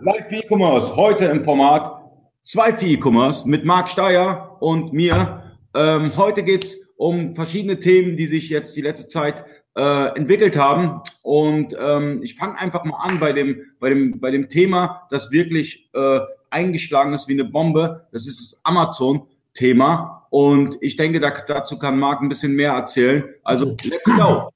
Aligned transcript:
Live 0.00 0.30
E-Commerce, 0.30 0.94
heute 0.94 1.24
im 1.24 1.42
Format 1.42 2.04
2 2.42 2.72
für 2.74 2.86
E-Commerce 2.86 3.48
mit 3.48 3.64
Marc 3.64 3.88
Steyer 3.88 4.56
und 4.60 4.92
mir. 4.92 5.42
Ähm, 5.74 6.16
heute 6.16 6.44
geht's 6.44 6.76
um 6.96 7.34
verschiedene 7.34 7.80
Themen, 7.80 8.16
die 8.16 8.26
sich 8.26 8.48
jetzt 8.48 8.76
die 8.76 8.80
letzte 8.80 9.08
Zeit 9.08 9.44
äh, 9.76 10.16
entwickelt 10.16 10.56
haben. 10.56 11.00
Und 11.22 11.76
ähm, 11.80 12.22
ich 12.22 12.36
fange 12.36 12.60
einfach 12.60 12.84
mal 12.84 12.98
an 12.98 13.18
bei 13.18 13.32
dem, 13.32 13.60
bei 13.80 13.88
dem, 13.88 14.20
bei 14.20 14.30
dem 14.30 14.48
Thema, 14.48 15.08
das 15.10 15.32
wirklich 15.32 15.90
äh, 15.94 16.20
eingeschlagen 16.50 17.12
ist 17.12 17.26
wie 17.26 17.32
eine 17.32 17.46
Bombe. 17.46 18.06
Das 18.12 18.28
ist 18.28 18.40
das 18.40 18.60
Amazon-Thema. 18.64 20.28
Und 20.30 20.78
ich 20.80 20.94
denke, 20.94 21.18
da, 21.18 21.30
dazu 21.44 21.76
kann 21.76 21.98
Marc 21.98 22.22
ein 22.22 22.28
bisschen 22.28 22.52
mehr 22.52 22.70
erzählen. 22.70 23.24
Also, 23.42 23.76
let's 23.82 24.04
go. 24.04 24.50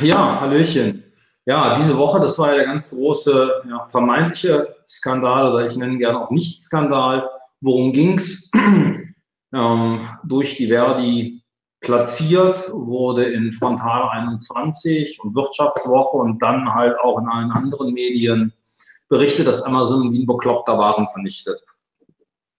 Ja, 0.00 0.40
Hallöchen. 0.40 1.07
Ja, 1.48 1.76
diese 1.76 1.96
Woche, 1.96 2.20
das 2.20 2.38
war 2.38 2.50
ja 2.50 2.56
der 2.56 2.66
ganz 2.66 2.90
große 2.90 3.62
ja, 3.70 3.86
vermeintliche 3.88 4.76
Skandal 4.86 5.50
oder 5.50 5.64
ich 5.64 5.74
nenne 5.76 5.94
ihn 5.94 5.98
gerne 5.98 6.20
auch 6.20 6.30
Nicht-Skandal. 6.30 7.26
Worum 7.62 7.94
ging's? 7.94 8.50
ähm, 9.54 10.08
durch 10.24 10.56
die 10.56 10.66
Verdi 10.66 11.42
platziert, 11.80 12.70
wurde 12.70 13.24
in 13.32 13.50
Frontal 13.50 14.10
21 14.10 15.20
und 15.22 15.34
Wirtschaftswoche 15.34 16.18
und 16.18 16.42
dann 16.42 16.74
halt 16.74 17.00
auch 17.00 17.18
in 17.18 17.28
allen 17.28 17.50
anderen 17.50 17.94
Medien 17.94 18.52
berichtet, 19.08 19.46
dass 19.46 19.62
Amazon 19.62 20.12
wie 20.12 20.24
ein 20.24 20.26
bekloppter 20.26 20.76
Waren 20.76 21.08
vernichtet. 21.08 21.62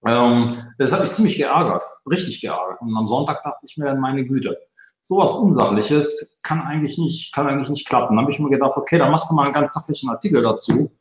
Ähm, 0.04 0.64
das 0.80 0.94
hat 0.94 1.02
mich 1.02 1.12
ziemlich 1.12 1.38
geärgert, 1.38 1.84
richtig 2.10 2.42
geärgert. 2.42 2.82
Und 2.82 2.98
am 2.98 3.06
Sonntag 3.06 3.44
dachte 3.44 3.68
ich 3.68 3.78
mir, 3.78 3.94
meine 3.94 4.26
Güte, 4.26 4.58
sowas 5.02 5.32
Unsachliches 5.34 6.38
kann 6.44 6.62
eigentlich 6.62 6.98
nicht, 6.98 7.34
kann 7.34 7.48
eigentlich 7.48 7.70
nicht 7.70 7.88
klappen. 7.88 8.16
Dann 8.16 8.24
habe 8.24 8.32
ich 8.32 8.40
mir 8.40 8.50
gedacht, 8.50 8.78
okay, 8.78 8.98
dann 8.98 9.12
machst 9.12 9.30
du 9.30 9.36
mal 9.36 9.46
einen 9.46 9.54
ganz 9.54 9.74
sachlichen 9.74 10.10
Artikel 10.10 10.42
dazu. 10.42 10.92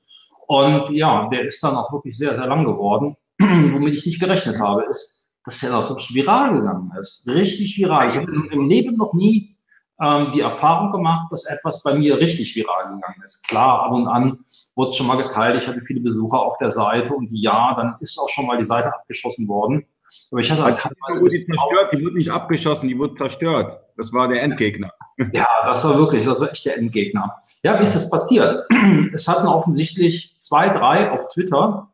Und 0.47 0.91
ja, 0.91 1.29
der 1.29 1.45
ist 1.45 1.63
dann 1.63 1.77
auch 1.77 1.93
wirklich 1.93 2.17
sehr, 2.17 2.35
sehr 2.35 2.47
lang 2.47 2.65
geworden. 2.65 3.17
Womit 3.39 3.95
ich 3.95 4.07
nicht 4.07 4.21
gerechnet 4.21 4.59
habe, 4.61 4.85
ist, 4.85 5.29
dass 5.45 5.61
der 5.61 5.77
auch 5.77 5.89
wirklich 5.91 6.15
viral 6.15 6.59
gegangen 6.59 6.91
ist. 6.99 7.29
Richtig 7.29 7.77
viral. 7.77 8.09
Ich 8.09 8.17
habe 8.17 8.31
im 8.51 8.69
Leben 8.69 8.97
noch 8.97 9.13
nie 9.13 9.57
ähm, 10.01 10.31
die 10.33 10.41
Erfahrung 10.41 10.93
gemacht, 10.93 11.27
dass 11.31 11.45
etwas 11.45 11.83
bei 11.83 11.95
mir 11.95 12.17
richtig 12.17 12.55
viral 12.55 12.85
gegangen 12.85 13.23
ist. 13.25 13.47
Klar, 13.49 13.83
ab 13.83 13.93
und 13.93 14.07
an 14.07 14.39
wurde 14.75 14.91
es 14.91 14.97
schon 14.97 15.07
mal 15.07 15.17
geteilt. 15.17 15.61
Ich 15.61 15.69
hatte 15.69 15.83
viele 15.83 16.01
Besucher 16.01 16.41
auf 16.41 16.57
der 16.59 16.71
Seite 16.71 17.15
und 17.15 17.31
ja, 17.33 17.75
dann 17.75 17.97
ist 18.01 18.19
auch 18.19 18.29
schon 18.29 18.47
mal 18.47 18.57
die 18.57 18.65
Seite 18.65 18.95
abgeschossen 18.95 19.49
worden. 19.49 19.85
Aber 20.31 20.41
ich 20.41 20.51
hatte 20.51 20.63
halt 20.63 20.77
teilweise. 20.77 21.29
Die, 21.29 21.47
zerstört, 21.47 21.93
die 21.93 22.05
wurde 22.05 22.17
nicht 22.17 22.31
abgeschossen, 22.31 22.89
die 22.89 22.99
wurde 22.99 23.15
zerstört. 23.15 23.81
Das 23.97 24.13
war 24.13 24.29
der 24.29 24.43
Endgegner. 24.43 24.93
Ja, 25.33 25.49
das 25.65 25.83
war 25.83 25.99
wirklich, 25.99 26.25
das 26.25 26.41
war 26.41 26.49
echt 26.53 26.65
der 26.65 26.79
Endgegner. 26.79 27.43
Ja, 27.65 27.77
wie 27.77 27.83
ist 27.83 27.97
das 27.97 28.09
passiert? 28.09 28.65
Es 29.13 29.27
hatten 29.27 29.49
offensichtlich 29.49 30.39
zwei, 30.39 30.69
drei 30.69 31.11
auf 31.11 31.27
Twitter 31.27 31.93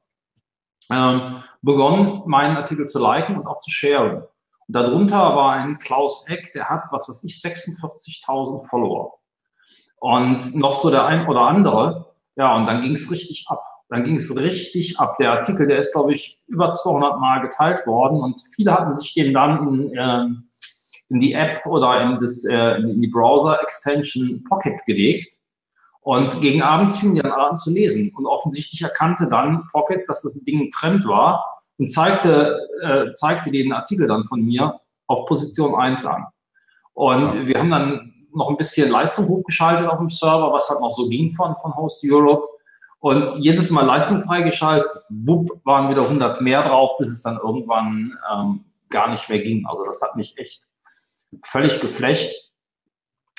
ähm, 0.93 1.43
begonnen, 1.63 2.21
meinen 2.27 2.59
Artikel 2.59 2.87
zu 2.87 3.01
liken 3.01 3.39
und 3.39 3.47
auch 3.47 3.59
zu 3.61 3.71
sharen. 3.71 4.25
Und 4.67 4.77
darunter 4.77 5.17
war 5.37 5.53
ein 5.53 5.79
Klaus 5.79 6.29
Eck, 6.29 6.53
der 6.53 6.69
hat, 6.69 6.83
was 6.91 7.09
weiß 7.09 7.25
ich, 7.25 7.37
46.000 7.37 8.69
Follower. 8.69 9.15
Und 10.01 10.55
noch 10.55 10.75
so 10.75 10.91
der 10.91 11.07
ein 11.07 11.27
oder 11.27 11.47
andere. 11.47 12.15
Ja, 12.37 12.55
und 12.57 12.67
dann 12.67 12.83
ging 12.83 12.93
es 12.93 13.11
richtig 13.11 13.47
ab 13.49 13.65
dann 13.95 14.03
ging 14.03 14.17
es 14.17 14.35
richtig 14.37 14.99
ab. 14.99 15.17
Der 15.19 15.33
Artikel, 15.33 15.69
der 15.69 15.79
ist, 15.79 15.93
glaube 15.93 16.15
ich, 16.15 16.41
über 16.49 16.73
200 16.73 17.21
Mal 17.21 17.43
geteilt 17.43 17.87
worden 17.87 18.21
und 18.21 18.43
viele 18.55 18.73
hatten 18.73 18.93
sich 18.93 19.15
den 19.15 19.33
dann 19.33 19.69
in, 19.69 19.97
äh, 19.97 20.27
in 21.11 21.21
die 21.21 21.33
App 21.33 21.65
oder 21.65 22.03
in, 22.03 22.19
das, 22.19 22.45
äh, 22.45 22.79
in 22.79 23.01
die 23.01 23.07
Browser-Extension 23.07 24.43
Pocket 24.49 24.85
gelegt. 24.87 25.39
Und 26.01 26.41
gegen 26.41 26.61
abends 26.61 26.99
fingen 26.99 27.15
die 27.15 27.23
dann 27.23 27.33
an 27.33 27.57
zu 27.57 27.71
lesen. 27.71 28.13
Und 28.17 28.27
offensichtlich 28.27 28.83
erkannte 28.83 29.29
dann 29.29 29.63
Pocket, 29.71 30.03
dass 30.09 30.23
das 30.23 30.35
Ding 30.43 30.63
ein 30.63 30.71
Trend 30.73 31.07
war 31.07 31.63
und 31.79 31.91
zeigte, 31.91 32.59
äh, 32.83 33.13
zeigte 33.13 33.53
den 33.53 33.73
Artikel 33.73 34.09
dann 34.09 34.25
von 34.25 34.43
mir 34.43 34.81
auf 35.07 35.25
Position 35.27 35.75
1 35.75 36.05
an. 36.05 36.27
Und 36.95 37.21
ja. 37.21 37.47
wir 37.47 37.59
haben 37.61 37.71
dann 37.71 38.13
noch 38.35 38.51
ein 38.51 38.57
bisschen 38.57 38.91
Leistung 38.91 39.29
hochgeschaltet 39.29 39.87
auf 39.87 39.99
dem 39.99 40.11
Server, 40.11 40.53
was 40.53 40.69
halt 40.69 40.81
noch 40.81 40.93
so 40.93 41.09
ging 41.09 41.33
von, 41.35 41.55
von 41.63 41.77
Host 41.77 42.05
Europe. 42.05 42.49
Und 43.05 43.37
jedes 43.37 43.69
Mal 43.69 43.85
Leistung 43.85 44.23
freigeschaltet, 44.23 44.91
wupp, 45.11 45.61
waren 45.67 45.91
wieder 45.91 46.05
100 46.05 46.41
mehr 46.41 46.63
drauf, 46.63 46.97
bis 46.97 47.11
es 47.11 47.21
dann 47.21 47.37
irgendwann 47.37 48.17
ähm, 48.33 48.65
gar 48.89 49.11
nicht 49.11 49.29
mehr 49.29 49.41
ging. 49.41 49.67
Also 49.67 49.85
das 49.85 50.01
hat 50.01 50.17
mich 50.17 50.39
echt 50.39 50.63
völlig 51.45 51.83
geflecht, 51.83 52.51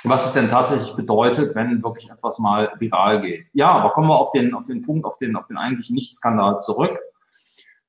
was 0.03 0.23
es 0.27 0.33
denn 0.33 0.51
tatsächlich 0.51 0.95
bedeutet, 0.95 1.55
wenn 1.55 1.81
wirklich 1.81 2.11
etwas 2.11 2.37
mal 2.37 2.73
viral 2.77 3.21
geht. 3.21 3.47
Ja, 3.53 3.71
aber 3.71 3.89
kommen 3.89 4.07
wir 4.07 4.19
auf 4.19 4.29
den, 4.29 4.53
auf 4.53 4.65
den 4.65 4.83
Punkt, 4.83 5.03
auf 5.03 5.17
den, 5.17 5.35
auf 5.35 5.47
den 5.47 5.57
eigentlichen 5.57 5.95
Nichtskandal 5.95 6.59
zurück. 6.59 6.99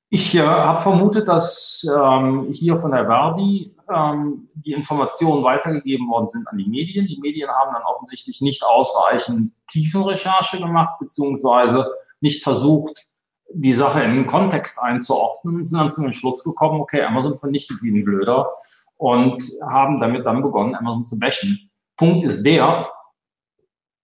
Ich 0.08 0.34
äh, 0.34 0.40
habe 0.40 0.80
vermutet, 0.80 1.28
dass 1.28 1.86
ähm, 1.94 2.48
hier 2.52 2.78
von 2.78 2.92
der 2.92 3.04
Verdi 3.04 3.75
ähm, 3.94 4.48
die 4.54 4.72
Informationen 4.72 5.44
weitergegeben 5.44 6.08
worden 6.08 6.26
sind 6.26 6.48
an 6.48 6.58
die 6.58 6.68
Medien. 6.68 7.06
Die 7.06 7.20
Medien 7.20 7.50
haben 7.50 7.74
dann 7.74 7.82
offensichtlich 7.82 8.40
nicht 8.40 8.64
ausreichend 8.64 9.52
Tiefenrecherche 9.68 10.58
gemacht, 10.58 10.98
beziehungsweise 10.98 11.90
nicht 12.20 12.42
versucht, 12.42 13.06
die 13.52 13.72
Sache 13.72 14.02
in 14.02 14.16
den 14.16 14.26
Kontext 14.26 14.80
einzuordnen, 14.80 15.64
sind 15.64 15.78
dann 15.78 15.90
zu 15.90 16.02
dem 16.02 16.12
Schluss 16.12 16.42
gekommen, 16.42 16.80
okay, 16.80 17.02
Amazon 17.02 17.38
vernichtet 17.38 17.82
wie 17.82 17.90
ein 17.90 18.04
Blöder 18.04 18.50
und 18.96 19.42
haben 19.62 20.00
damit 20.00 20.26
dann 20.26 20.42
begonnen, 20.42 20.74
Amazon 20.74 21.04
zu 21.04 21.18
bächen. 21.18 21.70
Punkt 21.96 22.24
ist 22.26 22.42
der, 22.42 22.90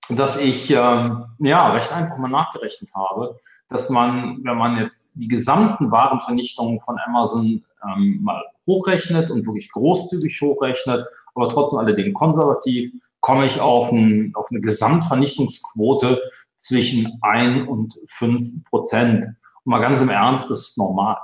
dass 0.08 0.40
ich 0.40 0.70
ähm, 0.70 1.24
ja 1.38 1.72
recht 1.72 1.92
einfach 1.92 2.18
mal 2.18 2.28
nachgerechnet 2.28 2.94
habe, 2.94 3.40
dass 3.68 3.90
man, 3.90 4.40
wenn 4.44 4.56
man 4.56 4.78
jetzt 4.78 5.12
die 5.14 5.28
gesamten 5.28 5.90
Warenvernichtungen 5.90 6.80
von 6.80 6.98
Amazon 7.06 7.64
ähm, 7.84 8.20
mal 8.22 8.42
hochrechnet 8.66 9.30
und 9.30 9.46
wirklich 9.46 9.70
großzügig 9.70 10.40
hochrechnet, 10.40 11.06
aber 11.34 11.48
trotzdem 11.48 11.78
alledem 11.78 12.12
konservativ, 12.14 12.92
komme 13.20 13.46
ich 13.46 13.60
auf, 13.60 13.90
ein, 13.92 14.32
auf 14.34 14.46
eine 14.50 14.60
Gesamtvernichtungsquote 14.60 16.20
zwischen 16.56 17.18
ein 17.22 17.66
und 17.66 17.98
fünf 18.08 18.44
Prozent. 18.68 19.24
Und 19.24 19.70
mal 19.70 19.80
ganz 19.80 20.00
im 20.00 20.08
Ernst, 20.08 20.50
das 20.50 20.60
ist 20.60 20.78
normal. 20.78 21.16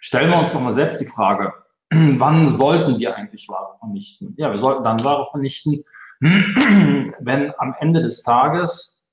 Stellen 0.00 0.30
wir 0.30 0.38
uns 0.38 0.52
doch 0.52 0.60
mal 0.60 0.72
selbst 0.72 1.00
die 1.00 1.06
Frage, 1.06 1.52
wann 1.90 2.48
sollten 2.48 2.98
wir 2.98 3.16
eigentlich 3.16 3.48
Ware 3.48 3.76
vernichten? 3.78 4.34
Ja, 4.36 4.50
wir 4.50 4.58
sollten 4.58 4.84
dann 4.84 5.04
Ware 5.04 5.28
vernichten, 5.30 5.84
wenn 6.20 7.52
am 7.58 7.74
Ende 7.80 8.02
des 8.02 8.22
Tages 8.22 9.12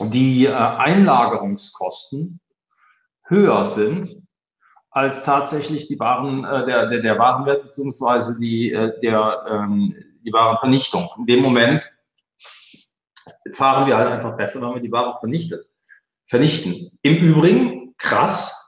die 0.00 0.46
äh, 0.46 0.52
Einlagerungskosten 0.52 2.40
höher 3.24 3.66
sind 3.66 4.27
als 4.90 5.22
tatsächlich 5.22 5.86
die 5.86 5.98
Waren, 5.98 6.44
äh, 6.44 6.66
der, 6.66 6.86
der, 6.86 7.00
der 7.00 7.18
Warenwert 7.18 7.64
beziehungsweise 7.64 8.38
die, 8.38 8.72
äh, 8.72 8.98
der, 9.00 9.44
ähm, 9.48 9.94
die 10.24 10.32
Warenvernichtung. 10.32 11.08
In 11.18 11.26
dem 11.26 11.42
Moment 11.42 11.90
fahren 13.52 13.86
wir 13.86 13.96
halt 13.96 14.08
einfach 14.08 14.36
besser, 14.36 14.60
wenn 14.60 14.74
wir 14.74 14.82
die 14.82 14.92
Ware 14.92 15.18
vernichtet, 15.20 15.66
vernichten. 16.26 16.98
Im 17.02 17.16
Übrigen, 17.16 17.94
krass, 17.98 18.58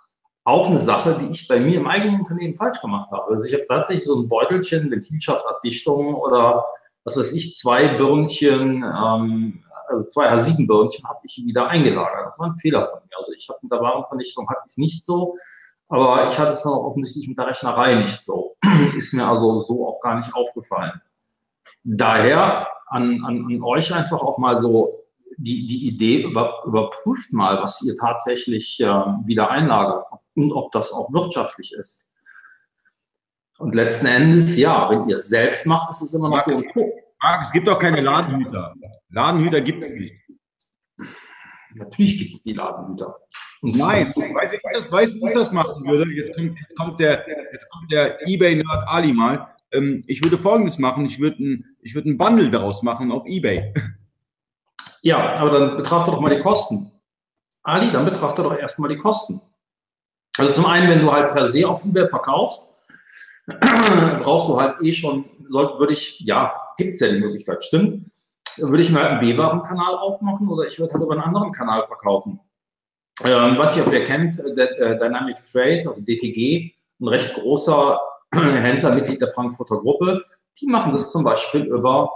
auch 0.44 0.68
eine 0.68 0.78
Sache, 0.78 1.18
die 1.18 1.30
ich 1.30 1.48
bei 1.48 1.60
mir 1.60 1.78
im 1.78 1.86
eigenen 1.86 2.20
Unternehmen 2.20 2.56
falsch 2.56 2.80
gemacht 2.80 3.10
habe. 3.12 3.30
Also 3.30 3.44
ich 3.44 3.52
habe 3.52 3.66
tatsächlich 3.68 4.04
so 4.04 4.20
ein 4.20 4.28
Beutelchen, 4.28 4.90
Ventilschaftabdichtung 4.90 6.14
oder 6.14 6.64
was 7.04 7.16
weiß 7.16 7.32
ich, 7.32 7.56
zwei 7.56 7.88
Birnchen, 7.96 8.82
ähm, 8.82 9.64
also 9.88 10.04
zwei 10.04 10.30
H7-Birnchen 10.30 11.08
habe 11.08 11.20
ich 11.24 11.42
wieder 11.44 11.68
eingelagert. 11.68 12.26
Das 12.26 12.38
war 12.38 12.46
ein 12.46 12.56
Fehler 12.56 12.88
von 12.88 13.00
mir. 13.00 13.18
Also 13.18 13.32
ich 13.32 13.48
habe 13.48 13.58
mit 13.62 13.72
der 13.72 13.80
Warenvernichtung 13.80 14.48
hatte 14.48 14.62
ich 14.68 14.76
nicht 14.76 15.04
so. 15.04 15.36
Aber 15.90 16.28
ich 16.28 16.38
hatte 16.38 16.52
es 16.52 16.62
dann 16.62 16.72
auch 16.72 16.84
offensichtlich 16.84 17.28
mit 17.28 17.36
der 17.36 17.48
Rechnerei 17.48 17.96
nicht 17.96 18.24
so. 18.24 18.56
Ist 18.96 19.12
mir 19.12 19.26
also 19.26 19.58
so 19.58 19.88
auch 19.88 20.00
gar 20.00 20.16
nicht 20.16 20.32
aufgefallen. 20.34 21.00
Daher 21.82 22.68
an, 22.86 23.24
an, 23.24 23.46
an 23.46 23.62
euch 23.62 23.92
einfach 23.92 24.22
auch 24.22 24.38
mal 24.38 24.58
so 24.58 25.04
die, 25.36 25.66
die 25.66 25.88
Idee, 25.88 26.22
über, 26.22 26.62
überprüft 26.64 27.32
mal, 27.32 27.60
was 27.60 27.82
ihr 27.82 27.96
tatsächlich 27.96 28.78
äh, 28.80 28.86
wieder 28.86 29.50
einlagert 29.50 30.06
und 30.36 30.52
ob 30.52 30.70
das 30.72 30.92
auch 30.92 31.12
wirtschaftlich 31.12 31.72
ist. 31.72 32.06
Und 33.58 33.74
letzten 33.74 34.06
Endes, 34.06 34.56
ja, 34.56 34.88
wenn 34.90 35.08
ihr 35.08 35.16
es 35.16 35.28
selbst 35.28 35.66
macht, 35.66 35.90
ist 35.90 36.02
es 36.02 36.14
immer 36.14 36.28
noch 36.28 36.46
Marc, 36.46 36.58
so. 36.58 36.66
Marc, 37.22 37.42
es 37.42 37.52
gibt 37.52 37.66
doch 37.68 37.78
keine 37.78 38.00
Ladenhüter. 38.00 38.74
Ladenhüter 39.08 39.60
gibt 39.60 39.84
es 39.84 39.92
nicht. 39.92 40.14
Natürlich 41.74 42.18
gibt 42.18 42.34
es 42.34 42.42
die 42.42 42.52
Ladenhüter. 42.52 43.16
Nein, 43.62 44.14
weiß 44.16 44.52
ich, 44.52 44.60
das, 44.72 44.90
weiß, 44.90 45.14
wie 45.14 45.28
ich 45.28 45.34
das 45.34 45.52
machen 45.52 45.86
würde. 45.86 46.10
Jetzt 46.12 46.34
kommt, 46.34 46.58
jetzt 46.58 46.76
kommt 46.76 47.00
der, 47.00 47.26
jetzt 47.52 47.68
kommt 47.70 47.92
der 47.92 48.26
eBay-Nerd 48.26 48.88
Ali 48.88 49.12
mal. 49.12 49.54
Ähm, 49.72 50.02
ich 50.06 50.22
würde 50.24 50.38
Folgendes 50.38 50.78
machen. 50.78 51.04
Ich 51.04 51.20
würde 51.20 51.42
ein, 51.42 51.64
ich 51.82 51.94
würde 51.94 52.10
ein 52.10 52.18
Bundle 52.18 52.50
daraus 52.50 52.82
machen 52.82 53.12
auf 53.12 53.26
eBay. 53.26 53.74
Ja, 55.02 55.36
aber 55.36 55.50
dann 55.50 55.76
betrachte 55.76 56.10
doch 56.10 56.20
mal 56.20 56.34
die 56.34 56.40
Kosten. 56.40 56.90
Ali, 57.62 57.90
dann 57.90 58.06
betrachte 58.06 58.42
doch 58.42 58.56
erstmal 58.56 58.88
die 58.88 58.96
Kosten. 58.96 59.40
Also 60.38 60.52
zum 60.52 60.66
einen, 60.66 60.88
wenn 60.88 61.00
du 61.00 61.12
halt 61.12 61.32
per 61.32 61.48
se 61.48 61.68
auf 61.68 61.84
eBay 61.84 62.08
verkaufst, 62.08 62.78
brauchst 64.22 64.48
du 64.48 64.60
halt 64.60 64.76
eh 64.82 64.92
schon, 64.92 65.24
soll, 65.48 65.78
würde 65.78 65.92
ich, 65.92 66.20
ja, 66.20 66.54
gibt 66.76 66.94
es 66.94 67.00
ja 67.00 67.08
die 67.08 67.20
Möglichkeit, 67.20 67.62
stimmt, 67.64 68.10
würde 68.56 68.82
ich 68.82 68.90
mir 68.90 69.00
halt 69.00 69.10
einen 69.10 69.20
B-Warenkanal 69.20 69.96
aufmachen 69.96 70.48
oder 70.48 70.66
ich 70.66 70.78
würde 70.78 70.92
halt 70.94 71.02
über 71.02 71.12
einen 71.12 71.22
anderen 71.22 71.52
Kanal 71.52 71.86
verkaufen. 71.86 72.40
Ähm, 73.24 73.58
was 73.58 73.76
ich, 73.76 73.86
ob 73.86 73.92
ihr 73.92 74.04
kennt, 74.04 74.38
äh, 74.38 74.98
Dynamic 74.98 75.36
Trade, 75.44 75.84
also 75.86 76.00
DTG, 76.02 76.72
ein 77.00 77.08
recht 77.08 77.34
großer 77.34 78.00
Händler, 78.34 78.94
Mitglied 78.94 79.20
der 79.20 79.32
Frankfurter 79.32 79.78
Gruppe, 79.78 80.22
die 80.60 80.66
machen 80.66 80.92
das 80.92 81.12
zum 81.12 81.24
Beispiel 81.24 81.64
über, 81.64 82.10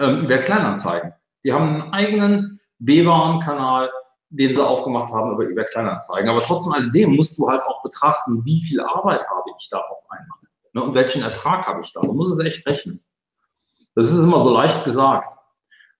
ähm, 0.00 0.24
über 0.24 0.38
Kleinanzeigen. 0.38 1.12
Die 1.44 1.52
haben 1.52 1.82
einen 1.82 1.92
eigenen 1.92 2.60
B-Waren-Kanal, 2.78 3.90
den 4.30 4.54
sie 4.54 4.66
aufgemacht 4.66 5.12
haben 5.12 5.32
über 5.32 5.44
eBay 5.44 5.64
Kleinanzeigen. 5.64 6.28
Aber 6.28 6.42
trotzdem 6.42 6.72
alledem 6.72 7.14
musst 7.14 7.38
du 7.38 7.48
halt 7.48 7.62
auch 7.62 7.82
betrachten, 7.82 8.44
wie 8.44 8.60
viel 8.60 8.80
Arbeit 8.80 9.26
habe 9.28 9.50
ich 9.58 9.68
da 9.70 9.78
auf 9.78 10.10
einmal 10.10 10.38
ne, 10.72 10.82
und 10.82 10.94
welchen 10.94 11.22
Ertrag 11.22 11.66
habe 11.66 11.80
ich 11.80 11.92
da. 11.92 12.00
Du 12.00 12.12
musst 12.12 12.38
es 12.38 12.44
echt 12.44 12.66
rechnen. 12.66 13.02
Das 13.94 14.12
ist 14.12 14.18
immer 14.18 14.40
so 14.40 14.52
leicht 14.52 14.84
gesagt. 14.84 15.35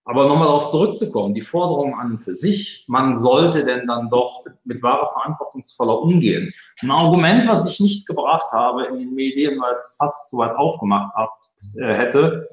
Aber 0.08 0.28
nochmal 0.28 0.46
darauf 0.46 0.70
zurückzukommen, 0.70 1.34
die 1.34 1.42
Forderung 1.42 1.98
an 1.98 2.12
und 2.12 2.18
für 2.18 2.34
sich, 2.34 2.84
man 2.86 3.18
sollte 3.18 3.64
denn 3.64 3.88
dann 3.88 4.08
doch 4.08 4.44
mit 4.64 4.80
wahrer 4.80 5.08
verantwortungsvoller 5.08 6.00
umgehen. 6.00 6.52
Ein 6.80 6.92
Argument, 6.92 7.48
was 7.48 7.68
ich 7.68 7.80
nicht 7.80 8.06
gebracht 8.06 8.52
habe 8.52 8.86
in 8.86 8.98
den 8.98 9.14
Medien, 9.14 9.60
weil 9.60 9.74
es 9.74 9.96
fast 9.98 10.30
zu 10.30 10.38
weit 10.38 10.54
aufgemacht 10.54 11.12
hat, 11.16 11.30
äh, 11.78 11.92
hätte, 11.92 12.48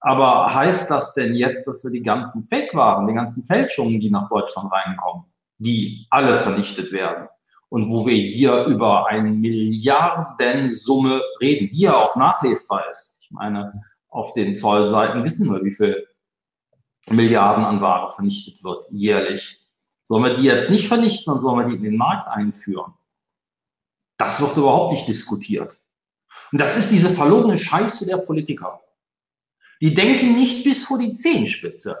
aber 0.00 0.54
heißt 0.54 0.90
das 0.90 1.14
denn 1.14 1.34
jetzt, 1.34 1.66
dass 1.66 1.82
wir 1.84 1.90
die 1.90 2.02
ganzen 2.02 2.44
Fake-Waren, 2.44 3.06
die 3.06 3.14
ganzen 3.14 3.42
Fälschungen, 3.44 4.00
die 4.00 4.10
nach 4.10 4.28
Deutschland 4.28 4.70
reinkommen, 4.70 5.24
die 5.58 6.06
alle 6.10 6.36
vernichtet 6.36 6.92
werden? 6.92 7.28
Und 7.70 7.88
wo 7.88 8.06
wir 8.06 8.14
hier 8.14 8.64
über 8.64 9.06
eine 9.06 9.30
Milliardensumme 9.30 11.22
reden, 11.40 11.70
die 11.72 11.80
ja 11.80 11.96
auch 11.96 12.16
nachlesbar 12.16 12.84
ist. 12.90 13.16
Ich 13.20 13.30
meine, 13.30 13.80
auf 14.10 14.34
den 14.34 14.54
Zollseiten 14.54 15.24
wissen 15.24 15.50
wir, 15.50 15.64
wie 15.64 15.72
viel 15.72 16.06
Milliarden 17.08 17.64
an 17.64 17.80
Ware 17.80 18.12
vernichtet 18.12 18.64
wird 18.64 18.86
jährlich. 18.90 19.66
Sollen 20.04 20.24
wir 20.24 20.34
die 20.34 20.44
jetzt 20.44 20.70
nicht 20.70 20.88
vernichten 20.88 21.32
und 21.32 21.42
sollen 21.42 21.60
wir 21.60 21.68
die 21.68 21.76
in 21.76 21.82
den 21.82 21.96
Markt 21.96 22.28
einführen? 22.28 22.94
Das 24.16 24.40
wird 24.40 24.56
überhaupt 24.56 24.92
nicht 24.92 25.08
diskutiert. 25.08 25.80
Und 26.52 26.60
das 26.60 26.76
ist 26.76 26.90
diese 26.90 27.10
verlogene 27.10 27.58
Scheiße 27.58 28.06
der 28.06 28.18
Politiker. 28.18 28.80
Die 29.80 29.94
denken 29.94 30.34
nicht 30.34 30.64
bis 30.64 30.84
vor 30.84 30.98
die 30.98 31.12
Zehenspitze. 31.14 31.98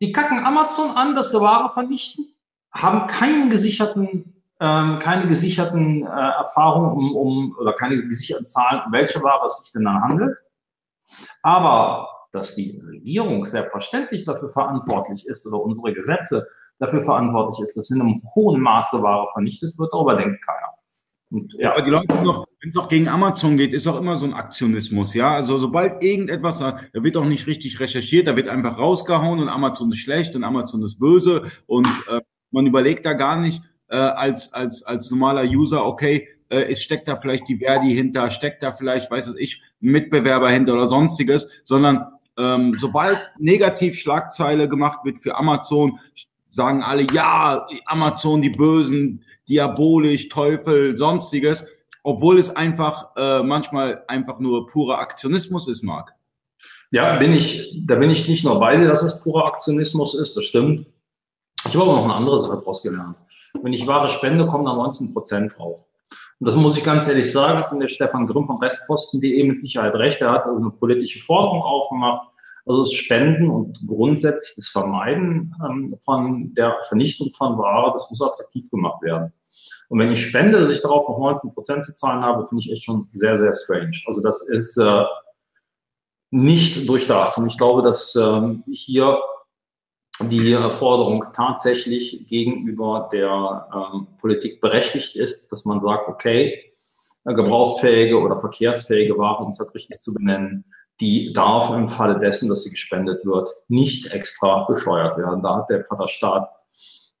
Die 0.00 0.12
kacken 0.12 0.44
Amazon 0.44 0.96
an, 0.96 1.14
dass 1.14 1.30
sie 1.30 1.40
Ware 1.40 1.72
vernichten, 1.72 2.34
haben 2.72 3.06
keinen 3.06 3.50
gesicherten, 3.50 4.42
ähm, 4.60 4.98
keine 4.98 5.26
gesicherten 5.26 6.04
äh, 6.04 6.08
Erfahrungen 6.08 6.92
um, 6.92 7.16
um, 7.16 7.56
oder 7.58 7.72
keine 7.72 7.96
gesicherten 7.96 8.46
Zahlen, 8.46 8.82
um 8.86 8.92
welche 8.92 9.22
Ware 9.22 9.44
es 9.46 9.62
sich 9.62 9.72
denn 9.72 9.84
dann 9.84 10.02
handelt. 10.02 10.36
Aber 11.42 12.19
dass 12.32 12.54
die 12.54 12.80
Regierung 12.86 13.44
selbstverständlich 13.44 14.24
dafür 14.24 14.50
verantwortlich 14.50 15.26
ist 15.26 15.46
oder 15.46 15.62
unsere 15.62 15.92
Gesetze 15.92 16.46
dafür 16.78 17.02
verantwortlich 17.02 17.64
ist, 17.64 17.76
dass 17.76 17.90
in 17.90 18.00
einem 18.00 18.22
hohen 18.34 18.60
Maße 18.60 19.02
Ware 19.02 19.28
vernichtet 19.32 19.76
wird, 19.78 19.92
darüber 19.92 20.16
denkt 20.16 20.44
keiner. 20.44 20.74
Und, 21.30 21.52
ja. 21.54 21.60
ja, 21.60 21.72
aber 21.72 21.82
die 21.82 21.90
Leute 21.90 22.08
wenn 22.60 22.70
es 22.70 22.76
auch 22.76 22.88
gegen 22.88 23.08
Amazon 23.08 23.56
geht, 23.56 23.72
ist 23.72 23.86
auch 23.86 23.98
immer 23.98 24.16
so 24.16 24.26
ein 24.26 24.34
Aktionismus, 24.34 25.14
ja. 25.14 25.34
Also 25.34 25.58
sobald 25.58 26.02
irgendetwas, 26.02 26.58
da 26.58 26.78
wird 26.92 27.16
auch 27.16 27.24
nicht 27.24 27.46
richtig 27.46 27.80
recherchiert, 27.80 28.26
da 28.26 28.36
wird 28.36 28.48
einfach 28.48 28.78
rausgehauen 28.78 29.40
und 29.40 29.48
Amazon 29.48 29.90
ist 29.92 29.98
schlecht 29.98 30.34
und 30.34 30.44
Amazon 30.44 30.82
ist 30.82 30.98
böse 30.98 31.50
und 31.66 31.86
äh, 32.10 32.20
man 32.50 32.66
überlegt 32.66 33.06
da 33.06 33.14
gar 33.14 33.38
nicht 33.38 33.62
äh, 33.88 33.96
als 33.96 34.52
als 34.52 34.82
als 34.82 35.10
normaler 35.10 35.44
User, 35.44 35.86
okay, 35.86 36.28
äh, 36.50 36.70
es 36.70 36.82
steckt 36.82 37.08
da 37.08 37.16
vielleicht 37.16 37.48
die 37.48 37.58
Verdi 37.58 37.94
hinter, 37.94 38.30
steckt 38.30 38.62
da 38.62 38.72
vielleicht, 38.72 39.10
weiß 39.10 39.28
es 39.28 39.36
ich, 39.36 39.62
Mitbewerber 39.80 40.50
hinter 40.50 40.74
oder 40.74 40.86
sonstiges, 40.86 41.48
sondern 41.64 42.06
ähm, 42.40 42.76
sobald 42.78 43.18
negativ 43.38 43.98
Schlagzeile 43.98 44.68
gemacht 44.68 45.00
wird 45.04 45.18
für 45.18 45.36
Amazon, 45.36 45.98
sagen 46.50 46.82
alle, 46.82 47.06
ja, 47.12 47.66
Amazon, 47.86 48.42
die 48.42 48.50
Bösen, 48.50 49.24
diabolisch, 49.48 50.28
Teufel, 50.28 50.96
sonstiges, 50.96 51.66
obwohl 52.02 52.38
es 52.38 52.54
einfach 52.56 53.08
äh, 53.16 53.42
manchmal 53.42 54.04
einfach 54.08 54.38
nur 54.38 54.66
purer 54.66 54.98
Aktionismus 54.98 55.68
ist, 55.68 55.82
Marc. 55.82 56.14
Ja, 56.92 57.18
bin 57.18 57.32
ich, 57.32 57.84
da 57.86 57.96
bin 57.96 58.10
ich 58.10 58.26
nicht 58.26 58.44
nur 58.44 58.58
bei 58.58 58.76
dir, 58.76 58.88
dass 58.88 59.02
es 59.02 59.22
purer 59.22 59.46
Aktionismus 59.46 60.14
ist, 60.14 60.36
das 60.36 60.44
stimmt. 60.44 60.86
Ich 61.66 61.74
habe 61.76 61.84
aber 61.84 61.96
noch 61.96 62.04
eine 62.04 62.14
andere 62.14 62.40
Sache 62.40 62.56
daraus 62.56 62.82
gelernt. 62.82 63.16
Wenn 63.62 63.72
ich 63.72 63.86
Ware 63.86 64.08
spende, 64.08 64.46
kommen 64.46 64.64
da 64.64 64.74
19 64.74 65.12
Prozent 65.12 65.56
drauf. 65.56 65.84
Und 66.40 66.46
das 66.46 66.56
muss 66.56 66.76
ich 66.76 66.82
ganz 66.82 67.06
ehrlich 67.06 67.30
sagen, 67.30 67.58
hat 67.58 67.80
der 67.80 67.88
Stefan 67.88 68.26
Grimm 68.26 68.46
von 68.46 68.56
Restposten.de 68.56 69.44
mit 69.44 69.60
Sicherheit 69.60 69.94
recht. 69.94 70.22
Er 70.22 70.30
hat 70.30 70.46
also 70.46 70.62
eine 70.62 70.70
politische 70.70 71.22
Forderung 71.22 71.62
aufgemacht, 71.62 72.28
also 72.66 72.82
das 72.82 72.92
Spenden 72.92 73.50
und 73.50 73.78
grundsätzlich 73.86 74.54
das 74.56 74.68
Vermeiden 74.68 75.54
ähm, 75.64 75.94
von 76.04 76.54
der 76.54 76.76
Vernichtung 76.88 77.30
von 77.34 77.58
Ware, 77.58 77.92
das 77.92 78.08
muss 78.10 78.22
attraktiv 78.22 78.70
gemacht 78.70 79.02
werden. 79.02 79.32
Und 79.88 79.98
wenn 79.98 80.12
ich 80.12 80.24
spende, 80.24 80.60
dass 80.60 80.72
ich 80.72 80.82
darauf 80.82 81.08
noch 81.08 81.18
19 81.18 81.52
Prozent 81.52 81.84
zu 81.84 81.92
zahlen 81.92 82.22
habe, 82.22 82.46
finde 82.48 82.62
ich 82.64 82.72
echt 82.72 82.84
schon 82.84 83.08
sehr, 83.12 83.38
sehr 83.38 83.52
strange. 83.52 83.98
Also 84.06 84.22
das 84.22 84.48
ist 84.48 84.76
äh, 84.78 85.04
nicht 86.30 86.88
durchdacht. 86.88 87.36
Und 87.36 87.48
ich 87.48 87.58
glaube, 87.58 87.82
dass 87.82 88.14
ähm, 88.16 88.62
hier 88.70 89.20
die 90.22 90.54
Forderung 90.78 91.24
tatsächlich 91.32 92.26
gegenüber 92.26 93.08
der 93.12 93.68
ähm, 93.74 94.06
Politik 94.18 94.60
berechtigt 94.60 95.16
ist, 95.16 95.50
dass 95.50 95.64
man 95.64 95.80
sagt, 95.80 96.08
okay, 96.08 96.72
äh, 97.24 97.34
gebrauchsfähige 97.34 98.18
oder 98.18 98.40
verkehrsfähige 98.40 99.16
Ware, 99.16 99.44
um 99.44 99.50
es 99.50 99.58
halt 99.58 99.74
richtig 99.74 99.98
zu 99.98 100.14
benennen, 100.14 100.64
die 101.00 101.32
darf 101.32 101.70
im 101.70 101.88
Falle 101.88 102.18
dessen, 102.18 102.48
dass 102.48 102.64
sie 102.64 102.70
gespendet 102.70 103.24
wird, 103.24 103.48
nicht 103.68 104.12
extra 104.12 104.64
besteuert 104.64 105.16
werden. 105.16 105.42
Da 105.42 105.56
hat 105.56 105.70
der 105.70 105.84
Vaterstaat 105.84 106.50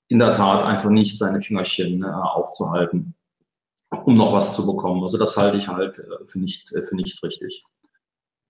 in 0.08 0.18
der 0.18 0.32
Tat 0.32 0.64
einfach 0.64 0.90
nicht 0.90 1.18
seine 1.18 1.40
Fingerchen 1.40 2.02
äh, 2.02 2.06
aufzuhalten, 2.06 3.14
um 4.04 4.16
noch 4.16 4.32
was 4.32 4.54
zu 4.54 4.66
bekommen. 4.66 5.02
Also 5.02 5.16
das 5.16 5.36
halte 5.36 5.56
ich 5.56 5.68
halt 5.68 5.98
äh, 5.98 6.26
für, 6.26 6.38
nicht, 6.38 6.72
äh, 6.74 6.82
für 6.82 6.96
nicht 6.96 7.22
richtig. 7.22 7.64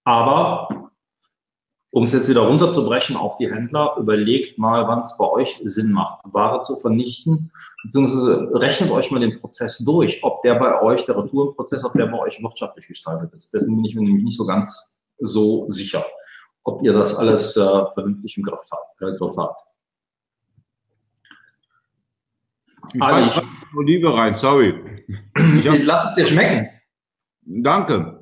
Aber 0.04 0.89
um 1.92 2.04
es 2.04 2.12
jetzt 2.12 2.28
wieder 2.28 2.42
runterzubrechen 2.42 3.16
auf 3.16 3.36
die 3.38 3.50
Händler, 3.50 3.96
überlegt 3.98 4.58
mal, 4.58 4.86
wann 4.86 5.00
es 5.00 5.16
bei 5.18 5.26
euch 5.26 5.60
Sinn 5.64 5.90
macht, 5.90 6.20
Ware 6.24 6.60
zu 6.60 6.76
vernichten, 6.76 7.50
beziehungsweise 7.82 8.48
rechnet 8.54 8.90
euch 8.90 9.10
mal 9.10 9.18
den 9.18 9.40
Prozess 9.40 9.78
durch, 9.78 10.22
ob 10.22 10.42
der 10.42 10.54
bei 10.54 10.80
euch, 10.82 11.04
der 11.06 11.16
Retourenprozess, 11.16 11.84
ob 11.84 11.94
der 11.94 12.06
bei 12.06 12.18
euch 12.18 12.40
wirtschaftlich 12.42 12.86
gestaltet 12.86 13.34
ist. 13.34 13.52
Dessen 13.52 13.74
bin 13.74 13.84
ich 13.84 13.94
mir 13.94 14.02
nämlich 14.02 14.24
nicht 14.24 14.36
so 14.36 14.46
ganz 14.46 15.00
so 15.18 15.68
sicher, 15.68 16.04
ob 16.62 16.82
ihr 16.82 16.92
das 16.92 17.16
alles 17.16 17.56
äh, 17.56 17.84
vernünftig 17.94 18.36
im 18.36 18.44
Griff 18.44 18.60
habt. 18.70 19.02
Äh, 19.02 19.16
Griff 19.18 19.36
habt. 19.36 19.62
Ich 22.94 23.02
also, 23.02 23.42
Olive 23.76 24.14
rein, 24.14 24.34
sorry. 24.34 24.74
Hab, 25.36 25.78
Lass 25.82 26.06
es 26.06 26.14
dir 26.14 26.26
schmecken. 26.26 26.68
Danke. 27.42 28.19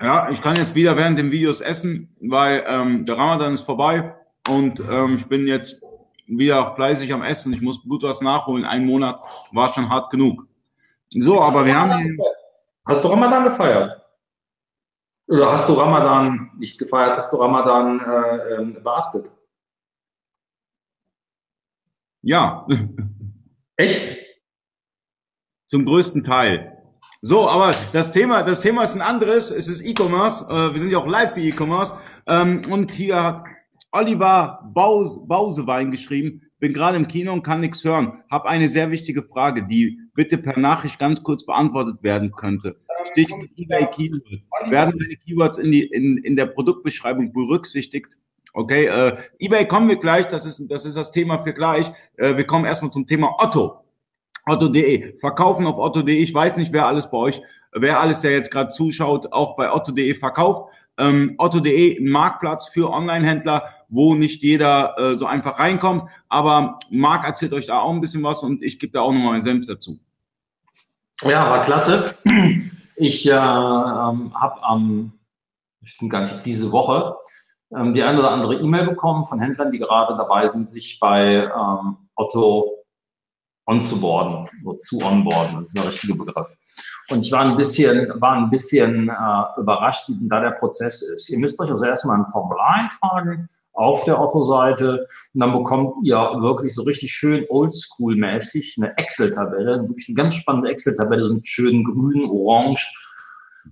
Ja, 0.00 0.30
ich 0.30 0.40
kann 0.40 0.56
jetzt 0.56 0.74
wieder 0.74 0.96
während 0.96 1.18
den 1.18 1.32
Videos 1.32 1.60
essen, 1.60 2.14
weil 2.20 2.64
ähm, 2.66 3.04
der 3.04 3.18
Ramadan 3.18 3.54
ist 3.54 3.62
vorbei 3.62 4.14
und 4.48 4.80
ähm, 4.80 5.16
ich 5.16 5.28
bin 5.28 5.46
jetzt 5.46 5.82
wieder 6.26 6.74
fleißig 6.74 7.12
am 7.12 7.22
Essen. 7.22 7.52
Ich 7.52 7.60
muss 7.60 7.82
gut 7.82 8.02
was 8.02 8.20
nachholen. 8.20 8.64
Ein 8.64 8.86
Monat 8.86 9.20
war 9.52 9.72
schon 9.72 9.88
hart 9.88 10.10
genug. 10.10 10.46
So, 11.10 11.40
aber 11.40 11.64
wir 11.64 11.78
haben. 11.78 12.18
Hast 12.86 13.04
du 13.04 13.08
Ramadan 13.08 13.44
gefeiert? 13.44 14.02
Oder 15.26 15.52
hast 15.52 15.68
du 15.68 15.74
Ramadan 15.74 16.50
nicht 16.58 16.78
gefeiert? 16.78 17.16
Hast 17.16 17.32
du 17.32 17.36
Ramadan 17.36 18.00
äh, 18.00 18.54
ähm, 18.54 18.82
beachtet? 18.82 19.34
Ja. 22.22 22.66
Echt? 23.76 24.18
Zum 25.66 25.84
größten 25.84 26.24
Teil. 26.24 26.77
So, 27.20 27.48
aber 27.48 27.72
das 27.92 28.12
Thema, 28.12 28.42
das 28.42 28.60
Thema 28.60 28.84
ist 28.84 28.94
ein 28.94 29.00
anderes. 29.00 29.50
Es 29.50 29.66
ist 29.66 29.80
E-Commerce. 29.80 30.44
Äh, 30.48 30.72
wir 30.72 30.80
sind 30.80 30.90
ja 30.90 30.98
auch 30.98 31.06
live 31.06 31.34
für 31.34 31.40
E-Commerce. 31.40 31.92
Ähm, 32.26 32.62
und 32.70 32.92
hier 32.92 33.22
hat 33.22 33.42
Oliver 33.90 34.60
Bause, 34.72 35.20
Bausewein 35.26 35.90
geschrieben. 35.90 36.42
Bin 36.60 36.72
gerade 36.72 36.96
im 36.96 37.08
Kino 37.08 37.32
und 37.32 37.42
kann 37.42 37.60
nichts 37.60 37.84
hören. 37.84 38.22
Hab 38.30 38.46
eine 38.46 38.68
sehr 38.68 38.90
wichtige 38.92 39.22
Frage, 39.22 39.66
die 39.66 39.98
bitte 40.14 40.38
per 40.38 40.58
Nachricht 40.58 40.98
ganz 40.98 41.22
kurz 41.22 41.44
beantwortet 41.44 42.02
werden 42.02 42.32
könnte. 42.32 42.76
Stichwort 43.10 43.48
eBay 43.56 43.86
Keyword. 43.86 44.22
Werden 44.70 44.98
deine 44.98 45.16
Keywords 45.16 45.58
in, 45.58 45.72
die, 45.72 45.84
in, 45.84 46.18
in 46.18 46.36
der 46.36 46.46
Produktbeschreibung 46.46 47.32
berücksichtigt? 47.32 48.18
Okay, 48.52 48.86
äh, 48.86 49.16
eBay 49.38 49.66
kommen 49.66 49.88
wir 49.88 49.96
gleich, 49.96 50.26
das 50.26 50.44
ist, 50.44 50.66
das 50.68 50.84
ist 50.84 50.96
das 50.96 51.10
Thema 51.10 51.42
für 51.42 51.52
gleich. 51.52 51.90
Äh, 52.16 52.36
wir 52.36 52.44
kommen 52.44 52.64
erstmal 52.64 52.90
zum 52.90 53.06
Thema 53.06 53.34
Otto. 53.38 53.84
Otto.de. 54.48 55.18
Verkaufen 55.18 55.66
auf 55.66 55.78
Otto.de. 55.78 56.16
Ich 56.16 56.32
weiß 56.32 56.56
nicht, 56.56 56.72
wer 56.72 56.86
alles 56.86 57.10
bei 57.10 57.18
euch, 57.18 57.42
wer 57.72 58.00
alles, 58.00 58.20
der 58.20 58.32
jetzt 58.32 58.50
gerade 58.50 58.70
zuschaut, 58.70 59.32
auch 59.32 59.56
bei 59.56 59.72
Otto.de 59.72 60.14
verkauft. 60.14 60.72
Ähm, 60.96 61.34
Otto.de, 61.38 61.98
ein 61.98 62.08
Marktplatz 62.08 62.68
für 62.68 62.90
Online-Händler, 62.90 63.68
wo 63.88 64.14
nicht 64.14 64.42
jeder 64.42 64.94
äh, 64.98 65.16
so 65.16 65.26
einfach 65.26 65.58
reinkommt. 65.58 66.04
Aber 66.28 66.78
Marc 66.90 67.24
erzählt 67.24 67.52
euch 67.52 67.66
da 67.66 67.78
auch 67.80 67.92
ein 67.92 68.00
bisschen 68.00 68.22
was 68.22 68.42
und 68.42 68.62
ich 68.62 68.78
gebe 68.78 68.92
da 68.92 69.02
auch 69.02 69.12
nochmal 69.12 69.32
meinen 69.32 69.40
Senf 69.42 69.66
dazu. 69.66 70.00
Ja, 71.22 71.48
war 71.50 71.64
klasse. 71.64 72.16
Ich 73.00 73.28
äh, 73.28 73.32
ähm, 73.32 74.34
habe 74.34 74.60
am, 74.62 75.12
stimmt 75.84 76.10
gar 76.10 76.22
nicht, 76.22 76.34
diese 76.44 76.72
Woche 76.72 77.14
ähm, 77.76 77.94
die 77.94 78.02
eine 78.02 78.18
oder 78.18 78.30
andere 78.30 78.56
E-Mail 78.56 78.86
bekommen 78.86 79.24
von 79.24 79.40
Händlern, 79.40 79.72
die 79.72 79.78
gerade 79.78 80.16
dabei 80.16 80.46
sind, 80.46 80.70
sich 80.70 80.98
bei 81.00 81.44
ähm, 81.44 81.96
Otto 82.14 82.77
onzuboarden, 83.68 84.48
so 84.64 84.72
zu 84.74 84.98
onboarden, 85.02 85.60
das 85.60 85.68
ist 85.68 85.76
der 85.76 85.86
richtige 85.86 86.14
Begriff. 86.14 86.56
Und 87.10 87.24
ich 87.24 87.30
war 87.30 87.42
ein 87.42 87.56
bisschen, 87.56 88.10
war 88.20 88.32
ein 88.32 88.50
bisschen 88.50 89.10
äh, 89.10 89.60
überrascht, 89.60 90.08
wie 90.08 90.28
da 90.28 90.40
der 90.40 90.52
Prozess 90.52 91.02
ist. 91.02 91.28
Ihr 91.28 91.38
müsst 91.38 91.60
euch 91.60 91.70
also 91.70 91.84
erstmal 91.84 92.16
ein 92.16 92.26
Formular 92.32 92.74
eintragen 92.74 93.48
auf 93.74 94.04
der 94.04 94.20
Otto-Seite 94.20 95.06
und 95.34 95.40
dann 95.40 95.52
bekommt 95.52 95.94
ihr 96.02 96.16
wirklich 96.16 96.74
so 96.74 96.82
richtig 96.82 97.12
schön 97.12 97.44
oldschool-mäßig 97.44 98.74
eine 98.78 98.96
Excel-Tabelle, 98.96 99.82
wirklich 99.82 100.08
eine 100.08 100.16
ganz 100.16 100.34
spannende 100.34 100.70
Excel-Tabelle, 100.70 101.24
so 101.24 101.34
mit 101.34 101.46
schönen 101.46 101.84
grün, 101.84 102.24
orange, 102.28 102.90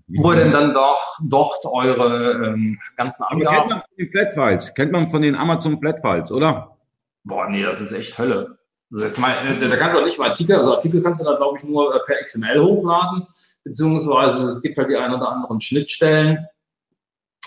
wo 0.08 0.30
ihr 0.30 0.36
denn 0.36 0.52
dann 0.52 0.74
doch 0.74 1.18
dort 1.24 1.64
eure 1.64 2.46
ähm, 2.46 2.78
ganzen 2.96 3.24
Angaben... 3.24 3.56
kennt 3.56 3.70
man 3.70 3.80
von 3.80 3.96
den 3.98 4.10
Flatfiles, 4.10 4.74
kennt 4.74 4.92
man 4.92 5.08
von 5.08 5.22
den 5.22 5.34
Amazon 5.34 5.80
Flatfiles, 5.80 6.30
oder? 6.30 6.76
Boah, 7.24 7.48
nee, 7.48 7.62
das 7.62 7.80
ist 7.80 7.92
echt 7.92 8.16
Hölle. 8.16 8.58
Also 8.92 9.04
jetzt 9.04 9.18
mal, 9.18 9.32
äh, 9.46 9.68
da 9.68 9.76
kannst 9.76 9.96
du 9.96 10.00
auch 10.00 10.04
nicht 10.04 10.18
mal 10.18 10.30
Artikel, 10.30 10.56
also 10.56 10.74
Artikel 10.74 11.02
kannst 11.02 11.20
du 11.20 11.24
da 11.24 11.36
glaube 11.36 11.58
ich 11.58 11.64
nur 11.64 11.94
äh, 11.94 11.98
per 12.06 12.22
XML 12.22 12.62
hochladen, 12.62 13.26
beziehungsweise 13.64 14.44
es 14.44 14.62
gibt 14.62 14.78
halt 14.78 14.90
die 14.90 14.96
ein 14.96 15.12
oder 15.12 15.28
anderen 15.28 15.60
Schnittstellen. 15.60 16.46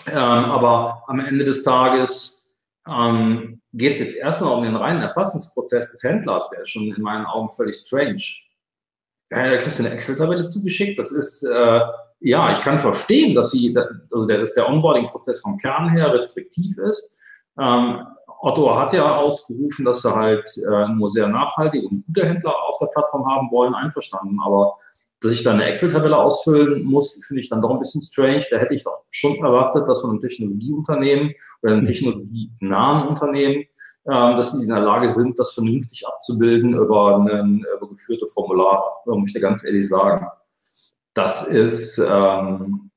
Ähm, 0.06 0.16
aber 0.16 1.02
am 1.06 1.20
Ende 1.20 1.44
des 1.44 1.62
Tages 1.62 2.56
ähm, 2.88 3.60
geht 3.72 3.94
es 3.94 4.00
jetzt 4.00 4.16
erstmal 4.16 4.56
um 4.56 4.64
den 4.64 4.76
reinen 4.76 5.02
Erfassungsprozess 5.02 5.90
des 5.90 6.02
Händlers, 6.02 6.48
der 6.50 6.62
ist 6.62 6.70
schon 6.70 6.94
in 6.94 7.02
meinen 7.02 7.26
Augen 7.26 7.50
völlig 7.50 7.76
strange. 7.76 8.22
Ja, 9.30 9.48
da 9.48 9.56
kriegst 9.58 9.78
du 9.78 9.84
eine 9.84 9.94
Excel-Tabelle 9.94 10.46
zugeschickt. 10.46 10.98
Das 10.98 11.12
ist, 11.12 11.44
äh, 11.44 11.80
ja, 12.20 12.50
ich 12.50 12.60
kann 12.62 12.80
verstehen, 12.80 13.34
dass 13.34 13.52
sie, 13.52 13.76
also 14.10 14.26
der, 14.26 14.38
dass 14.38 14.54
der 14.54 14.68
Onboarding-Prozess 14.68 15.40
vom 15.40 15.56
Kern 15.56 15.88
her 15.90 16.12
restriktiv 16.12 16.76
ist. 16.78 17.20
Ähm, 17.58 18.06
Otto 18.42 18.74
hat 18.76 18.92
ja 18.92 19.16
ausgerufen, 19.16 19.84
dass 19.84 20.02
sie 20.02 20.14
halt 20.14 20.44
äh, 20.56 20.88
nur 20.88 21.10
sehr 21.10 21.28
nachhaltig 21.28 21.84
und 21.90 22.04
gute 22.06 22.26
Händler 22.26 22.54
auf 22.68 22.78
der 22.78 22.86
Plattform 22.86 23.26
haben 23.26 23.50
wollen, 23.50 23.74
einverstanden. 23.74 24.38
Aber 24.42 24.76
dass 25.20 25.32
ich 25.32 25.42
da 25.42 25.52
eine 25.52 25.64
Excel-Tabelle 25.64 26.16
ausfüllen 26.16 26.84
muss, 26.84 27.22
finde 27.26 27.42
ich 27.42 27.50
dann 27.50 27.60
doch 27.60 27.70
ein 27.70 27.78
bisschen 27.78 28.00
strange. 28.00 28.44
Da 28.50 28.56
hätte 28.56 28.72
ich 28.72 28.84
doch 28.84 29.04
schon 29.10 29.36
erwartet, 29.36 29.86
dass 29.86 30.00
von 30.00 30.10
einem 30.10 30.20
Technologieunternehmen 30.20 31.34
oder 31.62 31.74
einem 31.74 31.84
technologienahen 31.84 33.08
Unternehmen, 33.08 33.64
ähm, 34.06 34.36
dass 34.36 34.52
sie 34.52 34.62
in 34.62 34.70
der 34.70 34.80
Lage 34.80 35.08
sind, 35.08 35.38
das 35.38 35.52
vernünftig 35.52 36.06
abzubilden 36.06 36.74
über 36.74 37.18
ein 37.18 37.64
über 37.76 37.88
geführte 37.88 38.26
Formular. 38.28 39.02
Da 39.04 39.14
muss 39.14 39.28
ich 39.28 39.34
dir 39.34 39.40
ganz 39.40 39.62
ehrlich 39.64 39.86
sagen. 39.86 40.26
Das 41.12 41.46
ist 41.46 41.98
ähm, 41.98 42.90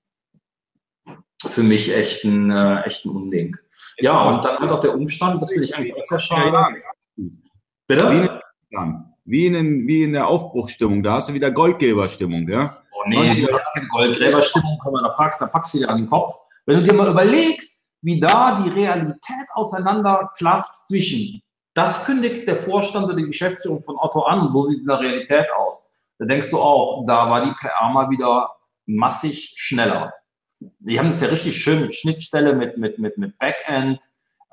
für 1.47 1.63
mich 1.63 1.93
echt 1.93 2.23
ein, 2.23 2.49
äh, 2.51 2.83
echt 2.83 3.05
ein 3.05 3.09
Unding. 3.09 3.57
Ja, 3.99 4.23
und 4.23 4.43
dann 4.43 4.57
halt 4.59 4.71
auch 4.71 4.81
der 4.81 4.93
Umstand, 4.93 5.41
das 5.41 5.51
will 5.51 5.63
ich 5.63 5.75
eigentlich 5.75 5.95
auch 5.95 6.03
sehr 6.03 6.19
schade. 6.19 6.81
Bitte? 7.87 8.41
Wie 9.25 9.45
in, 9.45 9.87
wie 9.87 10.03
in 10.03 10.13
der 10.13 10.27
Aufbruchsstimmung, 10.27 11.01
da 11.03 11.13
hast 11.13 11.29
du 11.29 11.33
wieder 11.33 11.51
Goldgeberstimmung, 11.51 12.47
ja? 12.49 12.77
Oh 12.91 13.03
nee, 13.07 13.41
du 13.41 13.53
hast 13.53 13.73
keine 13.73 13.87
Goldgräberstimmung, 13.87 14.77
komm 14.81 14.93
mal, 14.93 15.03
da 15.03 15.09
packst, 15.09 15.41
da 15.41 15.47
packst 15.47 15.73
du 15.73 15.79
dir 15.79 15.89
an 15.89 15.97
den 15.97 16.09
Kopf. 16.09 16.35
Wenn 16.65 16.77
du 16.77 16.83
dir 16.83 16.93
mal 16.93 17.09
überlegst, 17.09 17.81
wie 18.01 18.19
da 18.19 18.61
die 18.61 18.69
Realität 18.69 19.47
auseinanderklafft 19.53 20.75
zwischen, 20.87 21.41
das 21.73 22.05
kündigt 22.05 22.47
der 22.47 22.63
Vorstand 22.63 23.05
oder 23.05 23.15
die 23.15 23.25
Geschäftsführung 23.25 23.83
von 23.83 23.95
Otto 23.97 24.23
an 24.23 24.41
und 24.41 24.49
so 24.49 24.63
sieht 24.63 24.77
es 24.77 24.83
in 24.83 24.89
der 24.89 24.99
Realität 24.99 25.45
aus. 25.57 25.91
Da 26.19 26.25
denkst 26.25 26.49
du 26.51 26.59
auch, 26.59 27.05
da 27.07 27.29
war 27.29 27.45
die 27.45 27.53
PR 27.59 27.89
mal 27.89 28.09
wieder 28.09 28.49
massig 28.85 29.53
schneller 29.55 30.13
die 30.79 30.99
haben 30.99 31.09
es 31.09 31.21
ja 31.21 31.27
richtig 31.27 31.61
schön 31.61 31.81
mit 31.81 31.95
Schnittstelle, 31.95 32.55
mit, 32.55 32.77
mit, 32.77 32.99
mit, 32.99 33.17
mit 33.17 33.37
Backend, 33.37 33.99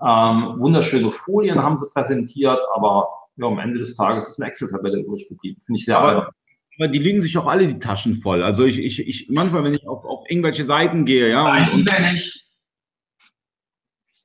ähm, 0.03 0.55
wunderschöne 0.59 1.11
Folien 1.11 1.63
haben 1.63 1.77
sie 1.77 1.87
präsentiert, 1.93 2.59
aber 2.75 3.09
ja, 3.37 3.47
am 3.47 3.59
Ende 3.59 3.79
des 3.79 3.97
Tages 3.97 4.29
ist 4.29 4.41
eine 4.41 4.49
Excel-Tabelle 4.49 4.99
übrig 4.99 5.29
geblieben. 5.29 5.61
Finde 5.65 5.79
ich 5.79 5.85
sehr 5.85 5.99
aber, 5.99 6.31
aber 6.79 6.89
die 6.89 6.99
liegen 6.99 7.21
sich 7.21 7.37
auch 7.37 7.47
alle 7.47 7.67
die 7.67 7.79
Taschen 7.79 8.15
voll. 8.15 8.43
Also 8.43 8.65
ich, 8.65 8.79
ich, 8.79 9.07
ich 9.07 9.29
manchmal, 9.31 9.65
wenn 9.65 9.75
ich 9.75 9.87
auf, 9.87 10.05
auf 10.05 10.25
irgendwelche 10.29 10.65
Seiten 10.65 11.05
gehe, 11.05 11.29
ja. 11.29 11.45
Nein, 11.45 11.73
und, 11.73 11.81
eBay 11.81 12.13
nicht. 12.13 12.47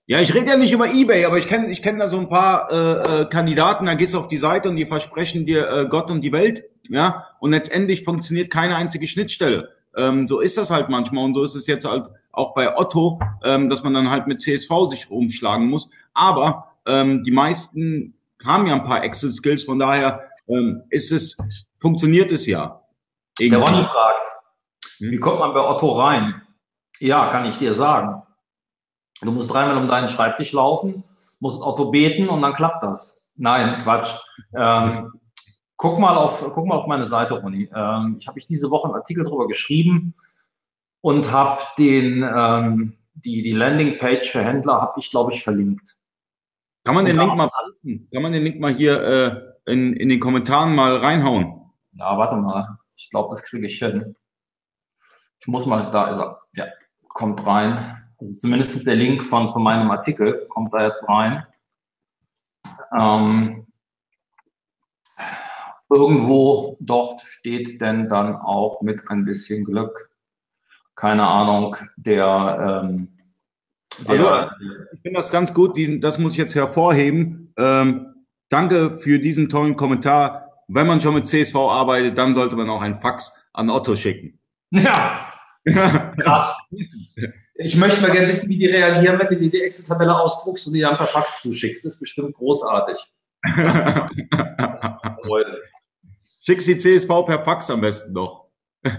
Ja, 0.07 0.21
ich 0.21 0.33
rede 0.35 0.51
ja 0.51 0.57
nicht 0.57 0.71
über 0.71 0.93
eBay, 0.93 1.25
aber 1.25 1.39
ich 1.39 1.47
kenne 1.47 1.71
ich 1.71 1.81
kenn 1.81 1.97
da 1.97 2.07
so 2.09 2.19
ein 2.19 2.29
paar 2.29 2.71
äh, 2.71 3.21
äh, 3.21 3.25
Kandidaten, 3.25 3.87
da 3.87 3.95
gehst 3.95 4.13
du 4.13 4.19
auf 4.19 4.27
die 4.27 4.37
Seite 4.37 4.69
und 4.69 4.75
die 4.75 4.85
versprechen 4.85 5.47
dir 5.47 5.67
äh, 5.67 5.87
Gott 5.89 6.11
und 6.11 6.21
die 6.21 6.31
Welt, 6.31 6.63
ja, 6.89 7.25
und 7.39 7.51
letztendlich 7.51 8.03
funktioniert 8.03 8.51
keine 8.51 8.75
einzige 8.75 9.07
Schnittstelle. 9.07 9.74
Ähm, 9.97 10.27
so 10.27 10.39
ist 10.39 10.57
das 10.57 10.69
halt 10.69 10.89
manchmal 10.89 11.25
und 11.25 11.33
so 11.33 11.43
ist 11.43 11.55
es 11.55 11.67
jetzt 11.67 11.85
halt 11.85 12.09
auch 12.31 12.53
bei 12.53 12.77
Otto, 12.77 13.19
ähm, 13.43 13.69
dass 13.69 13.83
man 13.83 13.93
dann 13.93 14.09
halt 14.09 14.27
mit 14.27 14.41
CSV 14.41 14.69
sich 14.89 15.09
rumschlagen 15.09 15.67
muss. 15.67 15.89
Aber 16.13 16.75
ähm, 16.85 17.23
die 17.23 17.31
meisten 17.31 18.13
haben 18.43 18.67
ja 18.67 18.75
ein 18.75 18.83
paar 18.83 19.03
Excel-Skills, 19.03 19.63
von 19.63 19.79
daher 19.79 20.21
ähm, 20.47 20.83
ist 20.89 21.11
es, 21.11 21.37
funktioniert 21.79 22.31
es 22.31 22.45
ja. 22.45 22.81
Irgendwie. 23.39 23.59
Der 23.59 23.67
Ronny 23.67 23.83
fragt, 23.83 24.27
hm? 24.97 25.11
wie 25.11 25.17
kommt 25.17 25.39
man 25.39 25.53
bei 25.53 25.61
Otto 25.61 25.93
rein? 25.99 26.41
Ja, 26.99 27.29
kann 27.29 27.45
ich 27.45 27.57
dir 27.57 27.73
sagen. 27.73 28.21
Du 29.21 29.31
musst 29.31 29.51
dreimal 29.51 29.77
um 29.77 29.87
deinen 29.87 30.09
Schreibtisch 30.09 30.51
laufen, 30.53 31.03
musst 31.39 31.61
Otto 31.61 31.91
beten 31.91 32.29
und 32.29 32.41
dann 32.41 32.53
klappt 32.53 32.83
das. 32.83 33.31
Nein, 33.37 33.81
Quatsch. 33.81 34.13
Ähm, 34.55 35.13
Guck 35.77 35.99
mal 35.99 36.15
auf, 36.15 36.41
guck 36.53 36.65
mal 36.65 36.75
auf 36.75 36.87
meine 36.87 37.05
Seite, 37.05 37.35
Ronny. 37.35 37.69
Ähm, 37.73 38.17
ich 38.19 38.27
habe 38.27 38.39
ich 38.39 38.45
diese 38.45 38.71
Woche 38.71 38.87
einen 38.87 38.95
Artikel 38.95 39.23
darüber 39.25 39.47
geschrieben 39.47 40.13
und 41.01 41.31
habe 41.31 41.61
den 41.77 42.23
ähm, 42.23 42.97
die 43.13 43.41
die 43.41 43.51
Landingpage 43.51 44.29
für 44.29 44.43
Händler 44.43 44.81
habe 44.81 44.99
ich 44.99 45.09
glaube 45.09 45.33
ich 45.33 45.43
verlinkt. 45.43 45.97
Kann 46.83 46.95
man 46.95 47.05
den 47.05 47.17
Link 47.17 47.35
mal 47.35 47.49
kann 48.13 48.23
man 48.23 48.31
den 48.31 48.43
Link 48.43 48.59
mal 48.59 48.73
hier 48.73 49.55
äh, 49.65 49.71
in, 49.71 49.93
in 49.93 50.09
den 50.09 50.19
Kommentaren 50.19 50.75
mal 50.75 50.97
reinhauen? 50.97 51.71
Ja, 51.93 52.17
warte 52.17 52.35
mal. 52.35 52.77
Ich 52.95 53.09
glaube, 53.09 53.29
das 53.31 53.43
kriege 53.43 53.65
ich 53.65 53.79
hin. 53.79 54.15
Ich 55.39 55.47
muss 55.47 55.65
mal, 55.65 55.81
da 55.91 56.11
ist 56.11 56.19
er. 56.19 56.41
Ja, 56.53 56.65
kommt 57.07 57.45
rein. 57.45 58.03
Also 58.19 58.33
zumindest 58.33 58.85
der 58.85 58.95
Link 58.95 59.23
von, 59.23 59.51
von 59.51 59.63
meinem 59.63 59.91
Artikel 59.91 60.47
kommt 60.49 60.73
da 60.73 60.87
jetzt 60.87 61.07
rein. 61.07 61.45
Ähm, 62.93 63.64
Irgendwo 65.89 66.77
dort 66.79 67.21
steht 67.21 67.79
denn 67.79 68.09
dann 68.09 68.35
auch 68.35 68.81
mit 68.81 69.09
ein 69.09 69.23
bisschen 69.23 69.65
Glück, 69.65 70.09
keine 70.95 71.27
Ahnung, 71.27 71.75
der, 71.95 72.83
ähm, 72.83 73.09
der 74.07 74.09
also, 74.09 74.49
ich 74.93 75.01
finde 75.01 75.19
das 75.19 75.31
ganz 75.31 75.53
gut, 75.53 75.77
diesen, 75.77 76.01
das 76.01 76.17
muss 76.17 76.31
ich 76.33 76.37
jetzt 76.37 76.55
hervorheben. 76.55 77.53
Ähm, 77.57 78.15
danke 78.49 78.97
für 78.97 79.19
diesen 79.19 79.49
tollen 79.49 79.75
Kommentar. 79.75 80.63
Wenn 80.67 80.87
man 80.87 81.01
schon 81.01 81.13
mit 81.13 81.27
CSV 81.27 81.55
arbeitet, 81.55 82.17
dann 82.17 82.33
sollte 82.33 82.55
man 82.55 82.69
auch 82.69 82.81
ein 82.81 82.95
Fax 82.95 83.35
an 83.53 83.69
Otto 83.69 83.95
schicken. 83.95 84.39
Ja, 84.71 85.31
krass. 86.17 86.57
Ich 87.55 87.75
möchte 87.75 88.01
mal 88.01 88.11
gerne 88.11 88.27
wissen, 88.27 88.49
wie 88.49 88.57
die 88.57 88.65
reagieren, 88.65 89.19
wenn 89.19 89.27
du 89.27 89.37
dir 89.37 89.49
die 89.49 89.61
Excel-Tabelle 89.61 90.17
ausdruckst 90.19 90.67
und 90.67 90.73
die 90.73 90.81
dann 90.81 90.97
per 90.97 91.07
Fax 91.07 91.41
zuschickst. 91.41 91.85
Das 91.85 91.93
ist 91.93 91.99
bestimmt 91.99 92.33
großartig. 92.35 92.97
Schickst 96.45 96.67
die 96.67 96.77
CSV 96.77 97.07
per 97.25 97.39
Fax 97.39 97.69
am 97.71 97.81
besten 97.81 98.13
noch. 98.13 98.45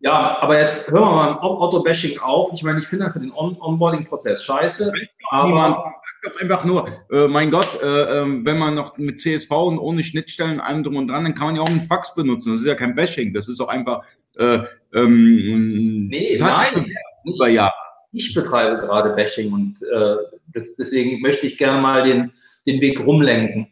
ja, 0.00 0.38
aber 0.40 0.60
jetzt 0.60 0.90
hören 0.90 1.04
wir 1.04 1.10
mal 1.10 1.38
Auto-Bashing 1.38 2.18
auf. 2.18 2.50
Ich 2.52 2.62
meine, 2.62 2.78
ich 2.78 2.86
finde 2.86 3.06
einfach 3.06 3.20
den 3.20 3.32
On 3.32 3.56
Onboarding-Prozess 3.58 4.44
scheiße. 4.44 4.92
Aber 5.30 5.94
einfach 6.38 6.64
nur, 6.64 6.86
äh, 7.10 7.28
mein 7.28 7.50
Gott, 7.50 7.80
äh, 7.82 7.86
äh, 7.86 8.44
wenn 8.44 8.58
man 8.58 8.74
noch 8.74 8.98
mit 8.98 9.22
CSV 9.22 9.50
und 9.50 9.78
ohne 9.78 10.02
Schnittstellen 10.02 10.60
allem 10.60 10.82
drum 10.82 10.96
und 10.96 11.08
dran, 11.08 11.24
dann 11.24 11.34
kann 11.34 11.46
man 11.46 11.56
ja 11.56 11.62
auch 11.62 11.68
einen 11.68 11.86
Fax 11.86 12.14
benutzen. 12.14 12.52
Das 12.52 12.60
ist 12.60 12.66
ja 12.66 12.74
kein 12.74 12.94
Bashing. 12.94 13.32
Das 13.32 13.48
ist 13.48 13.60
auch 13.60 13.68
einfach. 13.68 14.04
Äh, 14.36 14.58
ähm, 14.92 16.08
nee, 16.08 16.36
nein. 16.38 16.92
Über 17.24 17.48
Jahre. 17.48 17.72
Ich 18.12 18.34
betreibe 18.34 18.80
gerade 18.80 19.14
Bashing 19.14 19.52
und 19.52 19.82
äh, 19.82 20.16
das, 20.52 20.76
deswegen 20.76 21.22
möchte 21.22 21.46
ich 21.46 21.56
gerne 21.56 21.80
mal 21.80 22.02
den, 22.02 22.32
den 22.66 22.80
Weg 22.80 23.00
rumlenken. 23.00 23.68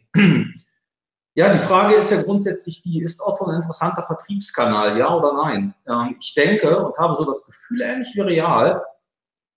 Ja, 1.39 1.53
die 1.53 1.61
Frage 1.61 1.95
ist 1.95 2.11
ja 2.11 2.21
grundsätzlich 2.21 2.83
die, 2.83 3.01
ist 3.01 3.25
Otto 3.25 3.45
ein 3.45 3.55
interessanter 3.55 4.03
Vertriebskanal, 4.03 4.99
ja 4.99 5.15
oder 5.15 5.35
nein? 5.35 5.73
Ähm, 5.87 6.17
ich 6.19 6.35
denke 6.35 6.85
und 6.85 6.99
habe 6.99 7.15
so 7.15 7.25
das 7.25 7.47
Gefühl, 7.47 7.83
ähnlich 7.83 8.09
wie 8.15 8.23
Real, 8.23 8.83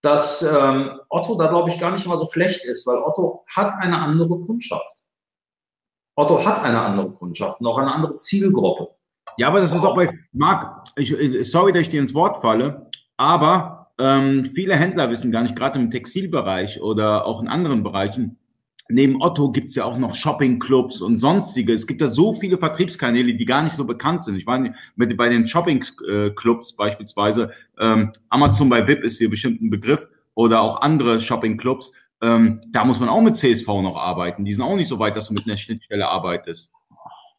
dass 0.04 0.44
ähm, 0.44 1.00
Otto 1.10 1.34
da, 1.34 1.48
glaube 1.48 1.72
ich, 1.72 1.80
gar 1.80 1.90
nicht 1.90 2.06
mal 2.06 2.20
so 2.20 2.28
schlecht 2.32 2.66
ist, 2.66 2.86
weil 2.86 2.98
Otto 2.98 3.44
hat 3.48 3.74
eine 3.80 3.98
andere 3.98 4.42
Kundschaft. 4.42 4.86
Otto 6.16 6.46
hat 6.46 6.64
eine 6.64 6.80
andere 6.80 7.14
Kundschaft 7.14 7.60
und 7.60 7.66
auch 7.66 7.80
eine 7.80 7.92
andere 7.92 8.16
Zielgruppe. 8.16 8.90
Ja, 9.38 9.48
aber 9.48 9.62
das 9.62 9.74
ist 9.74 9.84
auch 9.84 9.96
bei, 9.96 10.16
Marc, 10.34 10.88
ich, 10.98 11.18
sorry, 11.50 11.72
dass 11.72 11.82
ich 11.82 11.90
dir 11.90 12.02
ins 12.02 12.14
Wort 12.14 12.44
falle, 12.44 12.92
aber 13.18 13.92
ähm, 13.98 14.46
viele 14.46 14.76
Händler 14.76 15.10
wissen 15.10 15.32
gar 15.32 15.42
nicht, 15.42 15.56
gerade 15.56 15.80
im 15.80 15.90
Textilbereich 15.90 16.80
oder 16.80 17.26
auch 17.26 17.42
in 17.42 17.48
anderen 17.48 17.82
Bereichen, 17.82 18.38
neben 18.90 19.22
Otto 19.22 19.52
gibt's 19.52 19.76
ja 19.76 19.86
auch 19.86 19.98
noch 19.98 20.16
Shoppingclubs 20.16 21.02
und 21.02 21.20
sonstige. 21.20 21.74
Es 21.74 21.88
gibt 21.88 22.02
ja 22.02 22.10
so 22.10 22.34
viele 22.34 22.58
Vertriebskanäle, 22.58 23.34
die 23.34 23.46
gar 23.46 23.64
nicht 23.64 23.76
so 23.76 23.86
bekannt 23.86 24.24
sind. 24.24 24.36
Ich 24.36 24.48
war 24.48 24.60
mit, 24.96 25.18
bei 25.18 25.30
den 25.30 25.48
Shoppingclubs 25.48 26.74
beispielsweise, 26.74 27.52
ähm, 27.80 28.12
Amazon 28.30 28.70
bei 28.70 28.88
VIP 28.88 29.04
ist 29.04 29.18
hier 29.18 29.30
bestimmt 29.30 29.62
ein 29.62 29.70
Begriff 29.70 30.08
oder 30.34 30.62
auch 30.62 30.82
andere 30.82 31.22
Shoppingclubs. 31.22 31.94
Ähm, 32.22 32.62
da 32.70 32.86
muss 32.86 33.00
man 33.00 33.10
auch 33.10 33.22
mit 33.22 33.38
CSV 33.38 33.68
noch 33.68 33.98
arbeiten. 33.98 34.46
Die 34.46 34.54
sind 34.54 34.62
auch 34.62 34.76
nicht 34.76 34.88
so 34.88 35.00
weit, 35.00 35.16
dass 35.16 35.28
du 35.28 35.34
mit 35.34 35.46
einer 35.48 35.58
Schnittstelle 35.58 36.08
arbeitest. 36.08 36.72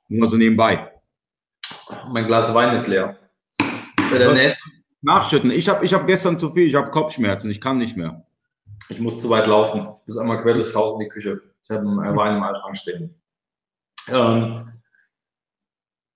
Nur 0.08 0.28
so 0.28 0.37
nebenbei. 0.37 0.90
Mein 2.08 2.26
Glas 2.26 2.52
Wein 2.54 2.75
ist 2.75 2.88
leer. 2.88 3.16
Der 4.12 4.34
nächste. 4.34 4.61
Nachschütten. 5.02 5.50
Ich 5.50 5.68
habe 5.68 5.84
ich 5.84 5.94
hab 5.94 6.06
gestern 6.06 6.38
zu 6.38 6.52
viel. 6.52 6.66
Ich 6.66 6.75
habe 6.75 6.90
Kopfschmerzen. 6.90 7.50
Ich 7.50 7.61
kann 7.61 7.78
nicht 7.78 7.96
mehr. 7.96 8.25
Ich 8.88 9.00
muss 9.00 9.20
zu 9.20 9.30
weit 9.30 9.46
laufen. 9.46 9.88
Bis 10.06 10.16
einmal 10.16 10.42
quer 10.42 10.54
durchs 10.54 10.74
Haus 10.74 10.94
in 10.94 11.00
die 11.00 11.08
Küche. 11.08 11.40
Ich 11.64 11.70
habe 11.70 11.80
einen 11.80 12.16
Wein 12.16 12.36
im 12.36 12.42
Altschrank 12.42 12.76
stehen. 12.76 13.22
Ähm, 14.08 14.72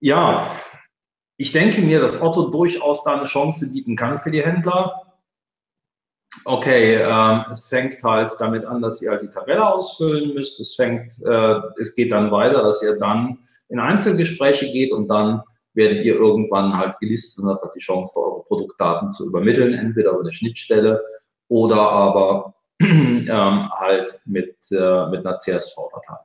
ja, 0.00 0.56
ich 1.37 1.52
denke 1.52 1.80
mir, 1.82 2.00
dass 2.00 2.20
Otto 2.20 2.50
durchaus 2.50 3.04
da 3.04 3.16
eine 3.16 3.25
Chance 3.25 3.70
bieten 3.70 3.96
kann 3.96 4.20
für 4.20 4.30
die 4.30 4.42
Händler. 4.42 5.02
Okay, 6.44 6.96
ähm, 6.96 7.44
es 7.50 7.68
fängt 7.68 8.02
halt 8.02 8.32
damit 8.38 8.64
an, 8.64 8.82
dass 8.82 9.00
ihr 9.02 9.11
halt 9.11 9.23
die 9.23 9.30
Tabelle 9.30 9.66
ausfüllen 9.66 10.35
müsst. 10.35 10.61
Es 10.61 10.75
fängt, 10.75 11.20
äh, 11.25 11.61
es 11.80 11.94
geht 11.94 12.12
dann 12.12 12.30
weiter, 12.30 12.62
dass 12.62 12.82
ihr 12.82 12.99
dann 12.99 13.38
in 13.68 13.80
Einzelgespräche 13.80 14.70
geht 14.70 14.92
und 14.92 15.08
dann 15.08 15.42
werdet 15.75 16.04
ihr 16.04 16.14
irgendwann 16.14 16.76
halt 16.76 16.99
gelistet 16.99 17.44
und 17.44 17.50
habt 17.50 17.75
die 17.76 17.80
Chance, 17.80 18.18
eure 18.18 18.44
Produktdaten 18.44 19.08
zu 19.08 19.26
übermitteln, 19.26 19.75
entweder 19.75 20.12
über 20.12 20.20
eine 20.20 20.32
Schnittstelle 20.32 21.04
oder 21.49 21.80
aber 21.80 22.54
ähm, 22.80 23.71
halt 23.73 24.21
mit, 24.25 24.56
äh, 24.71 25.06
mit 25.09 25.26
einer 25.26 25.37
CSV-Datei. 25.37 26.16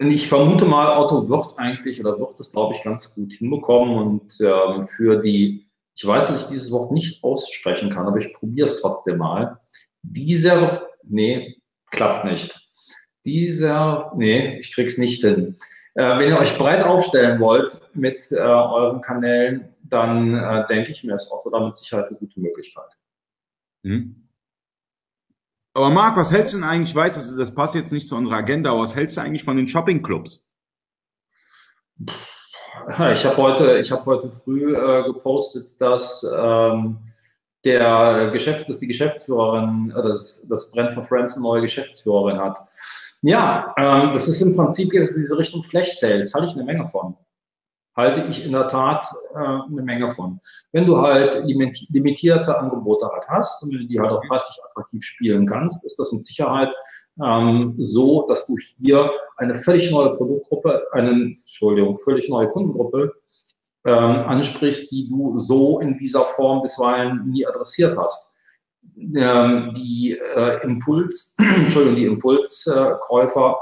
Ich 0.00 0.28
vermute 0.28 0.64
mal, 0.64 0.96
Otto 0.96 1.28
wird 1.28 1.58
eigentlich 1.58 2.00
oder 2.00 2.18
wird 2.20 2.38
das, 2.38 2.52
glaube 2.52 2.74
ich, 2.74 2.84
ganz 2.84 3.14
gut 3.14 3.32
hinbekommen 3.32 3.96
und 3.96 4.40
ähm, 4.40 4.86
für 4.86 5.20
die, 5.20 5.68
ich 5.96 6.06
weiß, 6.06 6.28
dass 6.28 6.42
ich 6.42 6.48
dieses 6.48 6.70
Wort 6.70 6.92
nicht 6.92 7.24
aussprechen 7.24 7.90
kann, 7.90 8.06
aber 8.06 8.18
ich 8.18 8.32
probiere 8.32 8.68
es 8.68 8.80
trotzdem 8.80 9.18
mal. 9.18 9.58
Dieser, 10.02 10.86
nee, 11.02 11.60
klappt 11.90 12.26
nicht. 12.26 12.70
Dieser, 13.24 14.12
nee, 14.16 14.58
ich 14.60 14.72
krieg's 14.72 14.98
nicht 14.98 15.20
hin. 15.22 15.56
Äh, 15.94 16.18
wenn 16.18 16.30
ihr 16.30 16.38
euch 16.38 16.56
breit 16.56 16.84
aufstellen 16.84 17.40
wollt 17.40 17.80
mit 17.94 18.30
äh, 18.30 18.36
euren 18.36 19.00
Kanälen, 19.00 19.68
dann 19.82 20.32
äh, 20.32 20.64
denke 20.68 20.92
ich 20.92 21.02
mir, 21.02 21.16
ist 21.16 21.32
Otto 21.32 21.50
da 21.50 21.58
mit 21.58 21.74
Sicherheit 21.74 22.06
eine 22.06 22.18
gute 22.18 22.38
Möglichkeit. 22.38 22.97
Hm. 23.88 24.28
Aber 25.72 25.90
Marc, 25.90 26.16
was 26.16 26.30
hältst 26.30 26.52
du 26.52 26.58
denn 26.58 26.68
eigentlich? 26.68 26.90
Ich 26.90 26.96
weiß, 26.96 27.14
das, 27.14 27.34
das 27.34 27.54
passt 27.54 27.74
jetzt 27.74 27.92
nicht 27.92 28.08
zu 28.08 28.16
unserer 28.16 28.36
Agenda, 28.36 28.70
aber 28.70 28.80
was 28.80 28.94
hältst 28.94 29.16
du 29.16 29.22
eigentlich 29.22 29.44
von 29.44 29.56
den 29.56 29.68
Shoppingclubs? 29.68 30.52
Ich 32.90 33.24
habe 33.24 33.36
heute, 33.36 33.82
habe 33.82 34.06
heute 34.06 34.30
früh 34.30 34.76
äh, 34.76 35.04
gepostet, 35.04 35.80
dass 35.80 36.24
ähm, 36.36 36.98
der 37.64 38.30
Geschäft, 38.32 38.68
dass 38.68 38.78
die 38.78 38.86
Geschäftsführerin, 38.86 39.92
äh, 39.96 40.02
das, 40.02 40.46
das 40.48 40.70
Brand 40.72 40.94
for 40.94 41.04
Friends 41.06 41.34
eine 41.34 41.42
neue 41.42 41.62
Geschäftsführerin 41.62 42.38
hat. 42.38 42.58
Ja, 43.22 43.74
ähm, 43.78 44.12
das 44.12 44.28
ist 44.28 44.42
im 44.42 44.54
Prinzip 44.54 44.92
in 44.92 45.06
diese 45.06 45.38
Richtung 45.38 45.64
Flash 45.64 45.98
Sales, 45.98 46.34
halte 46.34 46.48
ich 46.48 46.54
eine 46.54 46.64
Menge 46.64 46.88
von 46.90 47.16
halte 47.98 48.24
ich 48.30 48.46
in 48.46 48.52
der 48.52 48.68
Tat 48.68 49.04
äh, 49.34 49.38
eine 49.38 49.82
Menge 49.82 50.12
von. 50.12 50.38
Wenn 50.70 50.86
du 50.86 50.98
halt 50.98 51.44
limitierte 51.44 52.56
Angebote 52.56 53.08
halt 53.08 53.28
hast 53.28 53.60
und 53.64 53.70
die 53.72 54.00
halt 54.00 54.12
auch 54.12 54.22
preislich 54.22 54.56
attraktiv 54.64 55.02
spielen 55.04 55.46
kannst, 55.46 55.84
ist 55.84 55.98
das 55.98 56.12
mit 56.12 56.24
Sicherheit 56.24 56.70
ähm, 57.22 57.74
so, 57.76 58.26
dass 58.28 58.46
du 58.46 58.56
hier 58.56 59.10
eine 59.36 59.56
völlig 59.56 59.90
neue 59.90 60.14
Produktgruppe, 60.14 60.80
eine, 60.92 61.10
Entschuldigung, 61.10 61.98
völlig 61.98 62.28
neue 62.28 62.48
Kundengruppe 62.50 63.14
ähm, 63.84 63.94
ansprichst, 63.94 64.92
die 64.92 65.08
du 65.08 65.36
so 65.36 65.80
in 65.80 65.98
dieser 65.98 66.24
Form 66.24 66.62
bisweilen 66.62 67.28
nie 67.28 67.44
adressiert 67.44 67.98
hast. 67.98 68.40
Ähm, 68.96 69.74
die 69.76 70.16
äh, 70.16 70.62
Impuls, 70.62 71.36
Entschuldigung, 71.38 71.96
die 71.96 72.06
Impulskäufer 72.06 73.58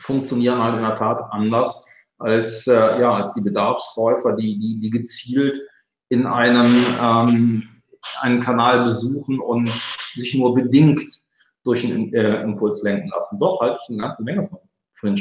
funktionieren 0.00 0.60
halt 0.60 0.74
in 0.74 0.82
der 0.82 0.96
Tat 0.96 1.22
anders 1.30 1.86
als, 2.22 2.66
äh, 2.66 2.72
ja, 2.72 3.14
als 3.14 3.34
die 3.34 3.42
Bedarfskäufer, 3.42 4.34
die, 4.36 4.58
die, 4.58 4.78
die 4.80 4.90
gezielt 4.90 5.60
in 6.08 6.26
einem 6.26 6.74
ähm, 7.02 7.68
einen 8.20 8.40
Kanal 8.40 8.84
besuchen 8.84 9.40
und 9.40 9.68
sich 10.14 10.34
nur 10.34 10.54
bedingt 10.54 11.02
durch 11.64 11.84
einen 11.84 12.12
äh, 12.12 12.42
Impuls 12.42 12.82
lenken 12.82 13.08
lassen. 13.08 13.38
Doch, 13.38 13.60
halte 13.60 13.78
ich 13.82 13.88
eine 13.88 14.02
ganze 14.02 14.22
Menge 14.22 14.48
von. 14.48 14.58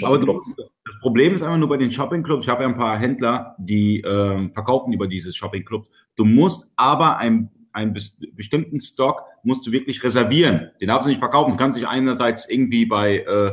Aber 0.03 0.19
das 0.19 0.99
Problem 1.01 1.33
ist 1.33 1.41
einfach 1.41 1.57
nur 1.57 1.69
bei 1.69 1.77
den 1.77 1.91
Shopping-Clubs. 1.91 2.45
Ich 2.45 2.49
habe 2.49 2.61
ja 2.61 2.69
ein 2.69 2.77
paar 2.77 2.99
Händler, 2.99 3.55
die 3.57 4.01
äh, 4.01 4.49
verkaufen 4.53 4.93
über 4.93 5.07
dieses 5.07 5.35
Shopping-Clubs. 5.35 5.91
Du 6.15 6.23
musst 6.23 6.71
aber 6.75 7.17
einen, 7.17 7.49
einen 7.73 7.93
bestimmten 8.35 8.79
Stock 8.79 9.23
musst 9.43 9.65
du 9.65 9.71
wirklich 9.71 10.03
reservieren. 10.03 10.69
Den 10.79 10.89
darfst 10.89 11.05
du 11.05 11.09
nicht 11.09 11.19
verkaufen. 11.19 11.51
Du 11.51 11.57
kannst 11.57 11.79
dich 11.79 11.87
einerseits 11.87 12.47
irgendwie 12.47 12.85
bei 12.85 13.19
äh, 13.19 13.51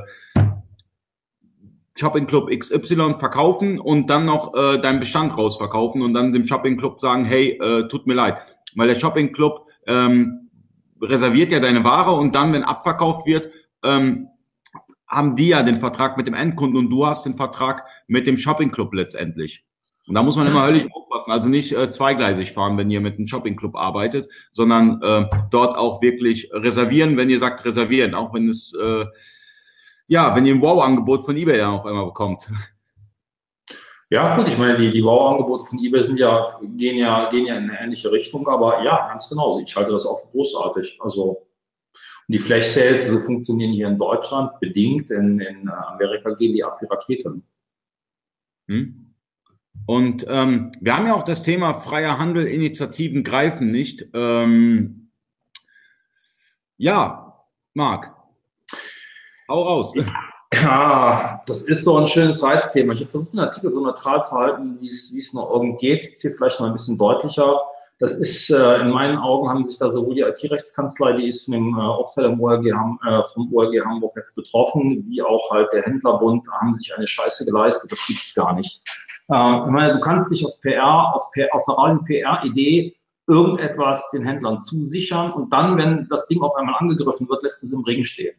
Shopping 1.99 2.27
Club 2.27 2.51
XY 2.51 3.17
verkaufen 3.19 3.81
und 3.81 4.09
dann 4.09 4.25
noch 4.25 4.55
äh, 4.55 4.79
deinen 4.79 5.01
Bestand 5.01 5.37
rausverkaufen 5.37 6.03
und 6.03 6.15
dann 6.15 6.33
dem 6.33 6.45
Shopping 6.45 6.77
Club 6.77 7.01
sagen, 7.01 7.25
hey, 7.25 7.59
äh, 7.61 7.89
tut 7.89 8.07
mir 8.07 8.15
leid. 8.15 8.39
Weil 8.75 8.89
der 8.89 8.95
Shopping 8.95 9.33
Club 9.33 9.67
ähm, 9.87 10.51
reserviert 11.01 11.53
ja 11.53 11.61
deine 11.61 11.85
Ware 11.85 12.13
und 12.13 12.35
dann, 12.35 12.53
wenn 12.53 12.65
abverkauft 12.65 13.27
wird, 13.27 13.51
ähm, 13.85 14.29
haben 15.09 15.37
die 15.37 15.49
ja 15.49 15.63
den 15.63 15.81
Vertrag 15.81 16.17
mit 16.17 16.27
dem 16.27 16.35
Endkunden 16.35 16.79
und 16.79 16.91
du 16.91 17.07
hast 17.07 17.25
den 17.25 17.35
Vertrag 17.35 17.87
mit 18.07 18.27
dem 18.27 18.37
Shopping 18.37 18.71
Club 18.71 18.93
letztendlich. 18.95 19.65
Und 20.07 20.15
da 20.15 20.23
muss 20.23 20.37
man 20.37 20.47
immer 20.47 20.67
höllisch 20.67 20.87
aufpassen. 20.91 21.33
Also 21.33 21.49
nicht 21.49 21.77
äh, 21.77 21.91
zweigleisig 21.91 22.53
fahren, 22.53 22.79
wenn 22.79 22.91
ihr 22.91 23.01
mit 23.01 23.17
einem 23.17 23.27
Shopping 23.27 23.57
Club 23.57 23.77
arbeitet, 23.77 24.29
sondern 24.53 25.03
äh, 25.03 25.27
dort 25.51 25.77
auch 25.77 26.01
wirklich 26.01 26.49
reservieren, 26.53 27.17
wenn 27.17 27.29
ihr 27.29 27.39
sagt 27.39 27.65
reservieren, 27.65 28.15
auch 28.15 28.33
wenn 28.33 28.49
es 28.49 28.75
äh, 28.75 29.05
ja, 30.09 30.35
wenn 30.35 30.47
ihr 30.47 30.55
ein 30.55 30.63
Wow-Angebot 30.63 31.25
von 31.25 31.37
eBay 31.37 31.59
dann 31.59 31.75
auf 31.75 31.87
einmal 31.87 32.07
bekommt. 32.07 32.49
Ja, 34.11 34.37
gut, 34.37 34.49
ich 34.49 34.57
meine, 34.57 34.79
die, 34.79 34.91
die 34.91 35.05
Wow-Angebote 35.05 35.67
von 35.67 35.79
eBay 35.79 36.03
sind 36.03 36.19
ja, 36.19 36.59
gehen 36.63 36.97
ja, 36.97 37.29
gehen 37.29 37.45
ja 37.45 37.57
in 37.57 37.65
eine 37.65 37.79
ähnliche 37.79 38.11
Richtung, 38.11 38.49
aber 38.49 38.83
ja, 38.83 39.07
ganz 39.09 39.29
genau. 39.29 39.61
Ich 39.61 39.77
halte 39.77 39.93
das 39.93 40.07
auch 40.07 40.31
großartig. 40.31 40.99
Also, 41.03 41.47
die 42.27 42.39
Flash 42.39 42.69
Sales, 42.69 43.09
so 43.09 43.21
funktionieren 43.21 43.73
hier 43.73 43.87
in 43.87 43.99
Deutschland 43.99 44.59
bedingt. 44.61 45.11
In, 45.11 45.41
in 45.41 45.69
Amerika 45.69 46.33
gehen 46.35 46.55
die 46.55 46.65
ab 46.65 46.79
wie 46.81 46.87
Raketen. 46.87 47.43
Hm. 48.69 49.15
Und 49.87 50.25
ähm, 50.29 50.73
wir 50.81 50.97
haben 50.97 51.07
ja 51.07 51.15
auch 51.15 51.25
das 51.25 51.43
Thema 51.43 51.75
freier 51.75 52.19
Handel, 52.19 52.47
Initiativen 52.47 53.25
greifen 53.25 53.71
nicht. 53.71 54.07
Ähm, 54.15 55.11
ja, 56.79 57.45
Marc, 57.75 58.18
Hau 59.49 59.63
raus. 59.63 59.95
Ja, 60.55 61.43
das 61.47 61.63
ist 61.63 61.85
so 61.85 61.97
ein 61.97 62.07
schönes 62.07 62.43
Reizthema. 62.43 62.93
Ich 62.93 63.01
habe 63.01 63.11
versucht, 63.11 63.33
den 63.33 63.41
Artikel 63.41 63.71
so 63.71 63.81
neutral 63.81 64.23
zu 64.23 64.33
halten, 64.33 64.79
wie 64.81 64.89
es, 64.89 65.13
wie 65.15 65.21
es 65.21 65.33
noch 65.33 65.51
irgend 65.51 65.79
geht. 65.79 66.05
Jetzt 66.05 66.23
hier 66.23 66.33
vielleicht 66.33 66.59
mal 66.61 66.67
ein 66.67 66.73
bisschen 66.73 66.99
deutlicher. 66.99 67.61
Das 67.99 68.13
ist, 68.13 68.51
äh, 68.51 68.81
in 68.81 68.91
meinen 68.91 69.19
Augen 69.19 69.49
haben 69.49 69.65
sich 69.65 69.77
da 69.79 69.91
sowohl 69.91 70.15
die 70.15 70.21
IT-Rechtskanzlei, 70.21 71.13
die 71.15 71.29
ist 71.29 71.47
von 71.47 71.55
dem 71.55 71.77
äh, 71.77 71.81
Aufteil 71.81 72.27
im 72.27 72.41
ORG, 72.41 72.67
äh, 72.67 73.23
vom 73.33 73.53
ORG 73.53 73.85
Hamburg 73.85 74.13
jetzt 74.17 74.37
betroffen, 74.37 75.05
wie 75.09 75.21
auch 75.23 75.51
halt 75.51 75.73
der 75.73 75.83
Händlerbund, 75.83 76.49
haben 76.51 76.75
sich 76.75 76.95
eine 76.97 77.07
Scheiße 77.07 77.45
geleistet. 77.45 77.91
Das 77.91 78.07
gibt's 78.07 78.35
gar 78.35 78.55
nicht. 78.55 78.83
Äh, 79.31 79.59
ich 79.65 79.71
meine, 79.71 79.93
du 79.93 80.01
kannst 80.01 80.31
nicht 80.31 80.45
aus 80.45 80.61
PR, 80.61 81.15
aus, 81.15 81.31
PR, 81.33 81.49
aus 81.55 81.69
einer 81.69 81.79
reinen 81.79 82.05
PR-Idee 82.05 82.95
irgendetwas 83.27 84.11
den 84.13 84.25
Händlern 84.25 84.59
zusichern 84.59 85.33
und 85.33 85.53
dann, 85.53 85.77
wenn 85.77 86.07
das 86.09 86.27
Ding 86.29 86.41
auf 86.41 86.55
einmal 86.57 86.77
angegriffen 86.79 87.29
wird, 87.29 87.43
lässt 87.43 87.63
es 87.63 87.73
im 87.73 87.83
Regen 87.85 88.05
stehen. 88.05 88.35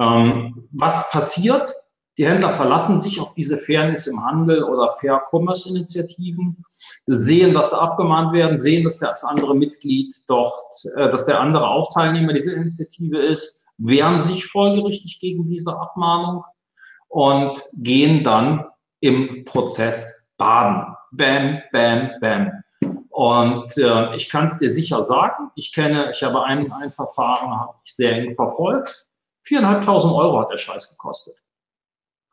Ähm, 0.00 0.68
was 0.72 1.10
passiert? 1.10 1.74
Die 2.16 2.26
Händler 2.26 2.54
verlassen 2.54 3.00
sich 3.00 3.20
auf 3.20 3.34
diese 3.34 3.58
Fairness 3.58 4.06
im 4.06 4.24
Handel 4.24 4.62
oder 4.62 4.92
Fair 5.00 5.22
Commerce 5.30 5.68
Initiativen, 5.68 6.64
sehen, 7.06 7.54
dass 7.54 7.70
sie 7.70 7.80
abgemahnt 7.80 8.32
werden, 8.32 8.56
sehen, 8.56 8.84
dass 8.84 8.98
das 8.98 9.24
andere 9.24 9.54
Mitglied 9.54 10.14
dort, 10.28 10.52
äh, 10.96 11.10
dass 11.10 11.26
der 11.26 11.40
andere 11.40 11.68
auch 11.68 11.92
Teilnehmer 11.92 12.32
dieser 12.32 12.54
Initiative 12.54 13.18
ist, 13.18 13.66
wehren 13.78 14.22
sich 14.22 14.46
folgerichtig 14.46 15.18
gegen 15.20 15.48
diese 15.48 15.76
Abmahnung 15.76 16.44
und 17.08 17.60
gehen 17.72 18.22
dann 18.22 18.66
im 19.00 19.44
Prozess 19.44 20.28
baden. 20.36 20.94
Bam, 21.12 21.60
bam, 21.72 22.10
bam. 22.20 22.52
Und 23.10 23.76
äh, 23.76 24.14
ich 24.16 24.28
kann 24.28 24.46
es 24.46 24.58
dir 24.58 24.70
sicher 24.70 25.04
sagen, 25.04 25.50
ich 25.54 25.72
kenne, 25.72 26.10
ich 26.10 26.22
habe 26.22 26.42
ein, 26.44 26.72
ein 26.72 26.90
Verfahren, 26.90 27.50
habe 27.60 27.74
ich 27.84 27.94
sehr 27.94 28.12
eng 28.12 28.34
verfolgt. 28.34 29.08
Viereinhalbtausend 29.44 30.12
Euro 30.12 30.40
hat 30.40 30.50
der 30.50 30.58
Scheiß 30.58 30.90
gekostet. 30.90 31.44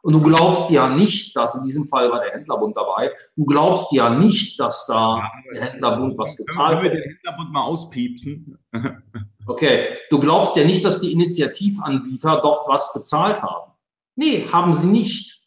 Und 0.04 0.14
du 0.14 0.22
glaubst 0.22 0.72
ja 0.72 0.90
nicht, 0.90 1.36
dass 1.36 1.54
in 1.56 1.66
diesem 1.66 1.88
Fall 1.88 2.10
war 2.10 2.22
der 2.22 2.34
Händlerbund 2.34 2.76
dabei. 2.76 3.12
Du 3.36 3.46
glaubst 3.46 3.92
ja 3.92 4.10
nicht, 4.10 4.60
dass 4.60 4.88
da 4.88 5.30
der 5.54 5.74
Händlerbund 5.74 6.18
was 6.18 6.38
gezahlt 6.38 6.78
hat. 6.78 6.82
Können 6.82 6.94
wir 6.94 7.02
den 7.02 7.10
Händlerbund 7.12 7.52
mal 7.52 7.62
auspiepsen? 7.62 8.58
okay. 9.46 9.98
Du 10.10 10.20
glaubst 10.20 10.56
ja 10.56 10.66
nicht, 10.66 10.84
dass 10.84 11.02
die 11.02 11.12
Initiativanbieter 11.12 12.42
dort 12.42 12.68
was 12.68 12.94
bezahlt 12.94 13.44
haben. 13.44 13.74
Nee, 14.16 14.48
haben 14.52 14.74
sie 14.74 14.88
nicht. 14.88 15.44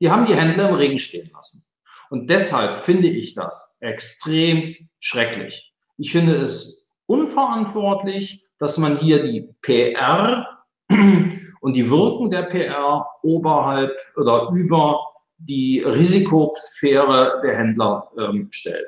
Die 0.00 0.10
haben 0.10 0.26
die 0.26 0.34
Händler 0.34 0.68
im 0.68 0.74
Regen 0.74 0.98
stehen 0.98 1.30
lassen. 1.32 1.64
Und 2.10 2.28
deshalb 2.28 2.82
finde 2.82 3.08
ich 3.08 3.34
das 3.34 3.78
extrem 3.80 4.62
schrecklich. 5.00 5.72
Ich 5.96 6.12
finde 6.12 6.36
es 6.36 6.94
unverantwortlich, 7.06 8.46
dass 8.58 8.76
man 8.76 8.98
hier 8.98 9.22
die 9.22 9.48
PR 9.62 10.53
und 11.60 11.74
die 11.74 11.90
Wirkung 11.90 12.30
der 12.30 12.42
PR 12.42 13.06
oberhalb 13.22 13.96
oder 14.16 14.50
über 14.50 15.00
die 15.38 15.80
Risikosphäre 15.80 17.40
der 17.42 17.56
Händler 17.56 18.10
ähm, 18.18 18.48
stellt. 18.50 18.86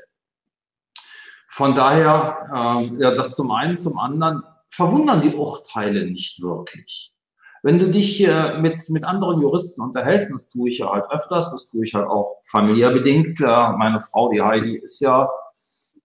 Von 1.51 1.75
daher, 1.75 2.51
ähm, 2.55 3.01
ja, 3.01 3.13
das 3.13 3.35
zum 3.35 3.51
einen, 3.51 3.77
zum 3.79 3.99
anderen 3.99 4.43
verwundern 4.71 5.23
die 5.23 5.35
Urteile 5.35 6.07
nicht 6.07 6.43
wirklich. 6.43 7.15
Wenn 7.63 7.79
du 7.79 7.91
dich 7.91 8.23
äh, 8.23 8.59
mit, 8.59 8.89
mit 8.91 9.05
anderen 9.05 9.41
Juristen 9.41 9.81
unterhältst, 9.81 10.31
das 10.31 10.51
tue 10.51 10.69
ich 10.69 10.79
ja 10.79 10.93
halt 10.93 11.07
öfters, 11.11 11.51
das 11.51 11.71
tue 11.71 11.85
ich 11.85 11.95
halt 11.95 12.07
auch 12.07 12.43
familiär 12.45 12.91
bedingt. 12.91 13.41
Äh, 13.41 13.73
meine 13.73 14.01
Frau, 14.01 14.31
die 14.31 14.43
Heidi, 14.43 14.77
ist 14.77 15.01
ja 15.01 15.31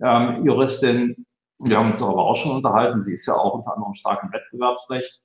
ähm, 0.02 0.46
Juristin. 0.46 1.26
Wir 1.60 1.78
haben 1.78 1.88
uns 1.88 2.00
darüber 2.00 2.24
auch 2.24 2.36
schon 2.36 2.56
unterhalten. 2.56 3.02
Sie 3.02 3.14
ist 3.14 3.26
ja 3.26 3.36
auch 3.36 3.54
unter 3.54 3.76
anderem 3.76 3.94
stark 3.94 4.24
im 4.24 4.32
Wettbewerbsrecht. 4.32 5.22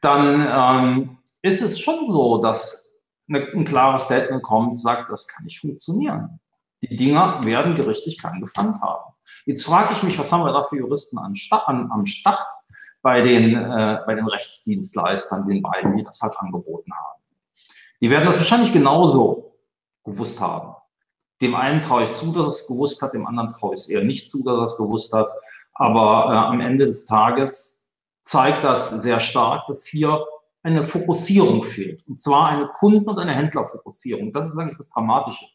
Dann 0.00 0.46
ähm, 0.48 1.18
ist 1.42 1.62
es 1.62 1.78
schon 1.78 2.04
so, 2.04 2.40
dass 2.42 2.94
eine, 3.28 3.46
ein 3.52 3.64
klares 3.64 4.02
Statement 4.02 4.42
kommt, 4.42 4.76
sagt, 4.76 5.10
das 5.10 5.26
kann 5.26 5.44
nicht 5.44 5.60
funktionieren. 5.60 6.40
Die 6.82 6.96
Dinger 6.96 7.44
werden 7.44 7.74
gerichtlich 7.74 8.18
keinen 8.18 8.40
Bestand 8.40 8.80
haben. 8.80 9.12
Jetzt 9.46 9.64
frage 9.64 9.92
ich 9.92 10.02
mich, 10.02 10.18
was 10.18 10.32
haben 10.32 10.44
wir 10.44 10.52
da 10.52 10.64
für 10.64 10.76
Juristen 10.76 11.18
an, 11.18 11.34
an, 11.66 11.90
am 11.90 12.06
Start 12.06 12.48
bei 13.02 13.20
den, 13.22 13.54
äh, 13.54 14.00
bei 14.06 14.14
den 14.14 14.26
Rechtsdienstleistern, 14.26 15.46
den 15.46 15.62
beiden, 15.62 15.96
die 15.96 16.04
das 16.04 16.20
halt 16.20 16.34
angeboten 16.38 16.92
haben. 16.92 17.22
Die 18.00 18.10
werden 18.10 18.26
das 18.26 18.38
wahrscheinlich 18.38 18.72
genauso 18.72 19.56
gewusst 20.04 20.40
haben. 20.40 20.74
Dem 21.42 21.54
einen 21.54 21.82
traue 21.82 22.02
ich 22.02 22.12
zu, 22.12 22.32
dass 22.32 22.60
es 22.60 22.66
gewusst 22.66 23.00
hat, 23.02 23.14
dem 23.14 23.26
anderen 23.26 23.50
traue 23.50 23.74
ich 23.74 23.80
es 23.80 23.88
eher 23.88 24.04
nicht 24.04 24.28
zu, 24.28 24.42
dass 24.44 24.58
er 24.58 24.64
es 24.64 24.76
gewusst 24.76 25.12
hat. 25.12 25.28
Aber 25.74 26.26
äh, 26.26 26.36
am 26.36 26.60
Ende 26.60 26.86
des 26.86 27.06
Tages 27.06 27.79
zeigt 28.22 28.64
das 28.64 28.90
sehr 28.90 29.20
stark, 29.20 29.66
dass 29.66 29.86
hier 29.86 30.24
eine 30.62 30.84
Fokussierung 30.84 31.64
fehlt. 31.64 32.06
Und 32.06 32.18
zwar 32.18 32.48
eine 32.48 32.68
Kunden- 32.68 33.08
und 33.08 33.18
eine 33.18 33.34
Händlerfokussierung. 33.34 34.32
Das 34.32 34.46
ist 34.46 34.58
eigentlich 34.58 34.76
das 34.76 34.90
Dramatische. 34.90 35.46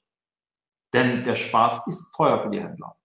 Denn 0.93 1.23
der 1.23 1.35
Spaß 1.35 1.87
ist 1.87 2.13
teuer 2.15 2.41
für 2.41 2.49
die 2.49 2.61
Händler. 2.61 2.95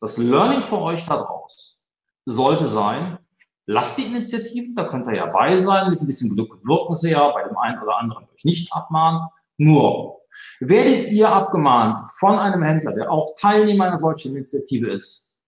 Das 0.00 0.16
Learning 0.16 0.62
für 0.62 0.78
euch 0.78 1.04
da 1.04 1.16
draus 1.16 1.86
sollte 2.24 2.68
sein, 2.68 3.18
lasst 3.66 3.98
die 3.98 4.04
Initiativen, 4.04 4.74
da 4.74 4.88
könnt 4.88 5.06
ihr 5.06 5.16
ja 5.16 5.26
bei 5.26 5.58
sein, 5.58 5.90
mit 5.90 6.00
ein 6.00 6.06
bisschen 6.06 6.34
Glück 6.34 6.58
wirken 6.64 6.94
sie 6.94 7.10
ja, 7.10 7.30
bei 7.30 7.44
dem 7.44 7.56
einen 7.56 7.82
oder 7.82 7.98
anderen 7.98 8.28
euch 8.32 8.44
nicht 8.44 8.72
abmahnt. 8.72 9.24
Nur, 9.56 10.20
werdet 10.60 11.10
ihr 11.12 11.30
abgemahnt 11.30 12.08
von 12.18 12.38
einem 12.38 12.62
Händler, 12.62 12.92
der 12.92 13.10
auch 13.10 13.34
Teilnehmer 13.40 13.86
einer 13.86 13.98
solchen 13.98 14.36
Initiative 14.36 14.90
ist, 14.90 15.38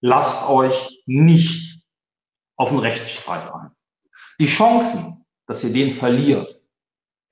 lasst 0.00 0.48
euch 0.48 1.02
nicht 1.06 1.69
auf 2.60 2.68
einen 2.68 2.80
Rechtsstreit 2.80 3.50
ein. 3.54 3.70
Die 4.38 4.46
Chancen, 4.46 5.24
dass 5.46 5.64
ihr 5.64 5.72
den 5.72 5.92
verliert, 5.92 6.62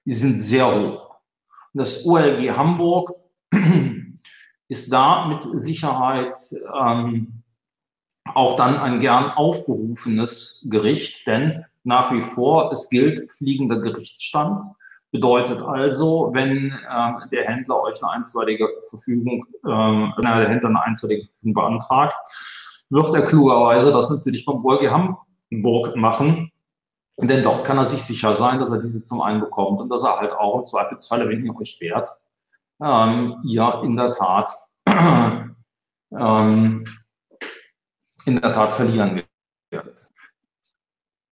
die 0.07 0.15
sind 0.15 0.39
sehr 0.39 0.75
hoch. 0.75 1.17
Und 1.75 1.81
das 1.81 2.07
OLG 2.07 2.57
Hamburg 2.57 3.13
ist 4.69 4.91
da 4.91 5.27
mit 5.27 5.43
Sicherheit 5.61 6.35
ähm, 6.75 7.43
auch 8.25 8.57
dann 8.57 8.79
ein 8.79 9.01
gern 9.01 9.31
aufgerufenes 9.33 10.67
Gericht, 10.71 11.27
denn 11.27 11.67
nach 11.85 12.11
wie 12.11 12.23
vor 12.23 12.73
es 12.73 12.89
gilt 12.89 13.31
fliegender 13.35 13.83
Gerichtsstand. 13.83 14.65
Bedeutet 15.11 15.61
also, 15.61 16.31
wenn 16.33 16.71
äh, 16.71 17.29
der 17.33 17.45
Händler 17.45 17.83
euch 17.83 18.03
eine 18.03 18.13
einstweilige 18.13 18.67
Verfügung, 18.89 19.45
äh, 19.63 19.69
wenn 19.69 20.23
der 20.23 20.49
Händler 20.49 20.71
eine 20.71 20.83
einstweilige 20.83 21.27
Verfügung 21.27 21.53
beantragt, 21.53 22.17
wird 22.91 23.15
er 23.15 23.23
klugerweise 23.23 23.93
das 23.93 24.11
natürlich 24.11 24.45
beim 24.45 24.65
OLG 24.65 24.91
Hamburg 24.91 25.97
machen. 25.97 26.51
Denn 27.21 27.43
dort 27.43 27.65
kann 27.65 27.79
er 27.79 27.85
sich 27.85 28.03
sicher 28.03 28.35
sein, 28.35 28.61
dass 28.61 28.71
er 28.71 28.81
diese 28.81 29.03
zum 29.03 29.21
einen 29.21 29.41
bekommt 29.41 29.81
und 29.81 29.89
dass 29.89 30.05
er 30.05 30.21
halt 30.21 30.33
auch 30.33 30.59
im 30.59 30.65
Zweifelsfalle, 30.65 31.29
wenn 31.29 31.45
ihr 31.45 31.57
euch 31.57 31.79
wehrt, 31.81 32.09
ähm, 32.81 33.37
ihr 33.45 33.81
in 33.83 33.97
der 33.97 34.13
Tat 34.13 34.53
ähm, 36.13 36.85
in 38.25 38.41
der 38.41 38.53
Tat 38.53 38.73
verlieren 38.73 39.23
werdet. 39.71 40.09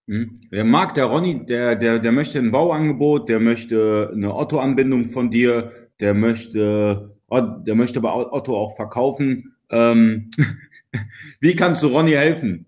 Hm. 0.09 0.41
Der 0.51 0.65
mag, 0.65 0.95
der 0.95 1.07
Ronny, 1.07 1.45
der, 1.47 1.77
der, 1.77 1.99
der 1.99 2.13
möchte 2.13 2.39
ein 2.39 2.53
Bauangebot, 2.53 3.29
der 3.29 3.41
möchte 3.41 4.11
eine 4.13 4.35
Otto-Anbindung 4.35 5.09
von 5.09 5.31
dir, 5.31 5.73
der 6.01 6.15
möchte, 6.15 7.17
der 7.31 7.75
möchte 7.75 8.01
bei 8.01 8.13
Otto 8.13 8.57
auch 8.57 8.77
verkaufen. 8.77 9.56
Ähm, 9.71 10.31
wie 11.41 11.55
kannst 11.55 11.83
du 11.83 11.89
Ronny 11.89 12.13
helfen? 12.13 12.67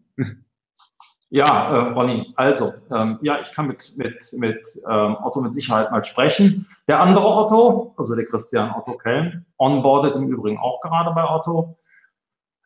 Ja, 1.30 1.70
äh, 1.70 1.92
Ronny, 1.92 2.32
also, 2.36 2.72
ähm, 2.90 3.18
ja, 3.20 3.40
ich 3.40 3.52
kann 3.52 3.66
mit, 3.66 3.92
mit, 3.98 4.32
mit 4.32 4.66
ähm, 4.88 5.16
Otto 5.22 5.42
mit 5.42 5.52
Sicherheit 5.52 5.90
mal 5.90 6.02
sprechen. 6.02 6.66
Der 6.88 7.00
andere 7.00 7.26
Otto, 7.26 7.94
also 7.98 8.14
der 8.14 8.24
Christian 8.24 8.74
Otto 8.74 8.96
Kellen, 8.96 9.44
onboardet 9.58 10.14
im 10.16 10.28
Übrigen 10.28 10.56
auch 10.56 10.80
gerade 10.80 11.12
bei 11.14 11.28
Otto. 11.28 11.76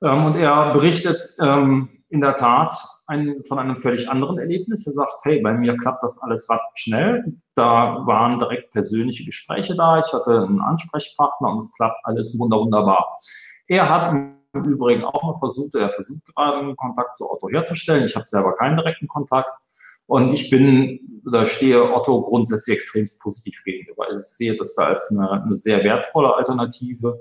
Ähm, 0.02 0.26
und 0.26 0.36
er 0.36 0.72
berichtet 0.72 1.34
ähm, 1.40 2.04
in 2.08 2.20
der 2.20 2.36
Tat 2.36 2.72
ein, 3.08 3.42
von 3.48 3.58
einem 3.58 3.76
völlig 3.78 4.08
anderen 4.08 4.38
Erlebnis. 4.38 4.86
Er 4.86 4.92
sagt, 4.92 5.24
hey, 5.24 5.40
bei 5.40 5.54
mir 5.54 5.76
klappt 5.76 6.04
das 6.04 6.18
alles 6.22 6.46
schnell. 6.74 7.24
Da 7.56 8.06
waren 8.06 8.38
direkt 8.38 8.70
persönliche 8.70 9.24
Gespräche 9.24 9.74
da. 9.74 9.98
Ich 9.98 10.12
hatte 10.12 10.42
einen 10.42 10.60
Ansprechpartner 10.60 11.48
und 11.50 11.58
es 11.58 11.72
klappt 11.72 11.98
alles 12.04 12.38
wunderbar. 12.38 13.18
Er 13.72 13.88
hat 13.88 14.12
im 14.12 14.36
Übrigen 14.52 15.02
auch 15.02 15.22
noch 15.22 15.38
versucht, 15.38 15.74
er 15.74 15.88
versucht 15.94 16.26
gerade 16.26 16.58
einen 16.58 16.76
Kontakt 16.76 17.16
zu 17.16 17.30
Otto 17.30 17.48
herzustellen. 17.48 18.04
Ich 18.04 18.14
habe 18.14 18.26
selber 18.26 18.54
keinen 18.54 18.76
direkten 18.76 19.08
Kontakt. 19.08 19.48
Und 20.04 20.30
ich 20.34 20.50
bin, 20.50 21.22
da 21.24 21.46
stehe 21.46 21.90
Otto 21.90 22.20
grundsätzlich 22.20 22.74
extremst 22.74 23.18
positiv 23.20 23.54
gegenüber. 23.64 24.12
Ich 24.12 24.24
sehe 24.24 24.54
das 24.58 24.74
da 24.74 24.88
als 24.88 25.10
eine, 25.10 25.42
eine 25.44 25.56
sehr 25.56 25.82
wertvolle 25.84 26.34
Alternative 26.36 27.18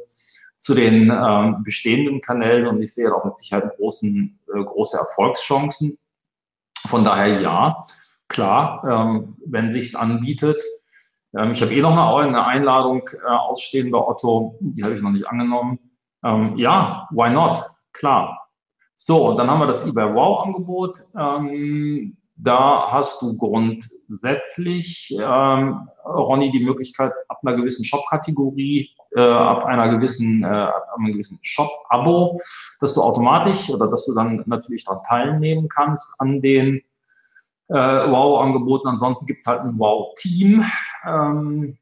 zu 0.58 0.74
den 0.74 1.10
ähm, 1.10 1.64
bestehenden 1.64 2.20
Kanälen 2.20 2.68
und 2.68 2.82
ich 2.82 2.94
sehe 2.94 3.16
auch 3.16 3.24
mit 3.24 3.34
Sicherheit 3.34 3.78
großen, 3.78 4.38
äh, 4.54 4.64
große 4.66 4.98
Erfolgschancen. 4.98 5.98
Von 6.86 7.06
daher 7.06 7.40
ja, 7.40 7.80
klar, 8.28 8.84
ähm, 8.86 9.38
wenn 9.46 9.72
sich's 9.72 9.96
anbietet. 9.96 10.62
Ähm, 11.34 11.54
ich 11.54 11.62
habe 11.62 11.74
eh 11.74 11.82
noch 11.82 11.92
eine, 11.92 12.28
eine 12.28 12.46
Einladung 12.46 13.10
äh, 13.26 13.30
ausstehen 13.30 13.90
bei 13.90 14.00
Otto, 14.00 14.58
die 14.60 14.84
habe 14.84 14.96
ich 14.96 15.02
noch 15.02 15.12
nicht 15.12 15.28
angenommen. 15.28 15.80
Ähm, 16.24 16.58
ja, 16.58 17.08
why 17.12 17.30
not? 17.30 17.70
Klar. 17.94 18.48
So, 18.96 19.36
dann 19.36 19.50
haben 19.50 19.60
wir 19.60 19.68
das 19.68 19.86
eBay 19.86 20.14
Wow 20.14 20.46
Angebot. 20.46 21.00
Ähm, 21.18 22.18
da 22.36 22.92
hast 22.92 23.22
du 23.22 23.38
grundsätzlich, 23.38 25.16
ähm, 25.20 25.88
Ronny, 26.06 26.52
die 26.52 26.64
Möglichkeit, 26.64 27.14
ab 27.28 27.40
einer 27.44 27.56
gewissen 27.56 27.84
Shop-Kategorie, 27.84 28.90
äh, 29.16 29.22
ab 29.22 29.66
einer 29.66 29.90
gewissen, 29.90 30.44
äh, 30.44 30.48
ab 30.48 30.88
einem 30.98 31.14
gewissen 31.14 31.38
Shop-Abo, 31.42 32.40
dass 32.80 32.96
du 32.96 33.02
automatisch 33.02 33.70
oder 33.70 33.88
dass 33.88 34.06
du 34.06 34.16
dann 34.16 34.44
natürlich 34.48 34.86
daran 34.86 35.04
teilnehmen 35.04 35.68
kannst 35.70 36.20
an 36.20 36.42
den 36.42 36.82
äh, 37.68 37.74
Wow-Angeboten. 37.74 38.88
Ansonsten 38.88 39.26
gibt's 39.26 39.46
halt 39.46 39.62
ein 39.62 39.78
Wow-Team. 39.78 40.66
Ähm, 41.06 41.78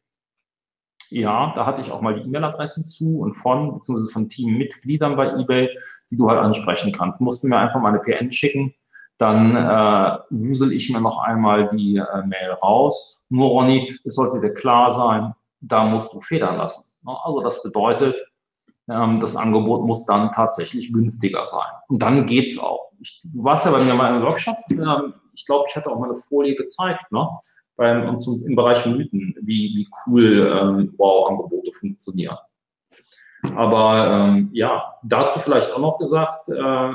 ja, 1.09 1.53
da 1.55 1.65
hatte 1.65 1.81
ich 1.81 1.91
auch 1.91 2.01
mal 2.01 2.19
die 2.19 2.27
E-Mail-Adressen 2.27 2.85
zu 2.85 3.19
und 3.19 3.35
von, 3.35 3.73
beziehungsweise 3.73 4.11
von 4.11 4.29
Teammitgliedern 4.29 5.15
bei 5.15 5.31
eBay, 5.33 5.69
die 6.11 6.17
du 6.17 6.29
halt 6.29 6.39
ansprechen 6.39 6.91
kannst. 6.91 7.19
Musst 7.21 7.43
du 7.43 7.47
mir 7.47 7.57
einfach 7.57 7.81
mal 7.81 7.89
eine 7.89 7.99
PN 7.99 8.31
schicken, 8.31 8.73
dann 9.17 9.55
äh, 9.55 10.17
wusel 10.29 10.71
ich 10.71 10.89
mir 10.89 11.01
noch 11.01 11.19
einmal 11.19 11.67
die 11.69 11.97
äh, 11.97 12.25
Mail 12.25 12.51
raus. 12.63 13.21
Nur 13.29 13.49
Ronny, 13.49 13.97
es 14.05 14.15
sollte 14.15 14.39
dir 14.39 14.53
klar 14.53 14.91
sein, 14.91 15.33
da 15.61 15.83
musst 15.83 16.13
du 16.13 16.21
federn 16.21 16.57
lassen. 16.57 16.97
Ne? 17.03 17.15
Also 17.23 17.41
das 17.41 17.61
bedeutet, 17.61 18.19
ähm, 18.89 19.19
das 19.19 19.35
Angebot 19.35 19.85
muss 19.85 20.05
dann 20.05 20.31
tatsächlich 20.31 20.93
günstiger 20.93 21.45
sein. 21.45 21.71
Und 21.87 22.01
dann 22.01 22.25
geht's 22.25 22.57
auch. 22.57 22.91
Ich, 22.99 23.21
du 23.23 23.43
warst 23.43 23.65
ja 23.65 23.71
bei 23.71 23.83
mir 23.83 23.93
mal 23.93 24.15
im 24.15 24.23
Workshop. 24.23 24.57
Ähm, 24.71 25.13
ich 25.33 25.45
glaube, 25.45 25.65
ich 25.69 25.75
hatte 25.75 25.91
auch 25.91 25.99
mal 25.99 26.09
eine 26.09 26.17
Folie 26.17 26.55
gezeigt. 26.55 27.11
Ne? 27.11 27.27
Bei 27.79 28.07
uns 28.07 28.27
im 28.45 28.57
Bereich 28.57 28.85
Mythen, 28.85 29.33
wie, 29.41 29.73
wie 29.73 29.87
cool 30.05 30.53
ähm, 30.53 30.93
Wow-Angebote 30.97 31.71
funktionieren. 31.79 32.37
Aber 33.55 34.27
ähm, 34.27 34.49
ja, 34.51 34.95
dazu 35.01 35.39
vielleicht 35.39 35.71
auch 35.71 35.79
noch 35.79 35.97
gesagt, 35.97 36.49
äh, 36.49 36.93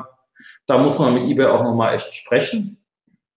da 0.66 0.78
muss 0.78 0.98
man 0.98 1.14
mit 1.14 1.22
eBay 1.24 1.46
auch 1.46 1.62
nochmal 1.62 1.94
echt 1.94 2.12
sprechen 2.12 2.84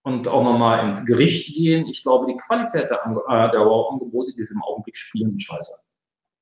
und 0.04 0.28
auch 0.28 0.44
nochmal 0.44 0.86
ins 0.86 1.06
Gericht 1.06 1.56
gehen. 1.56 1.88
Ich 1.88 2.04
glaube, 2.04 2.28
die 2.30 2.36
Qualität 2.36 2.90
der, 2.90 3.00
äh, 3.06 3.52
der 3.52 3.62
Wow-Angebote, 3.62 4.34
die 4.38 4.44
sie 4.44 4.54
im 4.54 4.62
Augenblick 4.64 4.98
spielen, 4.98 5.30
sind 5.30 5.42
scheiße. 5.42 5.72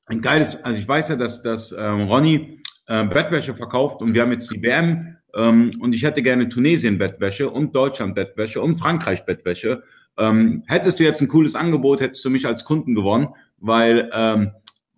Ein 0.07 0.21
geiles, 0.21 0.63
also 0.63 0.79
ich 0.79 0.87
weiß 0.87 1.09
ja, 1.09 1.17
dass, 1.17 1.43
dass 1.43 1.71
ähm, 1.71 2.07
Ronny 2.07 2.63
äh, 2.87 3.05
Bettwäsche 3.05 3.53
verkauft 3.53 4.01
und 4.01 4.15
wir 4.15 4.23
haben 4.23 4.31
jetzt 4.31 4.51
die 4.51 4.63
WM 4.63 5.17
ähm, 5.35 5.71
und 5.79 5.93
ich 5.93 6.01
hätte 6.01 6.23
gerne 6.23 6.49
Tunesien 6.49 6.97
Bettwäsche 6.97 7.51
und 7.51 7.75
Deutschland 7.75 8.15
Bettwäsche 8.15 8.59
und 8.59 8.77
Frankreich 8.77 9.23
Bettwäsche 9.23 9.83
ähm, 10.17 10.63
hättest 10.67 10.99
du 10.99 11.04
jetzt 11.04 11.21
ein 11.21 11.28
cooles 11.28 11.56
Angebot, 11.56 12.01
hättest 12.01 12.23
du 12.25 12.30
mich 12.30 12.45
als 12.47 12.65
Kunden 12.65 12.95
gewonnen, 12.95 13.30
weil 13.58 14.10
ähm, 14.13 14.51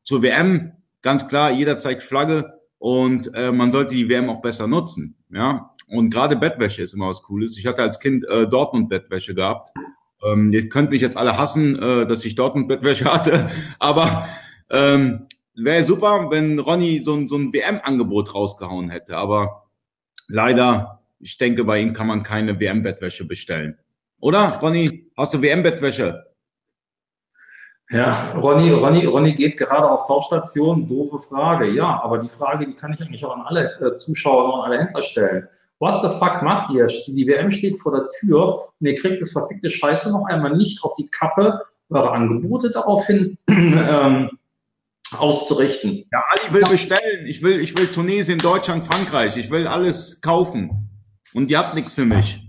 zur 0.03 0.21
WM 0.21 0.73
ganz 1.01 1.27
klar, 1.27 1.51
jeder 1.51 1.77
zeigt 1.77 2.03
Flagge 2.03 2.53
und 2.77 3.33
äh, 3.33 3.51
man 3.51 3.71
sollte 3.71 3.95
die 3.95 4.09
WM 4.09 4.29
auch 4.29 4.41
besser 4.41 4.67
nutzen. 4.67 5.15
Ja, 5.29 5.75
und 5.87 6.09
gerade 6.09 6.35
Bettwäsche 6.35 6.81
ist 6.81 6.93
immer 6.93 7.09
was 7.09 7.23
Cooles. 7.23 7.57
Ich 7.57 7.65
hatte 7.65 7.81
als 7.81 7.99
Kind 7.99 8.27
äh, 8.27 8.47
Dortmund 8.47 8.89
Bettwäsche 8.89 9.33
gehabt 9.35 9.69
Ähm, 10.23 10.51
ihr 10.51 10.67
könnt 10.69 10.89
mich 10.89 11.01
jetzt 11.01 11.15
alle 11.15 11.37
hassen, 11.37 11.77
äh, 11.77 12.05
dass 12.05 12.25
ich 12.25 12.35
dort 12.35 12.55
ein 12.55 12.67
Bettwäsche 12.67 13.05
hatte, 13.13 13.49
aber 13.79 14.27
ähm, 14.69 15.27
wäre 15.55 15.85
super, 15.85 16.27
wenn 16.29 16.59
Ronny 16.59 16.99
so, 16.99 17.15
ein 17.15 17.27
so 17.27 17.37
ein 17.37 17.53
WM-Angebot 17.53 18.33
rausgehauen 18.33 18.89
hätte. 18.89 19.17
Aber 19.17 19.69
leider, 20.27 21.03
ich 21.19 21.37
denke, 21.37 21.63
bei 21.63 21.79
ihm 21.81 21.93
kann 21.93 22.07
man 22.07 22.23
keine 22.23 22.59
WM-Bettwäsche 22.59 23.25
bestellen. 23.25 23.77
Oder, 24.19 24.59
Ronny? 24.61 25.06
Hast 25.17 25.33
du 25.33 25.41
WM-Bettwäsche? 25.41 26.27
Ja, 27.89 28.31
Ronny, 28.33 28.69
Ronny, 28.71 29.05
Ronny 29.05 29.33
geht 29.33 29.57
gerade 29.57 29.89
auf 29.89 30.05
Tauschstation. 30.05 30.87
Doofe 30.87 31.17
Frage. 31.17 31.71
Ja, 31.71 32.01
aber 32.03 32.19
die 32.19 32.27
Frage, 32.27 32.67
die 32.67 32.75
kann 32.75 32.93
ich 32.93 33.01
eigentlich 33.01 33.25
auch 33.25 33.35
an 33.35 33.41
alle 33.41 33.79
äh, 33.79 33.95
Zuschauer 33.95 34.53
und 34.53 34.61
alle 34.65 34.77
Händler 34.77 35.01
stellen. 35.01 35.47
What 35.79 36.03
the 36.03 36.19
fuck 36.19 36.43
macht 36.43 36.71
ihr? 36.73 36.85
Die 36.87 37.25
WM 37.27 37.49
steht 37.49 37.81
vor 37.81 37.93
der 37.93 38.09
Tür 38.19 38.69
und 38.79 38.87
ihr 38.87 38.93
kriegt 38.93 39.21
das 39.21 39.31
verfickte 39.31 39.69
Scheiße 39.69 40.11
noch 40.11 40.25
einmal 40.25 40.55
nicht 40.55 40.83
auf 40.83 40.95
die 40.95 41.07
Kappe, 41.07 41.61
eure 41.89 42.11
Angebote 42.11 42.69
daraufhin 42.69 43.37
ähm, 43.47 44.29
auszurichten. 45.17 46.03
Ja, 46.11 46.23
Ali 46.29 46.53
will 46.53 46.69
bestellen. 46.69 47.25
Ich 47.25 47.41
will, 47.41 47.59
ich 47.59 47.75
will 47.77 47.87
Tunesien, 47.87 48.37
Deutschland, 48.37 48.83
Frankreich. 48.83 49.37
Ich 49.37 49.49
will 49.49 49.65
alles 49.65 50.19
kaufen. 50.21 50.89
Und 51.33 51.49
ihr 51.49 51.57
habt 51.57 51.73
nichts 51.73 51.93
für 51.93 52.05
mich. 52.05 52.46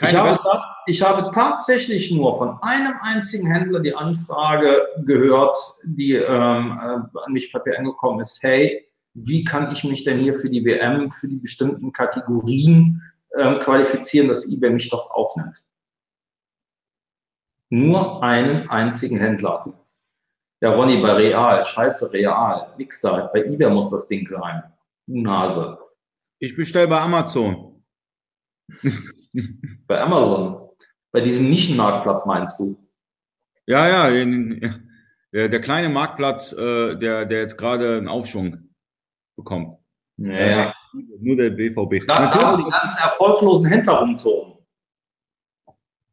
Ich 0.00 0.14
habe, 0.14 0.38
ich 0.86 1.02
habe 1.02 1.30
tatsächlich 1.32 2.10
nur 2.12 2.36
von 2.38 2.58
einem 2.62 2.94
einzigen 3.00 3.46
Händler 3.46 3.80
die 3.80 3.94
Anfrage 3.94 4.86
gehört, 5.04 5.56
die 5.84 6.14
ähm, 6.14 6.78
äh, 6.78 7.18
an 7.18 7.32
mich 7.32 7.52
Papier 7.52 7.78
angekommen 7.78 8.20
ist. 8.20 8.42
Hey, 8.42 8.86
wie 9.14 9.44
kann 9.44 9.72
ich 9.72 9.82
mich 9.84 10.04
denn 10.04 10.20
hier 10.20 10.38
für 10.38 10.50
die 10.50 10.64
WM, 10.64 11.10
für 11.10 11.28
die 11.28 11.38
bestimmten 11.38 11.92
Kategorien 11.92 13.02
ähm, 13.36 13.58
qualifizieren, 13.58 14.28
dass 14.28 14.50
eBay 14.50 14.70
mich 14.70 14.88
doch 14.90 15.10
aufnimmt. 15.10 15.66
Nur 17.70 18.22
einen 18.22 18.68
einzigen 18.68 19.18
Händler. 19.18 19.74
Ja, 20.62 20.74
Ronny, 20.74 21.00
bei 21.00 21.12
Real, 21.12 21.64
scheiße, 21.64 22.12
Real, 22.12 22.72
nix 22.78 23.00
da. 23.00 23.26
Bei 23.32 23.44
eBay 23.44 23.70
muss 23.70 23.90
das 23.90 24.08
Ding 24.08 24.26
sein. 24.28 24.62
Nase. 25.06 25.78
Ich 26.38 26.56
bestelle 26.56 26.88
bei 26.88 27.00
Amazon. 27.00 27.82
Bei 29.86 30.00
Amazon. 30.00 30.68
Bei 31.12 31.20
diesem 31.20 31.48
Nischenmarktplatz 31.48 32.26
meinst 32.26 32.60
du? 32.60 32.76
Ja, 33.66 33.88
ja, 33.88 34.08
in, 34.08 34.60
der, 35.32 35.48
der 35.48 35.60
kleine 35.60 35.88
Marktplatz, 35.88 36.52
äh, 36.52 36.96
der, 36.96 37.26
der 37.26 37.40
jetzt 37.40 37.58
gerade 37.58 37.98
einen 37.98 38.08
Aufschwung 38.08 38.70
bekommt. 39.36 39.78
Ja. 40.18 40.32
Äh, 40.32 40.72
nur 41.20 41.36
der 41.36 41.50
BVB. 41.50 42.06
Da, 42.06 42.30
da 42.30 42.56
die 42.56 42.70
ganzen 42.70 42.98
erfolglosen 42.98 43.66
Händler 43.66 43.94
rumturnen. 43.94 44.56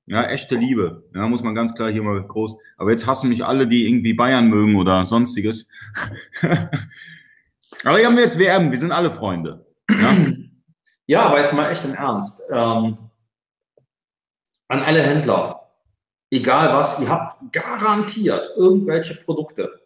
Ja, 0.06 0.26
echte 0.26 0.56
Liebe. 0.56 1.10
Ja, 1.16 1.28
muss 1.28 1.44
man 1.44 1.56
ganz 1.56 1.74
klar 1.74 1.90
hier 1.90 2.04
mal 2.04 2.22
groß. 2.22 2.58
Aber 2.78 2.92
jetzt 2.92 3.08
hassen 3.08 3.30
mich 3.30 3.46
alle, 3.46 3.68
die 3.68 3.88
irgendwie 3.88 4.14
Bayern 4.14 4.50
mögen 4.50 4.76
oder 4.76 5.06
sonstiges. 5.06 5.70
aber 6.42 7.98
hier 7.98 8.08
haben 8.08 8.18
wir 8.18 8.24
jetzt 8.24 8.38
WM. 8.38 8.72
Wir 8.72 8.80
sind 8.80 8.92
alle 8.92 9.12
Freunde. 9.12 9.66
Ja, 9.90 10.18
ja 11.08 11.22
aber 11.22 11.40
jetzt 11.40 11.54
mal 11.54 11.72
echt 11.72 11.86
im 11.86 11.94
Ernst. 11.94 12.42
Ähm, 12.54 12.98
an 14.68 14.82
alle 14.82 15.02
Händler. 15.02 15.70
Egal 16.32 16.74
was, 16.74 17.00
ihr 17.00 17.10
habt 17.10 17.54
garantiert 17.54 18.50
irgendwelche 18.58 19.16
Produkte 19.16 19.80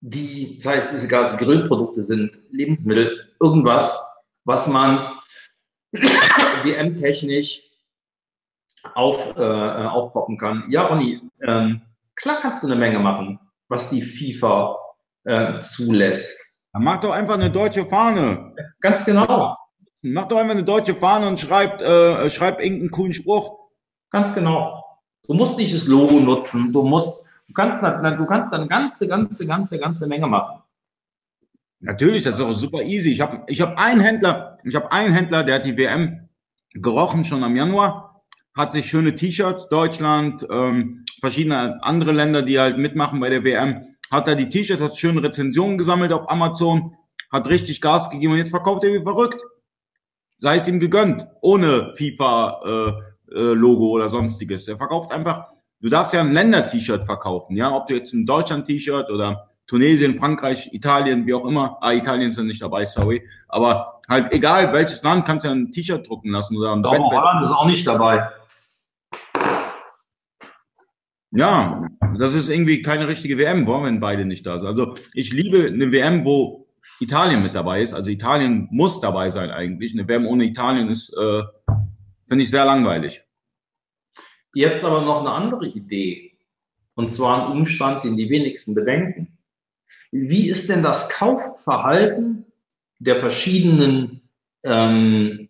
die, 0.00 0.58
sei 0.60 0.76
es 0.76 0.92
ist 0.92 1.04
egal, 1.04 1.36
Grillprodukte 1.36 2.02
sind, 2.02 2.40
Lebensmittel, 2.50 3.34
irgendwas, 3.40 3.98
was 4.44 4.66
man 4.68 5.18
WM-technisch 6.62 7.72
auf, 8.94 9.36
äh, 9.36 9.42
aufpoppen 9.42 10.38
kann. 10.38 10.64
Ja, 10.70 10.86
Ronny, 10.86 11.20
ähm, 11.42 11.82
klar 12.14 12.38
kannst 12.40 12.62
du 12.62 12.68
eine 12.68 12.76
Menge 12.76 12.98
machen, 12.98 13.40
was 13.68 13.90
die 13.90 14.02
FIFA 14.02 14.76
äh, 15.24 15.58
zulässt. 15.58 16.56
Dann 16.72 16.84
mach 16.84 17.00
doch 17.00 17.12
einfach 17.12 17.34
eine 17.34 17.50
deutsche 17.50 17.84
Fahne. 17.84 18.54
Ganz 18.80 19.04
genau. 19.04 19.54
Mach 20.02 20.28
doch 20.28 20.38
einfach 20.38 20.52
eine 20.52 20.64
deutsche 20.64 20.94
Fahne 20.94 21.28
und 21.28 21.40
schreibt, 21.40 21.82
äh, 21.82 22.30
schreib 22.30 22.60
irgendeinen 22.60 22.90
coolen 22.90 23.12
Spruch. 23.12 23.58
Ganz 24.10 24.34
genau. 24.34 24.84
Du 25.26 25.34
musst 25.34 25.58
nicht 25.58 25.74
das 25.74 25.86
Logo 25.86 26.20
nutzen, 26.20 26.72
du 26.72 26.82
musst 26.82 27.26
Du 27.48 27.54
kannst, 27.54 27.82
du 27.82 28.26
kannst 28.26 28.52
dann 28.52 28.68
ganze, 28.68 29.08
ganze, 29.08 29.46
ganze, 29.46 29.78
ganze 29.78 30.06
Menge 30.06 30.26
machen. 30.26 30.62
Natürlich, 31.80 32.24
das 32.24 32.34
ist 32.34 32.40
auch 32.42 32.52
super 32.52 32.82
easy. 32.82 33.10
Ich 33.10 33.20
habe 33.22 33.44
ich 33.46 33.60
hab 33.62 33.78
einen 33.78 34.00
Händler, 34.00 34.58
ich 34.64 34.74
habe 34.74 34.92
einen 34.92 35.14
Händler, 35.14 35.44
der 35.44 35.56
hat 35.56 35.64
die 35.64 35.78
WM 35.78 36.28
gerochen 36.74 37.24
schon 37.24 37.42
am 37.42 37.56
Januar, 37.56 38.22
hat 38.54 38.74
sich 38.74 38.90
schöne 38.90 39.14
T-Shirts, 39.14 39.68
Deutschland, 39.68 40.46
ähm, 40.50 41.06
verschiedene 41.20 41.82
andere 41.82 42.12
Länder, 42.12 42.42
die 42.42 42.58
halt 42.58 42.76
mitmachen 42.76 43.20
bei 43.20 43.30
der 43.30 43.44
WM, 43.44 43.82
hat 44.10 44.28
da 44.28 44.34
die 44.34 44.50
T-Shirts, 44.50 44.82
hat 44.82 44.98
schöne 44.98 45.22
Rezensionen 45.22 45.78
gesammelt 45.78 46.12
auf 46.12 46.30
Amazon, 46.30 46.96
hat 47.32 47.48
richtig 47.48 47.80
Gas 47.80 48.10
gegeben 48.10 48.32
und 48.32 48.38
jetzt 48.38 48.50
verkauft 48.50 48.84
er 48.84 48.92
wie 48.92 49.02
verrückt. 49.02 49.40
Sei 50.40 50.56
es 50.56 50.68
ihm 50.68 50.80
gegönnt, 50.80 51.26
ohne 51.40 51.94
FIFA-Logo 51.96 53.00
äh, 53.32 53.34
äh, 53.34 53.54
Logo 53.54 53.88
oder 53.88 54.08
sonstiges. 54.08 54.68
Er 54.68 54.76
verkauft 54.76 55.12
einfach 55.12 55.48
Du 55.80 55.88
darfst 55.88 56.12
ja 56.12 56.20
ein 56.20 56.32
Länder-T-Shirt 56.32 57.04
verkaufen, 57.04 57.56
ja, 57.56 57.72
ob 57.72 57.86
du 57.86 57.94
jetzt 57.94 58.12
ein 58.12 58.26
Deutschland-T-Shirt 58.26 59.10
oder 59.12 59.48
Tunesien, 59.68 60.16
Frankreich, 60.16 60.70
Italien, 60.72 61.24
wie 61.26 61.34
auch 61.34 61.46
immer. 61.46 61.78
Ah, 61.80 61.92
Italien 61.92 62.30
ist 62.30 62.36
ja 62.36 62.42
nicht 62.42 62.60
dabei, 62.60 62.84
sorry. 62.84 63.22
Aber 63.48 64.00
halt 64.08 64.32
egal, 64.32 64.72
welches 64.72 65.04
Land 65.04 65.24
kannst 65.24 65.44
du 65.44 65.48
ja 65.48 65.54
ein 65.54 65.70
T-Shirt 65.70 66.08
drucken 66.08 66.30
lassen 66.30 66.56
oder 66.56 66.72
ein 66.72 66.82
Doch, 66.82 66.98
Holland 66.98 67.44
ist 67.44 67.52
auch 67.52 67.66
nicht 67.66 67.86
dabei. 67.86 68.28
Ja, 71.30 71.86
das 72.18 72.34
ist 72.34 72.48
irgendwie 72.48 72.82
keine 72.82 73.06
richtige 73.06 73.38
WM, 73.38 73.66
wollen 73.66 73.84
wenn 73.84 74.00
beide 74.00 74.24
nicht 74.24 74.46
da 74.46 74.58
sind. 74.58 74.66
Also 74.66 74.94
ich 75.12 75.32
liebe 75.32 75.66
eine 75.66 75.92
WM, 75.92 76.24
wo 76.24 76.57
Italien 77.00 77.42
mit 77.42 77.54
dabei 77.54 77.82
ist. 77.82 77.94
Also 77.94 78.10
Italien 78.10 78.68
muss 78.70 79.00
dabei 79.00 79.30
sein 79.30 79.50
eigentlich. 79.50 79.92
Eine 79.92 80.08
WM 80.08 80.26
ohne 80.26 80.44
Italien 80.44 80.88
ist, 80.88 81.14
äh, 81.14 81.42
finde 82.26 82.44
ich, 82.44 82.50
sehr 82.50 82.64
langweilig. 82.64 83.24
Jetzt 84.54 84.82
aber 84.82 85.02
noch 85.02 85.20
eine 85.20 85.30
andere 85.30 85.66
Idee. 85.66 86.36
Und 86.94 87.08
zwar 87.10 87.46
ein 87.46 87.52
Umstand, 87.52 88.04
den 88.04 88.16
die 88.16 88.28
wenigsten 88.28 88.74
bedenken. 88.74 89.38
Wie 90.10 90.48
ist 90.48 90.68
denn 90.68 90.82
das 90.82 91.08
Kaufverhalten 91.10 92.46
der 92.98 93.16
verschiedenen 93.16 94.28
ähm, 94.64 95.48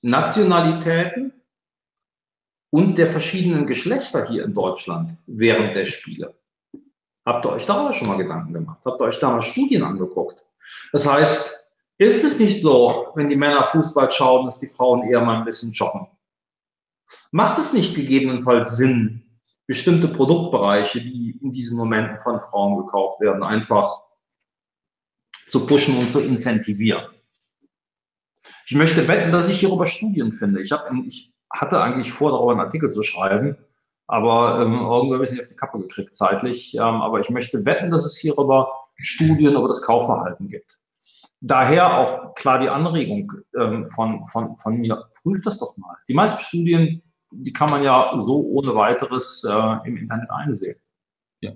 Nationalitäten 0.00 1.32
und 2.70 2.96
der 2.96 3.08
verschiedenen 3.08 3.66
Geschlechter 3.66 4.26
hier 4.26 4.44
in 4.44 4.54
Deutschland 4.54 5.18
während 5.26 5.76
der 5.76 5.84
Spiele? 5.84 6.34
Habt 7.26 7.44
ihr 7.44 7.52
euch 7.52 7.66
da 7.66 7.92
schon 7.92 8.08
mal 8.08 8.16
Gedanken 8.16 8.54
gemacht? 8.54 8.80
Habt 8.86 9.00
ihr 9.00 9.04
euch 9.04 9.18
da 9.18 9.30
mal 9.30 9.42
Studien 9.42 9.82
angeguckt? 9.82 10.47
Das 10.92 11.06
heißt, 11.06 11.70
ist 11.98 12.24
es 12.24 12.38
nicht 12.38 12.62
so, 12.62 13.08
wenn 13.14 13.28
die 13.28 13.36
Männer 13.36 13.66
Fußball 13.66 14.10
schauen, 14.10 14.46
dass 14.46 14.58
die 14.58 14.68
Frauen 14.68 15.08
eher 15.08 15.20
mal 15.20 15.38
ein 15.38 15.44
bisschen 15.44 15.72
joggen? 15.72 16.06
Macht 17.30 17.58
es 17.58 17.72
nicht 17.72 17.94
gegebenenfalls 17.94 18.76
Sinn, 18.76 19.40
bestimmte 19.66 20.08
Produktbereiche, 20.08 21.00
die 21.00 21.38
in 21.42 21.52
diesen 21.52 21.76
Momenten 21.76 22.20
von 22.20 22.40
Frauen 22.40 22.78
gekauft 22.78 23.20
werden, 23.20 23.42
einfach 23.42 24.04
zu 25.46 25.66
pushen 25.66 25.98
und 25.98 26.08
zu 26.10 26.20
incentivieren? 26.20 27.06
Ich 28.66 28.74
möchte 28.74 29.08
wetten, 29.08 29.32
dass 29.32 29.48
ich 29.48 29.60
hierüber 29.60 29.86
Studien 29.86 30.32
finde. 30.32 30.60
Ich, 30.60 30.72
hab, 30.72 30.90
ich 31.06 31.32
hatte 31.50 31.82
eigentlich 31.82 32.12
vor, 32.12 32.30
darüber 32.30 32.52
einen 32.52 32.60
Artikel 32.60 32.90
zu 32.90 33.02
schreiben, 33.02 33.56
aber 34.06 34.60
ähm, 34.60 34.74
irgendwie 34.74 35.14
habe 35.14 35.24
ich 35.24 35.30
nicht 35.30 35.40
auf 35.40 35.48
die 35.48 35.56
Kappe 35.56 35.78
gekriegt 35.78 36.14
zeitlich. 36.14 36.74
Ähm, 36.74 36.82
aber 36.82 37.20
ich 37.20 37.28
möchte 37.30 37.64
wetten, 37.64 37.90
dass 37.90 38.04
es 38.04 38.16
hierüber 38.16 38.87
Studien 38.98 39.54
über 39.54 39.68
das 39.68 39.82
Kaufverhalten 39.82 40.48
gibt. 40.48 40.78
Daher 41.40 41.98
auch 41.98 42.34
klar 42.34 42.58
die 42.58 42.68
Anregung 42.68 43.32
ähm, 43.58 43.88
von, 43.90 44.26
von, 44.26 44.58
von 44.58 44.76
mir, 44.76 45.04
prüft 45.22 45.46
das 45.46 45.58
doch 45.58 45.76
mal. 45.76 45.96
Die 46.08 46.14
meisten 46.14 46.40
Studien 46.40 47.02
die 47.30 47.52
kann 47.52 47.70
man 47.70 47.82
ja 47.82 48.14
so 48.18 48.44
ohne 48.46 48.74
weiteres 48.74 49.44
äh, 49.48 49.88
im 49.88 49.96
Internet 49.96 50.30
einsehen. 50.30 50.76
Ja, 51.40 51.52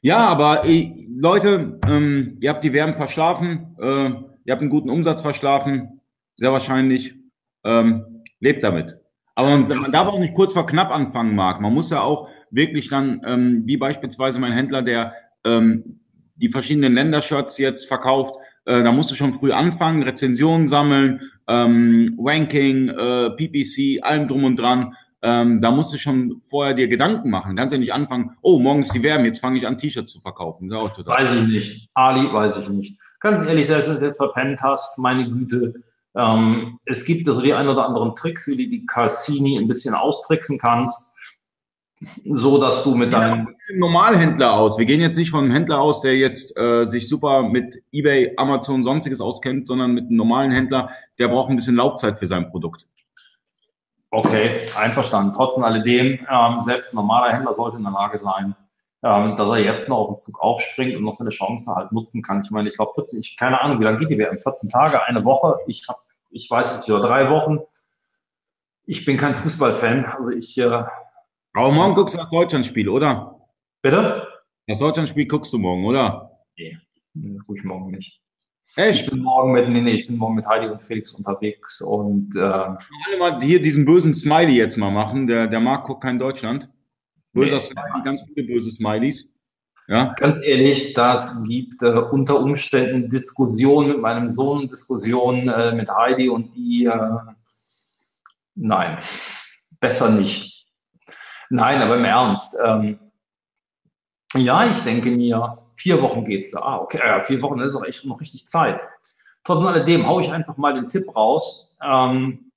ja 0.00 0.18
aber 0.18 0.64
äh, 0.64 0.92
Leute, 1.08 1.80
ähm, 1.86 2.38
ihr 2.40 2.50
habt 2.50 2.64
die 2.64 2.72
Wärme 2.72 2.94
verschlafen, 2.94 3.76
äh, 3.80 4.10
ihr 4.44 4.52
habt 4.52 4.60
einen 4.60 4.70
guten 4.70 4.90
Umsatz 4.90 5.22
verschlafen, 5.22 6.00
sehr 6.36 6.52
wahrscheinlich. 6.52 7.14
Ähm, 7.64 8.24
lebt 8.40 8.64
damit. 8.64 8.98
Aber 9.36 9.50
man, 9.50 9.68
man, 9.68 9.92
darf 9.92 10.08
auch 10.08 10.18
nicht 10.18 10.34
kurz 10.34 10.52
vor 10.52 10.66
knapp 10.66 10.90
anfangen, 10.90 11.36
Marc. 11.36 11.60
Man 11.60 11.72
muss 11.72 11.90
ja 11.90 12.00
auch 12.00 12.28
wirklich 12.50 12.90
dann, 12.90 13.22
ähm, 13.24 13.62
wie 13.66 13.76
beispielsweise 13.76 14.40
mein 14.40 14.52
Händler, 14.52 14.82
der 14.82 15.14
ähm, 15.44 16.00
die 16.42 16.48
verschiedenen 16.48 16.94
Ländershirts 16.94 17.56
jetzt 17.56 17.86
verkauft, 17.86 18.34
äh, 18.64 18.82
da 18.82 18.92
musst 18.92 19.10
du 19.10 19.14
schon 19.14 19.32
früh 19.32 19.52
anfangen, 19.52 20.02
Rezensionen 20.02 20.68
sammeln, 20.68 21.20
ähm, 21.48 22.18
Ranking, 22.22 22.88
äh, 22.88 23.30
PPC, 23.30 24.02
allem 24.02 24.28
drum 24.28 24.44
und 24.44 24.56
dran. 24.56 24.94
Ähm, 25.22 25.60
da 25.60 25.70
musst 25.70 25.92
du 25.92 25.98
schon 25.98 26.36
vorher 26.50 26.74
dir 26.74 26.88
Gedanken 26.88 27.30
machen. 27.30 27.54
Kannst 27.54 27.72
ja 27.72 27.78
nicht 27.78 27.94
anfangen, 27.94 28.32
oh, 28.42 28.58
morgen 28.58 28.82
ist 28.82 28.92
die 28.92 29.02
Wärme, 29.04 29.26
jetzt 29.26 29.38
fange 29.38 29.56
ich 29.56 29.66
an, 29.66 29.78
T-Shirts 29.78 30.12
zu 30.12 30.20
verkaufen. 30.20 30.68
Das 30.68 30.78
ist 30.78 30.84
auch 30.84 30.92
total 30.92 31.22
weiß 31.22 31.34
ich 31.34 31.46
nicht. 31.46 31.88
Ali, 31.94 32.32
weiß 32.32 32.58
ich 32.58 32.68
nicht. 32.68 32.98
Ganz 33.20 33.40
ehrlich, 33.46 33.68
selbst 33.68 33.86
wenn 33.86 33.92
du 33.92 33.96
es 33.96 34.02
jetzt 34.02 34.16
verpennt 34.16 34.60
hast, 34.60 34.98
meine 34.98 35.30
Güte, 35.30 35.74
ähm, 36.16 36.80
es 36.86 37.04
gibt 37.04 37.28
also 37.28 37.40
die 37.40 37.54
ein 37.54 37.68
oder 37.68 37.86
anderen 37.86 38.16
Tricks, 38.16 38.48
wie 38.48 38.56
du 38.56 38.68
die 38.68 38.84
Cassini 38.84 39.58
ein 39.58 39.68
bisschen 39.68 39.94
austricksen 39.94 40.58
kannst. 40.58 41.16
so 42.24 42.58
dass 42.58 42.82
du 42.82 42.96
mit 42.96 43.12
deinem 43.12 43.54
ja, 43.72 43.78
Normalhändler 43.78 44.54
aus. 44.54 44.78
Wir 44.78 44.86
gehen 44.86 45.00
jetzt 45.00 45.16
nicht 45.16 45.30
von 45.30 45.44
einem 45.44 45.52
Händler 45.52 45.80
aus, 45.80 46.00
der 46.00 46.16
jetzt 46.16 46.56
äh, 46.56 46.86
sich 46.86 47.08
super 47.08 47.42
mit 47.42 47.82
eBay, 47.92 48.34
Amazon, 48.36 48.82
sonstiges 48.82 49.20
auskennt, 49.20 49.66
sondern 49.66 49.92
mit 49.92 50.06
einem 50.06 50.16
normalen 50.16 50.50
Händler, 50.50 50.90
der 51.18 51.28
braucht 51.28 51.50
ein 51.50 51.56
bisschen 51.56 51.76
Laufzeit 51.76 52.18
für 52.18 52.26
sein 52.26 52.50
Produkt. 52.50 52.86
Okay, 54.10 54.68
einverstanden. 54.76 55.32
Trotz 55.34 55.56
alledem, 55.56 56.26
ähm, 56.30 56.60
selbst 56.60 56.92
ein 56.92 56.96
normaler 56.96 57.32
Händler 57.32 57.54
sollte 57.54 57.78
in 57.78 57.82
der 57.82 57.92
Lage 57.92 58.18
sein, 58.18 58.54
ähm, 59.02 59.36
dass 59.36 59.48
er 59.48 59.58
jetzt 59.58 59.88
noch 59.88 59.96
auf 59.96 60.08
den 60.08 60.18
Zug 60.18 60.40
aufspringt 60.40 60.94
und 60.96 61.02
noch 61.02 61.14
seine 61.14 61.30
Chance 61.30 61.74
halt 61.74 61.92
nutzen 61.92 62.22
kann. 62.22 62.42
Ich 62.44 62.50
meine, 62.50 62.68
ich 62.68 62.76
glaube, 62.76 62.92
14, 62.94 63.20
ich 63.20 63.36
keine 63.38 63.60
Ahnung, 63.60 63.80
wie 63.80 63.84
lange 63.84 63.96
geht 63.96 64.10
die 64.10 64.18
WM? 64.18 64.36
14 64.36 64.68
Tage, 64.68 65.02
eine 65.04 65.24
Woche. 65.24 65.56
Ich 65.66 65.88
habe, 65.88 65.98
ich 66.30 66.50
weiß 66.50 66.74
jetzt 66.74 66.88
wieder 66.88 67.00
drei 67.00 67.30
Wochen. 67.30 67.60
Ich 68.84 69.06
bin 69.06 69.16
kein 69.16 69.34
Fußballfan, 69.34 70.04
also 70.04 70.30
ich. 70.30 70.58
Äh, 70.58 70.84
Aber 71.54 71.72
morgen 71.72 71.94
guckst 71.94 72.14
du 72.14 72.18
das 72.18 72.28
Deutschlandspiel, 72.28 72.90
oder? 72.90 73.41
Bitte? 73.82 74.28
Das 74.68 74.78
Deutschlandspiel 74.78 75.26
guckst 75.26 75.52
du 75.52 75.58
morgen, 75.58 75.84
oder? 75.84 76.38
Nee, 76.56 76.78
gucke 77.44 77.58
ich 77.58 77.64
morgen 77.64 77.90
nicht. 77.90 78.20
Echt? 78.76 79.02
Ich 79.02 79.10
bin 79.10 79.20
morgen 79.20 79.52
mit, 79.52 79.68
nee, 79.68 79.80
nee, 79.80 79.90
ich 79.90 80.06
bin 80.06 80.16
morgen 80.16 80.36
mit 80.36 80.46
Heidi 80.46 80.68
und 80.68 80.82
Felix 80.82 81.12
unterwegs 81.12 81.82
und 81.82 82.34
äh, 82.36 82.40
alle 82.40 83.18
mal 83.18 83.42
hier 83.42 83.60
diesen 83.60 83.84
bösen 83.84 84.14
Smiley 84.14 84.54
jetzt 84.54 84.78
mal 84.78 84.90
machen. 84.90 85.26
Der, 85.26 85.46
der 85.48 85.60
Marc 85.60 85.84
guckt 85.84 86.02
kein 86.02 86.18
Deutschland. 86.18 86.70
Böser 87.32 87.56
nee. 87.56 87.60
Smiley, 87.60 88.04
ganz 88.04 88.22
viele 88.22 88.46
böse 88.46 88.70
Smileys. 88.70 89.36
Ja? 89.88 90.14
Ganz 90.16 90.40
ehrlich, 90.42 90.94
das 90.94 91.42
gibt 91.44 91.82
äh, 91.82 91.88
unter 91.88 92.38
Umständen 92.38 93.10
Diskussionen 93.10 93.88
mit 93.88 94.00
meinem 94.00 94.28
Sohn, 94.28 94.68
Diskussionen 94.68 95.48
äh, 95.48 95.74
mit 95.74 95.90
Heidi 95.90 96.28
und 96.28 96.54
die, 96.54 96.86
äh, 96.86 97.10
nein, 98.54 98.98
besser 99.80 100.08
nicht. 100.08 100.66
Nein, 101.50 101.82
aber 101.82 101.96
im 101.96 102.04
Ernst. 102.04 102.56
Ähm, 102.64 102.98
ja, 104.34 104.66
ich 104.66 104.80
denke 104.80 105.10
mir, 105.10 105.62
Vier 105.82 106.00
Wochen 106.00 106.24
geht's. 106.24 106.54
Ah, 106.54 106.76
okay, 106.76 107.00
ja, 107.04 107.22
vier 107.22 107.42
Wochen, 107.42 107.58
ist 107.58 107.74
auch 107.74 107.84
echt 107.84 108.04
noch 108.04 108.20
richtig 108.20 108.46
Zeit. 108.46 108.86
Trotz 109.42 109.64
alledem 109.64 110.06
haue 110.06 110.22
ich 110.22 110.32
einfach 110.32 110.56
mal 110.56 110.74
den 110.74 110.88
Tipp 110.88 111.16
raus. 111.16 111.76
Ähm, 111.82 112.52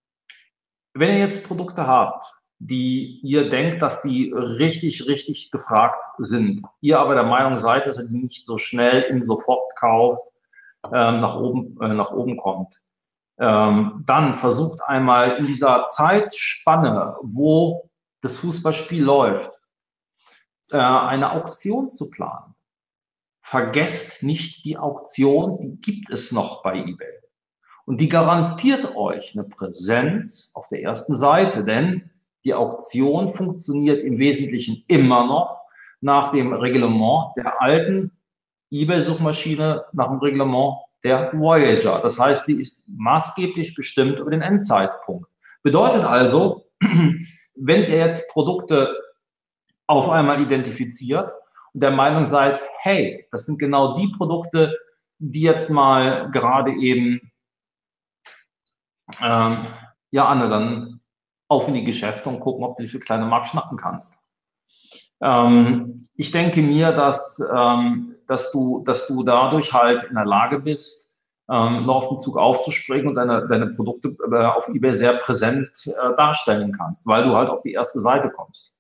wenn 0.93 1.09
ihr 1.09 1.17
jetzt 1.17 1.47
Produkte 1.47 1.87
habt, 1.87 2.23
die 2.59 3.19
ihr 3.23 3.49
denkt, 3.49 3.81
dass 3.81 4.03
die 4.03 4.31
richtig, 4.31 5.07
richtig 5.07 5.49
gefragt 5.49 6.05
sind, 6.19 6.61
ihr 6.81 6.99
aber 6.99 7.15
der 7.15 7.23
Meinung 7.23 7.57
seid, 7.57 7.87
dass 7.87 7.97
ihr 7.97 8.07
die 8.07 8.17
nicht 8.17 8.45
so 8.45 8.59
schnell 8.59 9.01
im 9.03 9.23
Sofortkauf 9.23 10.19
ähm, 10.85 11.21
nach, 11.21 11.35
oben, 11.35 11.81
äh, 11.81 11.93
nach 11.95 12.11
oben 12.11 12.37
kommt, 12.37 12.79
ähm, 13.39 14.03
dann 14.05 14.35
versucht 14.35 14.83
einmal 14.83 15.37
in 15.37 15.47
dieser 15.47 15.85
Zeitspanne, 15.85 17.15
wo 17.23 17.89
das 18.21 18.37
Fußballspiel 18.37 19.03
läuft, 19.03 19.51
äh, 20.71 20.77
eine 20.77 21.31
Auktion 21.31 21.89
zu 21.89 22.09
planen. 22.09 22.55
Vergesst 23.41 24.23
nicht 24.23 24.65
die 24.65 24.77
Auktion, 24.77 25.59
die 25.59 25.79
gibt 25.79 26.09
es 26.09 26.31
noch 26.31 26.63
bei 26.63 26.79
eBay. 26.79 27.13
Und 27.85 28.01
die 28.01 28.09
garantiert 28.09 28.95
euch 28.95 29.35
eine 29.35 29.47
Präsenz 29.47 30.51
auf 30.55 30.67
der 30.69 30.81
ersten 30.81 31.15
Seite, 31.15 31.63
denn 31.63 32.09
die 32.43 32.55
Auktion 32.55 33.33
funktioniert 33.33 34.03
im 34.03 34.17
Wesentlichen 34.17 34.83
immer 34.87 35.27
noch 35.27 35.61
nach 36.01 36.31
dem 36.31 36.53
Reglement 36.53 37.33
der 37.37 37.61
alten 37.61 38.11
eBay-Suchmaschine, 38.71 39.85
nach 39.93 40.07
dem 40.07 40.19
Reglement 40.19 40.77
der 41.03 41.31
Voyager. 41.33 41.99
Das 42.01 42.19
heißt, 42.19 42.47
die 42.47 42.59
ist 42.59 42.89
maßgeblich 42.89 43.75
bestimmt 43.75 44.19
über 44.19 44.31
den 44.31 44.41
Endzeitpunkt. 44.41 45.29
Bedeutet 45.61 46.03
also, 46.03 46.65
wenn 46.79 47.81
ihr 47.83 47.97
jetzt 47.97 48.29
Produkte 48.31 48.95
auf 49.87 50.09
einmal 50.09 50.41
identifiziert, 50.41 51.31
der 51.73 51.91
Meinung 51.91 52.25
seid, 52.25 52.63
hey, 52.79 53.27
das 53.31 53.45
sind 53.45 53.59
genau 53.59 53.95
die 53.95 54.07
Produkte, 54.07 54.77
die 55.17 55.41
jetzt 55.41 55.69
mal 55.69 56.29
gerade 56.31 56.71
eben, 56.71 57.31
ähm, 59.21 59.67
ja, 60.11 60.25
Anne, 60.25 60.49
dann 60.49 61.01
auf 61.47 61.67
in 61.67 61.73
die 61.73 61.83
Geschäfte 61.83 62.29
und 62.29 62.39
gucken, 62.39 62.63
ob 62.63 62.77
du 62.77 62.87
für 62.87 62.99
kleine 62.99 63.25
Markt 63.25 63.49
schnappen 63.49 63.77
kannst. 63.77 64.25
Ähm, 65.21 66.07
ich 66.15 66.31
denke 66.31 66.61
mir, 66.61 66.91
dass, 66.91 67.39
ähm, 67.53 68.15
dass, 68.27 68.51
du, 68.51 68.83
dass 68.85 69.07
du 69.07 69.23
dadurch 69.23 69.73
halt 69.73 70.03
in 70.03 70.15
der 70.15 70.25
Lage 70.25 70.59
bist, 70.59 71.21
ähm, 71.49 71.85
noch 71.85 72.03
auf 72.03 72.09
den 72.09 72.17
Zug 72.17 72.37
aufzuspringen 72.37 73.07
und 73.07 73.15
deine, 73.15 73.47
deine 73.47 73.67
Produkte 73.67 74.15
äh, 74.31 74.45
auf 74.45 74.67
eBay 74.67 74.93
sehr 74.93 75.13
präsent 75.13 75.69
äh, 75.85 76.15
darstellen 76.15 76.71
kannst, 76.71 77.05
weil 77.05 77.23
du 77.23 77.35
halt 77.35 77.49
auf 77.49 77.61
die 77.61 77.73
erste 77.73 78.01
Seite 78.01 78.31
kommst. 78.31 78.74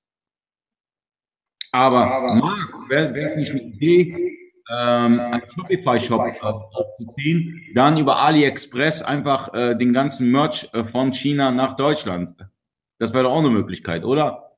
Aber, 1.75 2.35
Marc, 2.35 2.89
wäre 2.89 3.19
es 3.19 3.35
nicht 3.35 3.51
eine 3.51 3.63
Idee, 3.63 4.37
ähm, 4.71 5.19
einen 5.19 5.43
Shopify-Shop 5.53 6.21
aufzuziehen, 6.41 7.61
dann 7.75 7.97
über 7.97 8.21
AliExpress 8.21 9.01
einfach 9.01 9.53
äh, 9.53 9.75
den 9.75 9.91
ganzen 9.91 10.31
Merch 10.31 10.69
äh, 10.71 10.85
von 10.85 11.11
China 11.13 11.51
nach 11.51 11.75
Deutschland. 11.75 12.33
Das 12.97 13.13
wäre 13.13 13.25
doch 13.25 13.31
auch 13.31 13.39
eine 13.39 13.49
Möglichkeit, 13.49 14.05
oder? 14.05 14.53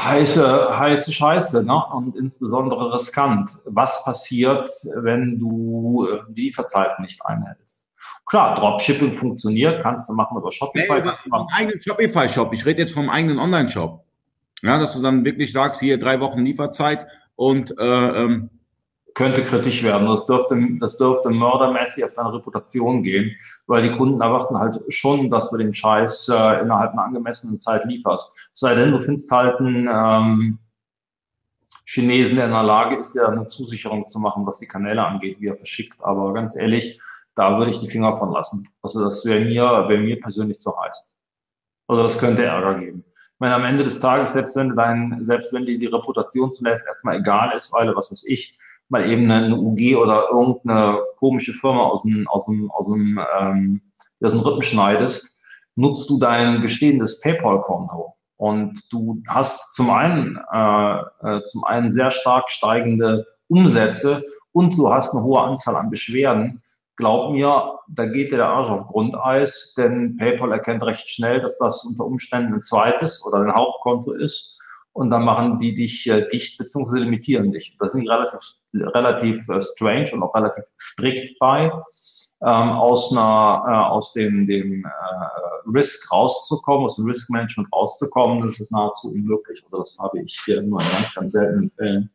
Heiße, 0.00 0.78
heiße 0.78 1.12
Scheiße, 1.12 1.62
ne? 1.62 1.82
Und 1.92 2.16
insbesondere 2.16 2.94
riskant. 2.94 3.50
Was 3.66 4.02
passiert, 4.04 4.70
wenn 5.02 5.38
du 5.38 6.08
äh, 6.10 6.20
die 6.30 6.46
Lieferzeiten 6.46 7.02
nicht 7.02 7.20
einhältst? 7.26 7.86
Klar, 8.24 8.54
Dropshipping 8.54 9.14
funktioniert, 9.14 9.82
kannst 9.82 10.08
du 10.08 10.14
machen 10.14 10.38
über 10.38 10.50
Shopify. 10.50 11.02
Nee, 11.02 11.10
vom 11.28 11.46
eigenen 11.54 11.82
Shopify-Shop. 11.82 12.54
Ich 12.54 12.64
rede 12.64 12.80
jetzt 12.80 12.94
vom 12.94 13.10
eigenen 13.10 13.38
Online-Shop. 13.38 14.05
Ja, 14.62 14.78
dass 14.78 14.94
du 14.94 15.02
dann 15.02 15.24
wirklich 15.24 15.52
sagst, 15.52 15.80
hier 15.80 15.98
drei 15.98 16.20
Wochen 16.20 16.44
Lieferzeit 16.44 17.06
und 17.34 17.78
äh, 17.78 18.24
ähm, 18.24 18.50
könnte 19.16 19.42
kritisch 19.42 19.82
werden. 19.82 20.06
Das 20.06 20.26
dürfte, 20.26 20.56
das 20.78 20.98
dürfte 20.98 21.30
mördermäßig 21.30 22.04
auf 22.04 22.14
deine 22.14 22.34
Reputation 22.34 23.02
gehen, 23.02 23.34
weil 23.66 23.82
die 23.82 23.90
Kunden 23.90 24.20
erwarten 24.20 24.58
halt 24.58 24.78
schon, 24.88 25.30
dass 25.30 25.50
du 25.50 25.56
den 25.56 25.72
Scheiß 25.72 26.28
äh, 26.28 26.60
innerhalb 26.60 26.92
einer 26.92 27.04
angemessenen 27.04 27.58
Zeit 27.58 27.86
lieferst. 27.86 28.50
Sei 28.52 28.74
denn, 28.74 28.92
du 28.92 29.00
findest 29.00 29.30
halt 29.30 29.58
einen 29.58 29.88
ähm, 29.90 30.58
Chinesen, 31.86 32.36
der 32.36 32.44
in 32.44 32.50
der 32.50 32.62
Lage 32.62 32.96
ist, 32.96 33.14
dir 33.14 33.26
eine 33.26 33.46
Zusicherung 33.46 34.06
zu 34.06 34.18
machen, 34.18 34.46
was 34.46 34.58
die 34.58 34.66
Kanäle 34.66 35.02
angeht, 35.02 35.40
wie 35.40 35.46
er 35.46 35.56
verschickt. 35.56 35.96
Aber 36.02 36.34
ganz 36.34 36.54
ehrlich, 36.54 37.00
da 37.34 37.56
würde 37.56 37.70
ich 37.70 37.78
die 37.78 37.88
Finger 37.88 38.14
von 38.14 38.32
lassen. 38.32 38.68
Also 38.82 39.02
das 39.02 39.24
wäre 39.24 39.46
mir, 39.46 39.88
wäre 39.88 40.00
mir 40.00 40.20
persönlich 40.20 40.58
zu 40.58 40.76
heiß. 40.78 41.16
Also 41.88 42.02
das 42.02 42.18
könnte 42.18 42.44
Ärger 42.44 42.80
geben. 42.80 43.04
Meine, 43.38 43.54
am 43.54 43.64
Ende 43.64 43.84
des 43.84 44.00
Tages, 44.00 44.32
selbst 44.32 44.56
wenn 44.56 44.70
du 44.70 44.76
dein, 44.76 45.18
selbst 45.22 45.52
wenn 45.52 45.66
dir 45.66 45.78
die 45.78 45.86
Reputation 45.86 46.50
zunächst 46.50 46.86
erstmal 46.86 47.18
egal 47.18 47.52
ist, 47.54 47.72
weil, 47.72 47.94
was 47.94 48.10
weiß 48.10 48.24
ich, 48.28 48.58
mal 48.88 49.08
eben 49.08 49.30
eine 49.30 49.56
UG 49.56 49.96
oder 49.96 50.28
irgendeine 50.30 51.00
komische 51.16 51.52
Firma 51.52 51.84
aus 51.84 52.02
dem, 52.02 52.26
aus 52.28 52.46
dem, 52.46 52.70
aus 52.70 52.88
dem, 52.88 53.20
ähm, 53.38 53.80
aus 54.22 54.32
dem 54.32 54.40
Rippen 54.40 54.62
schneidest, 54.62 55.42
nutzt 55.74 56.08
du 56.08 56.18
dein 56.18 56.62
bestehendes 56.62 57.20
PayPal-Konto. 57.20 58.14
Und 58.38 58.80
du 58.92 59.22
hast 59.28 59.74
zum 59.74 59.90
einen, 59.90 60.38
äh, 60.52 61.00
äh, 61.22 61.42
zum 61.42 61.64
einen 61.64 61.90
sehr 61.90 62.10
stark 62.10 62.50
steigende 62.50 63.26
Umsätze 63.48 64.22
und 64.52 64.76
du 64.76 64.92
hast 64.92 65.14
eine 65.14 65.22
hohe 65.22 65.42
Anzahl 65.42 65.76
an 65.76 65.90
Beschwerden, 65.90 66.62
glaub 66.96 67.32
mir, 67.32 67.78
da 67.88 68.06
geht 68.06 68.32
dir 68.32 68.38
der 68.38 68.48
Arsch 68.48 68.68
auf 68.68 68.86
Grundeis, 68.86 69.74
denn 69.76 70.16
PayPal 70.16 70.52
erkennt 70.52 70.82
recht 70.82 71.08
schnell, 71.08 71.40
dass 71.40 71.58
das 71.58 71.84
unter 71.84 72.04
Umständen 72.04 72.54
ein 72.54 72.60
zweites 72.60 73.24
oder 73.24 73.40
ein 73.40 73.54
Hauptkonto 73.54 74.12
ist. 74.12 74.58
Und 74.92 75.10
dann 75.10 75.24
machen 75.24 75.58
die 75.58 75.74
dich 75.74 76.08
äh, 76.08 76.26
dicht 76.28 76.56
bzw. 76.56 77.00
limitieren 77.00 77.52
dich. 77.52 77.76
Das 77.78 77.92
sind 77.92 78.00
die 78.00 78.08
relativ, 78.08 78.40
relativ 78.72 79.46
äh, 79.48 79.60
strange 79.60 80.10
und 80.14 80.22
auch 80.22 80.34
relativ 80.34 80.64
strikt 80.80 81.38
bei, 81.38 81.70
ähm, 82.42 82.70
aus 82.70 83.12
einer, 83.12 83.64
äh, 83.68 83.90
aus 83.90 84.14
dem, 84.14 84.46
dem 84.46 84.86
äh, 84.86 85.70
Risk 85.70 86.10
rauszukommen, 86.10 86.86
aus 86.86 86.96
dem 86.96 87.06
Risk 87.06 87.28
Management 87.28 87.68
rauszukommen. 87.74 88.42
Das 88.42 88.58
ist 88.58 88.72
nahezu 88.72 89.12
unmöglich. 89.12 89.62
Also 89.64 89.78
das 89.78 89.98
habe 89.98 90.22
ich 90.22 90.40
hier 90.46 90.62
nur 90.62 90.80
in 90.80 90.88
ganz, 90.88 91.14
ganz 91.14 91.32
seltenen 91.32 91.70
Fällen 91.76 92.10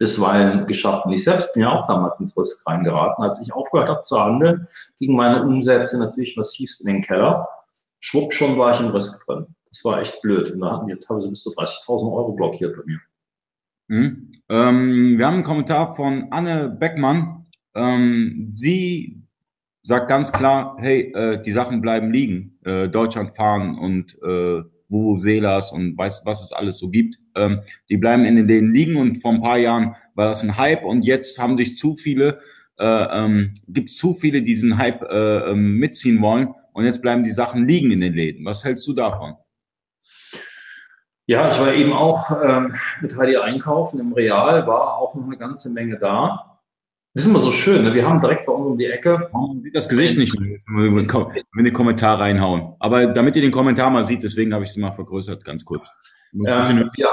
bisweilen 0.00 0.66
geschafft. 0.66 1.04
Und 1.04 1.12
ich 1.12 1.22
selbst 1.22 1.52
bin 1.52 1.62
ja 1.62 1.70
auch 1.70 1.86
damals 1.86 2.18
ins 2.18 2.36
Risk 2.36 2.66
reingeraten. 2.66 3.22
Als 3.22 3.40
ich 3.40 3.52
aufgehört 3.52 3.90
habe 3.90 4.02
zu 4.02 4.18
handeln, 4.18 4.66
gingen 4.98 5.14
meine 5.14 5.42
Umsätze 5.42 5.98
natürlich 5.98 6.36
massivst 6.38 6.80
in 6.80 6.86
den 6.86 7.02
Keller. 7.02 7.46
Schwupp, 8.00 8.32
schon 8.32 8.58
war 8.58 8.72
ich 8.72 8.80
im 8.80 8.88
Risk 8.88 9.26
drin. 9.26 9.46
Das 9.68 9.84
war 9.84 10.00
echt 10.00 10.22
blöd. 10.22 10.52
Und 10.52 10.60
da 10.60 10.72
hatten 10.72 10.86
die 10.86 10.96
teilweise 10.96 11.28
bis 11.28 11.42
zu 11.42 11.50
30.000 11.50 12.12
Euro 12.12 12.32
blockiert 12.32 12.76
bei 12.76 12.82
mir. 12.86 13.00
Mhm. 13.88 14.32
Ähm, 14.48 15.18
wir 15.18 15.26
haben 15.26 15.34
einen 15.34 15.44
Kommentar 15.44 15.94
von 15.94 16.28
Anne 16.30 16.70
Beckmann. 16.70 17.44
Ähm, 17.74 18.48
sie 18.52 19.22
sagt 19.82 20.08
ganz 20.08 20.32
klar, 20.32 20.76
hey, 20.78 21.12
äh, 21.12 21.42
die 21.42 21.52
Sachen 21.52 21.82
bleiben 21.82 22.10
liegen. 22.10 22.58
Äh, 22.64 22.88
Deutschland 22.88 23.36
fahren 23.36 23.78
und 23.78 24.18
äh, 24.22 24.62
Vuvuzelas 24.90 25.72
und 25.72 25.96
weiß, 25.96 26.22
was 26.24 26.42
es 26.42 26.52
alles 26.52 26.78
so 26.78 26.90
gibt. 26.90 27.18
Ähm, 27.36 27.60
die 27.88 27.96
bleiben 27.96 28.24
in 28.24 28.36
den 28.36 28.48
Läden 28.48 28.72
liegen 28.72 28.96
und 28.96 29.16
vor 29.16 29.32
ein 29.32 29.40
paar 29.40 29.58
Jahren 29.58 29.94
war 30.14 30.28
das 30.28 30.42
ein 30.42 30.58
Hype 30.58 30.84
und 30.84 31.02
jetzt 31.02 31.38
haben 31.38 31.56
sich 31.56 31.78
zu 31.78 31.94
viele, 31.94 32.40
äh, 32.78 32.84
ähm, 32.84 33.54
gibt 33.68 33.90
es 33.90 33.96
zu 33.96 34.14
viele, 34.14 34.40
die 34.40 34.46
diesen 34.46 34.78
Hype 34.78 35.02
äh, 35.02 35.50
ähm, 35.50 35.76
mitziehen 35.76 36.20
wollen 36.20 36.54
und 36.72 36.84
jetzt 36.84 37.02
bleiben 37.02 37.22
die 37.22 37.30
Sachen 37.30 37.66
liegen 37.66 37.90
in 37.90 38.00
den 38.00 38.14
Läden. 38.14 38.44
Was 38.44 38.64
hältst 38.64 38.86
du 38.86 38.92
davon? 38.92 39.34
Ja, 41.26 41.48
ich 41.48 41.60
war 41.60 41.72
eben 41.72 41.92
auch 41.92 42.42
ähm, 42.42 42.74
mit 43.00 43.16
Heidi 43.16 43.36
einkaufen 43.36 44.00
im 44.00 44.12
Real, 44.12 44.66
war 44.66 44.96
auch 44.96 45.14
noch 45.14 45.24
eine 45.24 45.38
ganze 45.38 45.70
Menge 45.70 45.96
da. 45.96 46.49
Das 47.12 47.24
ist 47.24 47.30
immer 47.30 47.40
so 47.40 47.50
schön, 47.50 47.82
ne? 47.82 47.92
wir 47.92 48.08
haben 48.08 48.20
direkt 48.20 48.46
bei 48.46 48.52
uns 48.52 48.66
um 48.66 48.78
die 48.78 48.86
Ecke. 48.86 49.30
Man 49.32 49.60
sieht 49.60 49.74
das 49.74 49.88
Gesicht 49.88 50.16
nicht, 50.16 50.32
wenn 50.38 50.94
wir 50.94 51.62
den 51.64 51.72
Kommentar 51.72 52.20
reinhauen. 52.20 52.76
Aber 52.78 53.06
damit 53.06 53.34
ihr 53.34 53.42
den 53.42 53.50
Kommentar 53.50 53.90
mal 53.90 54.04
sieht, 54.04 54.22
deswegen 54.22 54.54
habe 54.54 54.62
ich 54.62 54.70
es 54.70 54.76
mal 54.76 54.92
vergrößert, 54.92 55.44
ganz 55.44 55.64
kurz. 55.64 55.90
Ähm, 56.32 56.88
ja, 56.96 57.10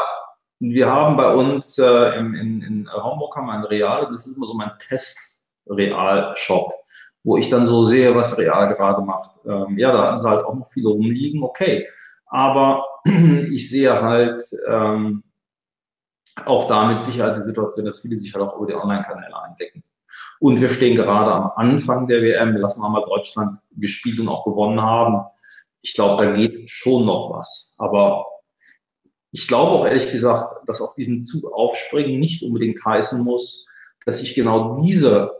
wir 0.60 0.88
haben 0.91 1.18
bei 1.18 1.34
uns 1.34 1.80
äh, 1.80 2.20
in, 2.20 2.36
in, 2.36 2.62
in 2.62 2.89
Hamburg 2.91 3.36
haben 3.36 3.48
wir 3.48 3.54
ein 3.54 3.64
Real, 3.64 4.08
das 4.12 4.28
ist 4.28 4.38
immer 4.38 4.45
so 4.45 4.54
mein 4.54 4.72
Test-Real-Shop, 4.88 6.72
wo 7.24 7.38
ich 7.38 7.50
dann 7.50 7.66
so 7.66 7.84
sehe, 7.84 8.16
was 8.16 8.38
Real 8.38 8.74
gerade 8.76 9.02
macht. 9.02 9.32
Ähm, 9.45 9.80
ja, 9.80 9.91
da 9.91 10.04
hatten 10.04 10.20
sie 10.20 10.30
halt 10.30 10.45
auch 10.45 10.54
noch 10.54 10.72
viele 10.72 10.89
rumliegen, 10.89 11.41
okay. 11.41 11.88
Aber 12.28 12.86
ich 13.06 13.70
sehe 13.70 14.00
halt 14.00 14.43
ähm, 14.68 15.24
auch 16.45 16.68
da 16.68 16.88
mit 16.88 17.02
Sicherheit 17.02 17.38
die 17.38 17.41
Situation, 17.41 17.86
dass 17.86 18.02
viele 18.02 18.20
sich 18.20 18.34
halt 18.34 18.45
auch 18.45 18.58
über 18.58 18.68
die 18.68 18.76
Online-Kanäle 18.76 19.41
eindecken. 19.41 19.84
Und 20.40 20.62
wir 20.62 20.70
stehen 20.70 20.96
gerade 20.96 21.34
am 21.34 21.52
Anfang 21.56 22.08
der 22.08 22.22
WM. 22.22 22.54
Wir 22.54 22.62
lassen 22.62 22.84
einmal 22.84 23.04
Deutschland 23.06 23.60
gespielt 23.72 24.20
und 24.20 24.30
auch 24.30 24.46
gewonnen 24.46 24.82
haben. 24.82 25.26
Ich 25.82 25.94
glaube, 25.94 26.26
da 26.26 26.32
geht 26.32 26.70
schon 26.70 27.06
noch 27.06 27.32
was. 27.32 27.76
Aber 27.78 28.26
ich 29.32 29.48
glaube 29.48 29.72
auch 29.72 29.86
ehrlich 29.86 30.12
gesagt, 30.12 30.68
dass 30.68 30.82
auf 30.82 30.96
diesen 30.96 31.18
Zug 31.18 31.52
aufspringen 31.52 32.20
nicht 32.20 32.44
unbedingt 32.44 32.84
heißen 32.84 33.24
muss, 33.24 33.68
dass 34.06 34.22
ich 34.22 34.36
genau 34.36 34.82
diese 34.82 35.32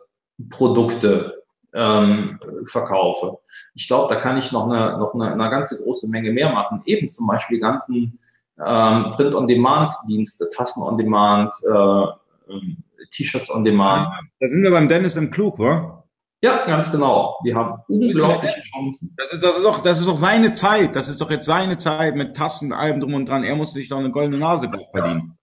Produkte 0.50 1.44
ähm, 1.74 2.40
verkaufe. 2.66 3.40
Ich 3.76 3.88
glaube, 3.88 4.14
da 4.14 4.20
kann 4.20 4.38
ich 4.38 4.52
noch 4.52 4.70
eine, 4.70 4.98
noch 4.98 5.14
eine, 5.14 5.32
eine 5.32 5.50
ganze 5.50 5.82
große 5.82 6.10
Menge 6.10 6.32
mehr 6.32 6.52
machen. 6.52 6.82
Eben 6.86 7.08
zum 7.08 7.28
Beispiel 7.28 7.58
die 7.58 7.62
ganzen 7.62 8.20
ähm, 8.64 9.12
Print-on-Demand-Dienste, 9.12 10.50
Tassen-on-Demand, 10.50 11.54
äh, 11.66 12.52
ähm, 12.52 12.84
T-Shirts 13.12 13.50
on 13.50 13.64
Demand. 13.64 14.08
Da 14.40 14.48
sind 14.48 14.64
wir 14.64 14.72
beim 14.72 14.88
Dennis 14.88 15.16
im 15.16 15.32
Klug, 15.32 15.60
wa? 15.60 16.04
Ja, 16.42 16.66
ganz 16.66 16.92
genau. 16.92 17.40
Wir 17.44 17.56
haben 17.56 17.82
unglaubliche 17.88 18.62
Chancen. 18.62 19.14
Das 19.18 19.34
ist, 19.34 19.42
das 19.42 19.58
ist 19.58 19.66
auch, 19.66 19.80
das 19.80 20.00
ist 20.00 20.08
auch 20.08 20.18
seine 20.18 20.54
Zeit. 20.54 20.96
Das 20.96 21.08
ist 21.08 21.20
doch 21.20 21.32
jetzt 21.32 21.46
seine 21.46 21.78
Zeit 21.78 22.16
mit 22.16 22.36
Tassen, 22.36 22.74
allem 22.74 23.00
drum 23.00 23.16
und 23.16 23.28
dran. 23.28 23.44
Er 23.44 23.56
muss 23.56 23.74
sich 23.74 23.90
doch 23.90 23.98
eine 23.98 24.12
goldene 24.12 24.38
Nase 24.38 24.70
verdienen. 24.92 25.38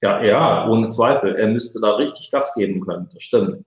Ja, 0.00 0.22
ja, 0.22 0.68
ohne 0.68 0.88
Zweifel. 0.88 1.36
Er 1.36 1.48
müsste 1.48 1.80
da 1.80 1.92
richtig 1.96 2.30
Gas 2.30 2.54
geben 2.54 2.80
können. 2.80 3.10
Das 3.12 3.22
stimmt. 3.22 3.64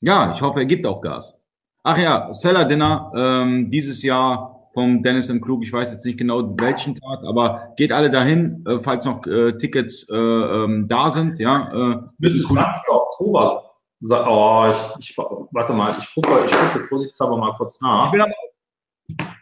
Ja, 0.00 0.32
ich 0.34 0.42
hoffe, 0.42 0.60
er 0.60 0.66
gibt 0.66 0.86
auch 0.86 1.00
Gas. 1.00 1.42
Ach 1.82 1.96
ja, 1.96 2.32
Seller 2.32 2.64
Dinner, 2.64 3.12
ähm, 3.16 3.70
dieses 3.70 4.02
Jahr 4.02 4.59
vom 4.72 5.02
Dennis 5.02 5.28
im 5.28 5.40
Klug. 5.40 5.62
Ich 5.64 5.72
weiß 5.72 5.92
jetzt 5.92 6.04
nicht 6.04 6.18
genau 6.18 6.56
welchen 6.58 6.94
Tag, 6.94 7.20
aber 7.24 7.72
geht 7.76 7.92
alle 7.92 8.10
dahin, 8.10 8.64
äh, 8.66 8.78
falls 8.78 9.04
noch 9.04 9.26
äh, 9.26 9.52
Tickets 9.56 10.08
äh, 10.08 10.16
ähm, 10.16 10.88
da 10.88 11.10
sind. 11.10 11.38
Ja, 11.38 11.92
äh, 11.92 11.96
Bis 12.18 12.42
20. 12.42 12.88
Oktober. 12.88 13.64
Oh, 14.02 14.70
ich, 14.70 15.10
ich, 15.10 15.18
warte 15.18 15.72
mal, 15.74 15.96
ich 15.98 16.14
gucke, 16.14 16.44
ich 16.46 16.52
gucke 16.52 16.86
vorsichtshalber 16.88 17.36
mal 17.36 17.54
kurz 17.56 17.80
nach. 17.82 18.06
Ich 18.06 18.12
bin 18.12 18.20
aber, 18.22 18.32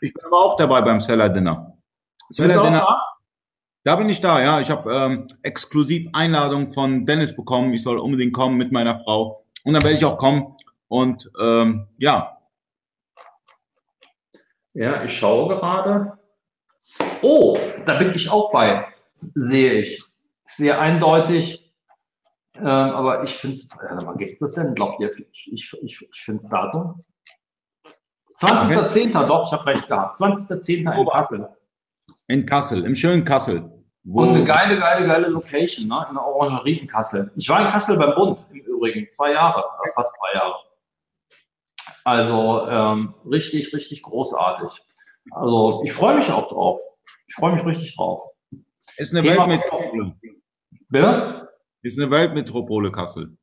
ich 0.01 0.13
bin 0.13 0.25
aber 0.27 0.37
auch 0.37 0.57
dabei 0.57 0.83
beim 0.83 0.99
Seller 0.99 1.29
Dinner. 1.29 1.75
Seller 2.31 2.63
Dinner. 2.63 2.81
Da? 2.81 3.03
da 3.85 3.97
bin 3.97 4.09
ich 4.09 4.21
da, 4.21 4.41
ja. 4.43 4.61
Ich 4.61 4.71
habe 4.71 4.93
ähm, 4.93 5.29
exklusiv 5.43 6.09
Einladung 6.13 6.73
von 6.73 7.07
Dennis 7.07 7.37
bekommen. 7.37 7.73
Ich 7.73 7.83
soll 7.83 7.99
unbedingt 7.99 8.33
kommen 8.33 8.57
mit 8.57 8.73
meiner 8.73 8.97
Frau. 8.97 9.45
Und 9.65 9.75
dann 9.75 9.85
werde 9.85 9.97
ich 9.97 10.05
auch 10.05 10.17
kommen. 10.17 10.57
Und 10.89 11.31
ähm, 11.41 11.87
ja, 11.99 12.38
ja, 14.79 15.03
ich 15.03 15.19
schaue 15.19 15.49
gerade. 15.57 16.19
Oh, 17.21 17.59
da 17.85 17.99
bin 17.99 18.13
ich 18.13 18.31
auch 18.31 18.53
bei, 18.53 18.87
sehe 19.35 19.73
ich. 19.81 20.05
Sehr 20.45 20.81
eindeutig. 20.81 21.75
Ähm, 22.55 22.65
aber 22.65 23.25
ich 23.25 23.35
finde 23.35 23.57
es, 23.57 23.69
äh, 23.73 24.17
geht 24.19 24.33
es 24.35 24.39
das 24.39 24.53
denn? 24.53 24.75
Glaubt 24.75 25.01
ihr, 25.01 25.11
ich, 25.33 25.53
ich, 25.53 25.77
ich, 25.83 26.09
ich 26.11 26.21
finde 26.21 26.43
es 26.43 26.49
Datum. 26.49 27.05
20.10. 28.37 29.27
doch, 29.27 29.47
ich 29.47 29.53
habe 29.53 29.67
recht 29.67 29.89
gehabt. 29.89 30.17
20.10. 30.21 30.79
in 30.79 31.07
Kassel. 31.09 31.49
In 32.29 32.47
Kassel, 32.47 32.85
im 32.85 32.95
schönen 32.95 33.25
Kassel. 33.25 33.73
Wo 34.05 34.23
Und 34.23 34.31
eine 34.31 34.45
geile, 34.45 34.79
geile, 34.79 35.07
geile 35.07 35.29
Location, 35.29 35.89
ne? 35.89 36.07
in 36.09 36.15
der 36.15 36.25
Orangerie 36.25 36.79
in 36.79 36.87
Kassel. 36.87 37.33
Ich 37.35 37.49
war 37.49 37.65
in 37.67 37.73
Kassel 37.73 37.97
beim 37.97 38.15
Bund 38.15 38.47
im 38.53 38.61
Übrigen, 38.61 39.09
zwei 39.09 39.33
Jahre, 39.33 39.65
fast 39.95 40.17
zwei 40.17 40.39
Jahre. 40.39 40.55
Also 42.09 42.67
ähm, 42.67 43.15
richtig, 43.31 43.75
richtig 43.75 44.01
großartig. 44.01 44.81
Also 45.31 45.83
ich 45.85 45.93
freue 45.93 46.17
mich 46.17 46.31
auch 46.31 46.49
drauf. 46.49 46.81
Ich 47.27 47.35
freue 47.35 47.53
mich 47.53 47.67
richtig 47.67 47.95
drauf. 47.97 48.23
Ist 48.97 49.15
eine 49.15 49.21
Thema 49.21 49.47
Weltmetropole. 49.47 50.15
Bitte? 50.89 51.49
Ist 51.83 51.99
eine 51.99 52.11
Weltmetropole 52.11 52.91
Kassel. 52.91 53.37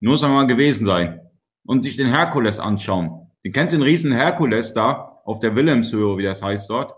Muss 0.00 0.22
man 0.22 0.30
mal 0.30 0.46
gewesen 0.46 0.86
sein. 0.86 1.20
Und 1.66 1.82
sich 1.82 1.96
den 1.96 2.06
Herkules 2.06 2.60
anschauen. 2.60 3.32
Du 3.42 3.50
kennst 3.50 3.74
den 3.74 3.82
riesen 3.82 4.12
Herkules 4.12 4.72
da 4.72 5.20
auf 5.24 5.40
der 5.40 5.56
Wilhelmshöhe, 5.56 6.16
wie 6.16 6.22
das 6.22 6.42
heißt 6.42 6.70
dort? 6.70 6.94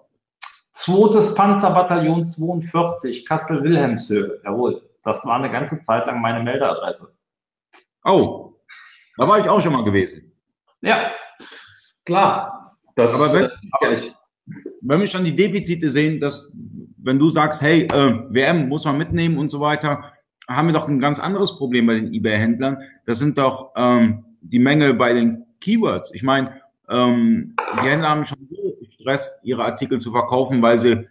Zweites 0.72 1.34
Panzerbataillon 1.34 2.22
42, 2.22 3.24
Kassel-Wilhelmshöhe. 3.24 4.42
Jawohl. 4.44 4.86
Das 5.02 5.24
war 5.24 5.36
eine 5.36 5.50
ganze 5.50 5.80
Zeit 5.80 6.04
lang 6.04 6.20
meine 6.20 6.42
Meldeadresse. 6.42 7.16
Oh, 8.04 8.60
da 9.16 9.26
war 9.26 9.38
ich 9.38 9.48
auch 9.48 9.62
schon 9.62 9.72
mal 9.72 9.84
gewesen. 9.84 10.27
Ja, 10.80 11.10
klar. 12.04 12.64
Das, 12.96 13.14
aber 13.14 13.32
wenn, 13.32 13.50
aber 13.72 13.96
wenn 14.80 15.00
wir 15.00 15.06
schon 15.06 15.24
die 15.24 15.34
Defizite 15.34 15.90
sehen, 15.90 16.20
dass 16.20 16.52
wenn 16.98 17.18
du 17.18 17.30
sagst, 17.30 17.62
hey, 17.62 17.82
äh, 17.82 18.24
WM 18.30 18.68
muss 18.68 18.84
man 18.84 18.98
mitnehmen 18.98 19.38
und 19.38 19.50
so 19.50 19.60
weiter, 19.60 20.12
haben 20.48 20.68
wir 20.68 20.72
doch 20.72 20.88
ein 20.88 20.98
ganz 20.98 21.18
anderes 21.18 21.56
Problem 21.56 21.86
bei 21.86 21.94
den 21.94 22.12
eBay-Händlern. 22.12 22.78
Das 23.04 23.18
sind 23.18 23.38
doch 23.38 23.72
ähm, 23.76 24.24
die 24.40 24.58
Mängel 24.58 24.94
bei 24.94 25.12
den 25.12 25.44
Keywords. 25.60 26.12
Ich 26.14 26.22
meine, 26.22 26.60
ähm, 26.88 27.54
die 27.82 27.86
Händler 27.86 28.10
haben 28.10 28.24
schon 28.24 28.48
so 28.50 28.76
Stress, 29.00 29.30
ihre 29.42 29.64
Artikel 29.64 30.00
zu 30.00 30.10
verkaufen, 30.10 30.62
weil 30.62 30.78
sie 30.78 31.06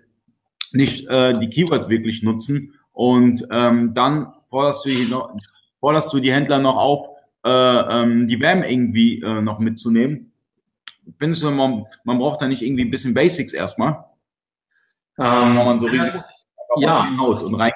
nicht 0.71 1.07
äh, 1.07 1.37
die 1.39 1.49
Keywords 1.49 1.87
wirklich 1.87 2.23
nutzen. 2.23 2.73
Und 2.91 3.47
ähm, 3.51 3.93
dann 3.93 4.33
forderst 4.49 4.85
du, 4.85 4.89
die, 4.89 5.05
noch, 5.05 5.33
forderst 5.79 6.11
du 6.13 6.19
die 6.19 6.33
Händler 6.33 6.59
noch 6.59 6.77
auf, 6.77 7.07
äh, 7.07 7.16
ähm, 7.47 8.27
die 8.27 8.39
WM 8.39 8.63
irgendwie 8.63 9.21
äh, 9.21 9.41
noch 9.41 9.59
mitzunehmen. 9.59 10.31
Findest 11.19 11.43
du, 11.43 11.51
man, 11.51 11.85
man 12.03 12.17
braucht 12.17 12.41
da 12.41 12.47
nicht 12.47 12.61
irgendwie 12.61 12.83
ein 12.83 12.91
bisschen 12.91 13.13
Basics 13.13 13.53
erstmal? 13.53 14.05
Ähm, 15.17 15.55
man 15.55 15.79
so 15.79 15.87
Risiko 15.87 16.19
ja. 16.77 17.17
Haut 17.17 17.43
und 17.43 17.55
rein. 17.55 17.71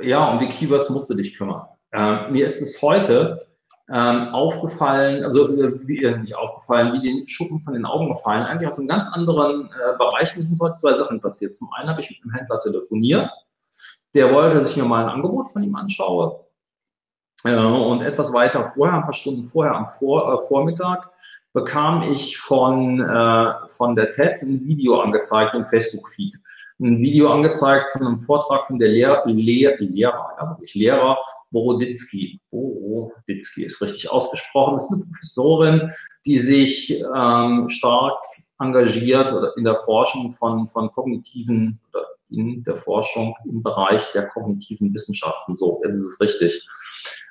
Ja, 0.00 0.32
um 0.32 0.38
die 0.38 0.48
Keywords 0.48 0.90
musst 0.90 1.10
du 1.10 1.14
dich 1.14 1.36
kümmern. 1.36 1.66
Ähm, 1.92 2.32
mir 2.32 2.46
ist 2.46 2.60
es 2.60 2.80
heute 2.82 3.46
ähm, 3.90 4.28
aufgefallen, 4.28 5.24
also 5.24 5.48
äh, 5.48 5.86
wie, 5.86 6.02
äh, 6.02 6.16
nicht 6.16 6.34
aufgefallen, 6.34 6.92
wie 6.94 7.02
den 7.02 7.26
Schuppen 7.26 7.60
von 7.60 7.74
den 7.74 7.84
Augen 7.84 8.08
gefallen, 8.08 8.44
eigentlich 8.44 8.68
aus 8.68 8.78
einem 8.78 8.88
ganz 8.88 9.06
anderen 9.12 9.66
äh, 9.66 9.96
Bereich. 9.98 10.36
Mir 10.36 10.42
sind 10.42 10.60
heute 10.60 10.76
zwei 10.76 10.94
Sachen 10.94 11.20
passiert. 11.20 11.54
Zum 11.54 11.68
einen 11.74 11.90
habe 11.90 12.00
ich 12.00 12.10
mit 12.10 12.22
einem 12.22 12.34
Händler 12.34 12.60
telefoniert, 12.60 13.30
der 14.14 14.32
wollte, 14.32 14.58
dass 14.58 14.70
ich 14.70 14.76
mir 14.76 14.84
mal 14.84 15.04
ein 15.04 15.10
Angebot 15.10 15.50
von 15.50 15.62
ihm 15.62 15.74
anschaue. 15.74 16.44
Äh, 17.44 17.54
und 17.54 18.02
etwas 18.02 18.32
weiter 18.32 18.72
vorher, 18.74 18.96
ein 18.96 19.02
paar 19.02 19.12
Stunden 19.12 19.46
vorher 19.46 19.74
am 19.74 19.88
Vor 19.98 20.32
äh, 20.32 20.46
Vormittag, 20.46 21.10
bekam 21.52 22.02
ich 22.02 22.38
von, 22.38 23.00
äh, 23.00 23.52
von 23.68 23.96
der 23.96 24.10
TED 24.12 24.42
ein 24.42 24.64
Video 24.64 25.00
angezeigt 25.00 25.54
im 25.54 25.66
Facebook-Feed. 25.66 26.36
Ein 26.80 26.98
Video 26.98 27.30
angezeigt 27.30 27.92
von 27.92 28.06
einem 28.06 28.20
Vortrag 28.20 28.66
von 28.66 28.78
der 28.78 28.88
Lehr 28.88 29.22
Lehr 29.26 29.76
Lehrer, 29.78 30.30
ja, 30.38 30.50
wirklich 30.50 30.74
Lehrer 30.74 31.18
Boroditsky. 31.50 32.40
Boroditsky 32.50 33.64
ist 33.64 33.80
richtig 33.82 34.10
ausgesprochen. 34.10 34.74
Das 34.74 34.84
ist 34.84 34.92
eine 34.92 35.04
Professorin, 35.04 35.92
die 36.24 36.38
sich 36.38 37.02
ähm, 37.14 37.68
stark 37.68 38.18
engagiert 38.58 39.32
in 39.56 39.64
der 39.64 39.76
Forschung 39.76 40.32
von, 40.32 40.66
von 40.66 40.90
kognitiven 40.90 41.78
oder 41.92 42.06
in 42.36 42.64
der 42.64 42.76
Forschung 42.76 43.34
im 43.44 43.62
Bereich 43.62 44.10
der 44.12 44.28
kognitiven 44.28 44.92
Wissenschaften. 44.94 45.54
So, 45.54 45.80
jetzt 45.84 45.96
ist 45.96 46.14
es 46.14 46.20
richtig. 46.20 46.68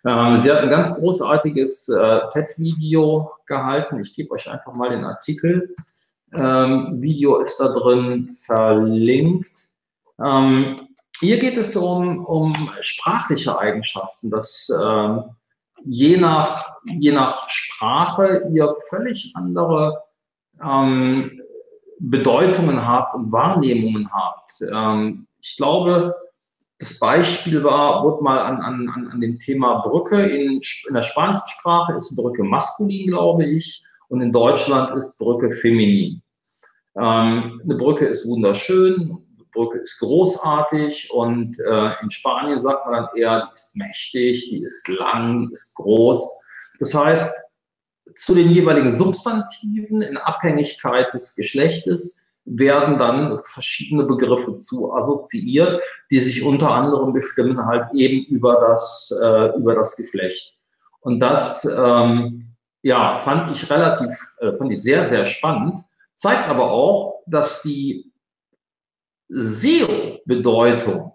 Ähm, 0.06 0.38
sie 0.38 0.52
hat 0.52 0.60
ein 0.60 0.70
ganz 0.70 0.96
großartiges 0.96 1.90
äh, 1.90 2.22
TED-Video 2.32 3.32
gehalten. 3.46 4.00
Ich 4.00 4.16
gebe 4.16 4.32
euch 4.32 4.50
einfach 4.50 4.74
mal 4.74 4.90
den 4.90 5.04
Artikel. 5.04 5.76
Ähm, 6.34 7.02
Video 7.02 7.40
ist 7.40 7.58
da 7.60 7.70
drin 7.70 8.32
verlinkt. 8.32 9.52
Ähm, 10.24 10.88
hier 11.20 11.38
geht 11.38 11.58
es 11.58 11.76
um, 11.76 12.26
um 12.26 12.56
sprachliche 12.82 13.60
Eigenschaften, 13.60 14.32
dass 14.32 14.72
ähm, 14.84 15.24
je, 15.86 16.18
nach, 16.18 16.78
je 16.86 17.12
nach 17.12 17.48
Sprache 17.50 18.44
ihr 18.52 18.74
völlig 18.90 19.32
andere 19.36 20.04
ähm, 20.64 21.41
Bedeutungen 22.02 22.86
habt 22.86 23.14
und 23.14 23.32
Wahrnehmungen 23.32 24.12
habt. 24.12 24.52
Ähm, 24.62 25.28
ich 25.42 25.56
glaube, 25.58 26.16
das 26.80 26.98
Beispiel 26.98 27.64
war, 27.64 28.04
wurde 28.04 28.24
mal 28.24 28.40
an, 28.40 28.60
an, 28.62 29.08
an 29.12 29.22
dem 29.22 29.38
Thema 29.38 29.82
Brücke. 29.82 30.20
In, 30.20 30.60
in 30.88 30.94
der 30.94 31.04
spanischen 31.04 31.48
Sprache 31.48 31.94
ist 31.94 32.16
Brücke 32.16 32.44
maskulin, 32.44 33.08
glaube 33.08 33.46
ich, 33.46 33.86
und 34.10 34.22
in 34.22 34.32
Deutschland 34.32 34.98
ist 34.98 35.20
Brücke 35.20 35.54
feminin. 35.54 36.24
Ähm, 36.98 37.62
eine 37.64 37.76
Brücke 37.76 38.06
ist 38.06 38.28
wunderschön, 38.28 38.96
eine 38.96 39.46
Brücke 39.54 39.78
ist 39.78 40.00
großartig 40.00 41.12
und 41.14 41.58
äh, 41.60 41.92
in 42.02 42.10
Spanien 42.10 42.60
sagt 42.60 42.86
man 42.88 42.96
dann 42.96 43.16
eher, 43.16 43.50
die 43.52 43.54
ist 43.54 43.78
mächtig, 43.78 44.50
die 44.50 44.64
ist 44.64 44.88
lang, 44.88 45.48
die 45.48 45.54
ist 45.54 45.76
groß. 45.76 46.44
Das 46.80 46.96
heißt, 46.96 47.32
zu 48.16 48.36
den 48.36 48.50
jeweiligen 48.50 48.90
Substantiven 48.90 50.02
in 50.02 50.18
Abhängigkeit 50.18 51.14
des 51.14 51.36
Geschlechtes 51.36 52.28
werden 52.46 52.98
dann 52.98 53.40
verschiedene 53.44 54.04
Begriffe 54.04 54.56
zu 54.56 54.94
assoziiert, 54.94 55.82
die 56.10 56.20
sich 56.20 56.44
unter 56.44 56.72
anderem 56.72 57.14
bestimmen 57.14 57.66
halt 57.66 57.94
eben 57.94 58.26
über 58.26 58.56
das, 58.56 59.14
äh, 59.22 59.56
über 59.58 59.76
das 59.76 59.96
Geschlecht. 59.96 60.58
Und 61.02 61.20
das 61.20 61.66
ähm, 61.66 62.56
ja, 62.82 63.20
fand 63.20 63.52
ich 63.52 63.70
relativ, 63.70 64.16
äh, 64.40 64.54
fand 64.54 64.72
ich 64.72 64.82
sehr, 64.82 65.04
sehr 65.04 65.26
spannend, 65.26 65.80
zeigt 66.16 66.50
aber 66.50 66.72
auch, 66.72 67.22
dass 67.28 67.62
die 67.62 68.12
SEO-Bedeutung 69.30 71.14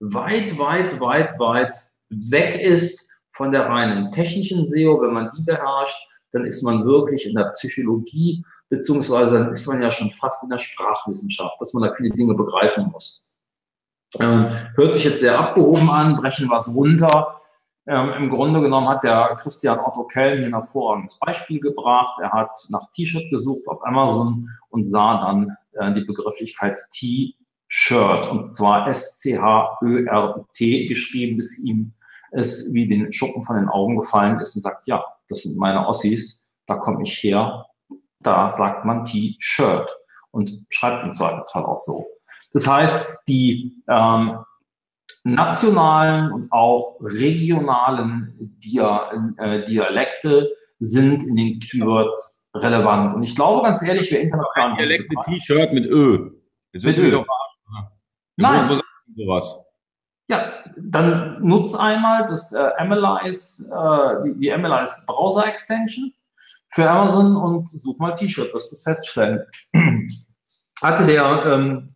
weit, 0.00 0.58
weit, 0.58 1.00
weit, 1.00 1.38
weit 1.38 1.76
weg 2.08 2.60
ist 2.60 3.01
von 3.34 3.52
der 3.52 3.66
reinen 3.66 4.12
technischen 4.12 4.66
SEO. 4.66 5.00
Wenn 5.00 5.12
man 5.12 5.30
die 5.36 5.42
beherrscht, 5.42 6.08
dann 6.32 6.44
ist 6.46 6.62
man 6.62 6.84
wirklich 6.84 7.26
in 7.26 7.34
der 7.34 7.50
Psychologie, 7.50 8.44
beziehungsweise 8.68 9.34
dann 9.34 9.52
ist 9.52 9.66
man 9.66 9.82
ja 9.82 9.90
schon 9.90 10.10
fast 10.10 10.42
in 10.42 10.50
der 10.50 10.58
Sprachwissenschaft, 10.58 11.60
dass 11.60 11.74
man 11.74 11.84
da 11.84 11.94
viele 11.94 12.10
Dinge 12.10 12.34
begreifen 12.34 12.90
muss. 12.90 13.38
Ähm, 14.18 14.50
hört 14.74 14.92
sich 14.94 15.04
jetzt 15.04 15.20
sehr 15.20 15.38
abgehoben 15.38 15.88
an, 15.88 16.16
brechen 16.16 16.50
was 16.50 16.74
runter. 16.74 17.40
Ähm, 17.86 18.12
Im 18.12 18.30
Grunde 18.30 18.60
genommen 18.60 18.88
hat 18.88 19.02
der 19.02 19.36
Christian 19.40 19.80
Otto 19.80 20.04
Kelm 20.04 20.38
hier 20.38 20.46
ein 20.46 20.54
hervorragendes 20.54 21.18
Beispiel 21.18 21.60
gebracht. 21.60 22.18
Er 22.20 22.30
hat 22.30 22.50
nach 22.68 22.92
T-Shirt 22.92 23.30
gesucht 23.30 23.66
auf 23.66 23.84
Amazon 23.84 24.48
und 24.70 24.84
sah 24.84 25.24
dann 25.24 25.56
äh, 25.72 25.92
die 25.94 26.04
Begrifflichkeit 26.04 26.78
T-Shirt 26.92 28.28
und 28.28 28.54
zwar 28.54 28.86
S-C-H-Ö-R-T 28.88 30.86
geschrieben, 30.86 31.38
bis 31.38 31.58
ihm 31.58 31.92
es 32.32 32.72
wie 32.72 32.88
den 32.88 33.12
Schuppen 33.12 33.42
von 33.42 33.56
den 33.56 33.68
Augen 33.68 33.96
gefallen 33.96 34.40
ist 34.40 34.56
und 34.56 34.62
sagt, 34.62 34.86
ja, 34.86 35.04
das 35.28 35.42
sind 35.42 35.58
meine 35.58 35.86
Ossis, 35.86 36.52
da 36.66 36.76
komme 36.76 37.02
ich 37.02 37.22
her, 37.22 37.66
da 38.20 38.52
sagt 38.52 38.84
man 38.84 39.04
T-Shirt 39.04 39.88
und 40.30 40.64
schreibt 40.70 41.02
im 41.02 41.12
Zweifelsfall 41.12 41.64
auch 41.64 41.76
so. 41.76 42.06
Das 42.52 42.66
heißt, 42.66 43.16
die 43.28 43.82
ähm, 43.88 44.38
nationalen 45.24 46.32
und 46.32 46.52
auch 46.52 46.98
regionalen 47.00 48.56
Dia 48.62 49.10
äh, 49.38 49.64
Dialekte 49.64 50.50
sind 50.78 51.22
in 51.22 51.36
den 51.36 51.60
Keywords 51.60 52.48
relevant. 52.54 53.14
Und 53.14 53.22
ich 53.22 53.34
glaube 53.34 53.62
ganz 53.62 53.82
ehrlich, 53.82 54.10
wer 54.10 54.20
international... 54.20 54.76
Dialekte 54.76 55.14
T-Shirt 55.24 55.72
mit 55.72 55.86
Ö. 55.86 56.30
Jetzt 56.72 56.84
mit 56.84 56.98
Ö. 56.98 57.22
Nein. 58.36 58.68
Wo, 58.68 58.74
wo 58.74 59.24
sowas? 59.24 59.64
Ja, 60.28 60.52
dann 60.76 61.42
nutzt 61.42 61.78
einmal 61.78 62.26
das 62.26 62.52
äh, 62.52 62.70
Analyze, 62.78 63.70
äh, 63.70 64.24
die, 64.24 64.38
die 64.38 64.52
Analyze 64.52 64.94
Browser 65.06 65.46
Extension 65.46 66.12
für 66.70 66.88
Amazon 66.88 67.36
und 67.36 67.68
such 67.68 67.98
mal 67.98 68.14
T-Shirt, 68.14 68.52
wirst 68.54 68.72
das 68.72 68.82
feststellen. 68.82 69.44
Hatte 70.82 71.06
der 71.06 71.44
ähm, 71.46 71.94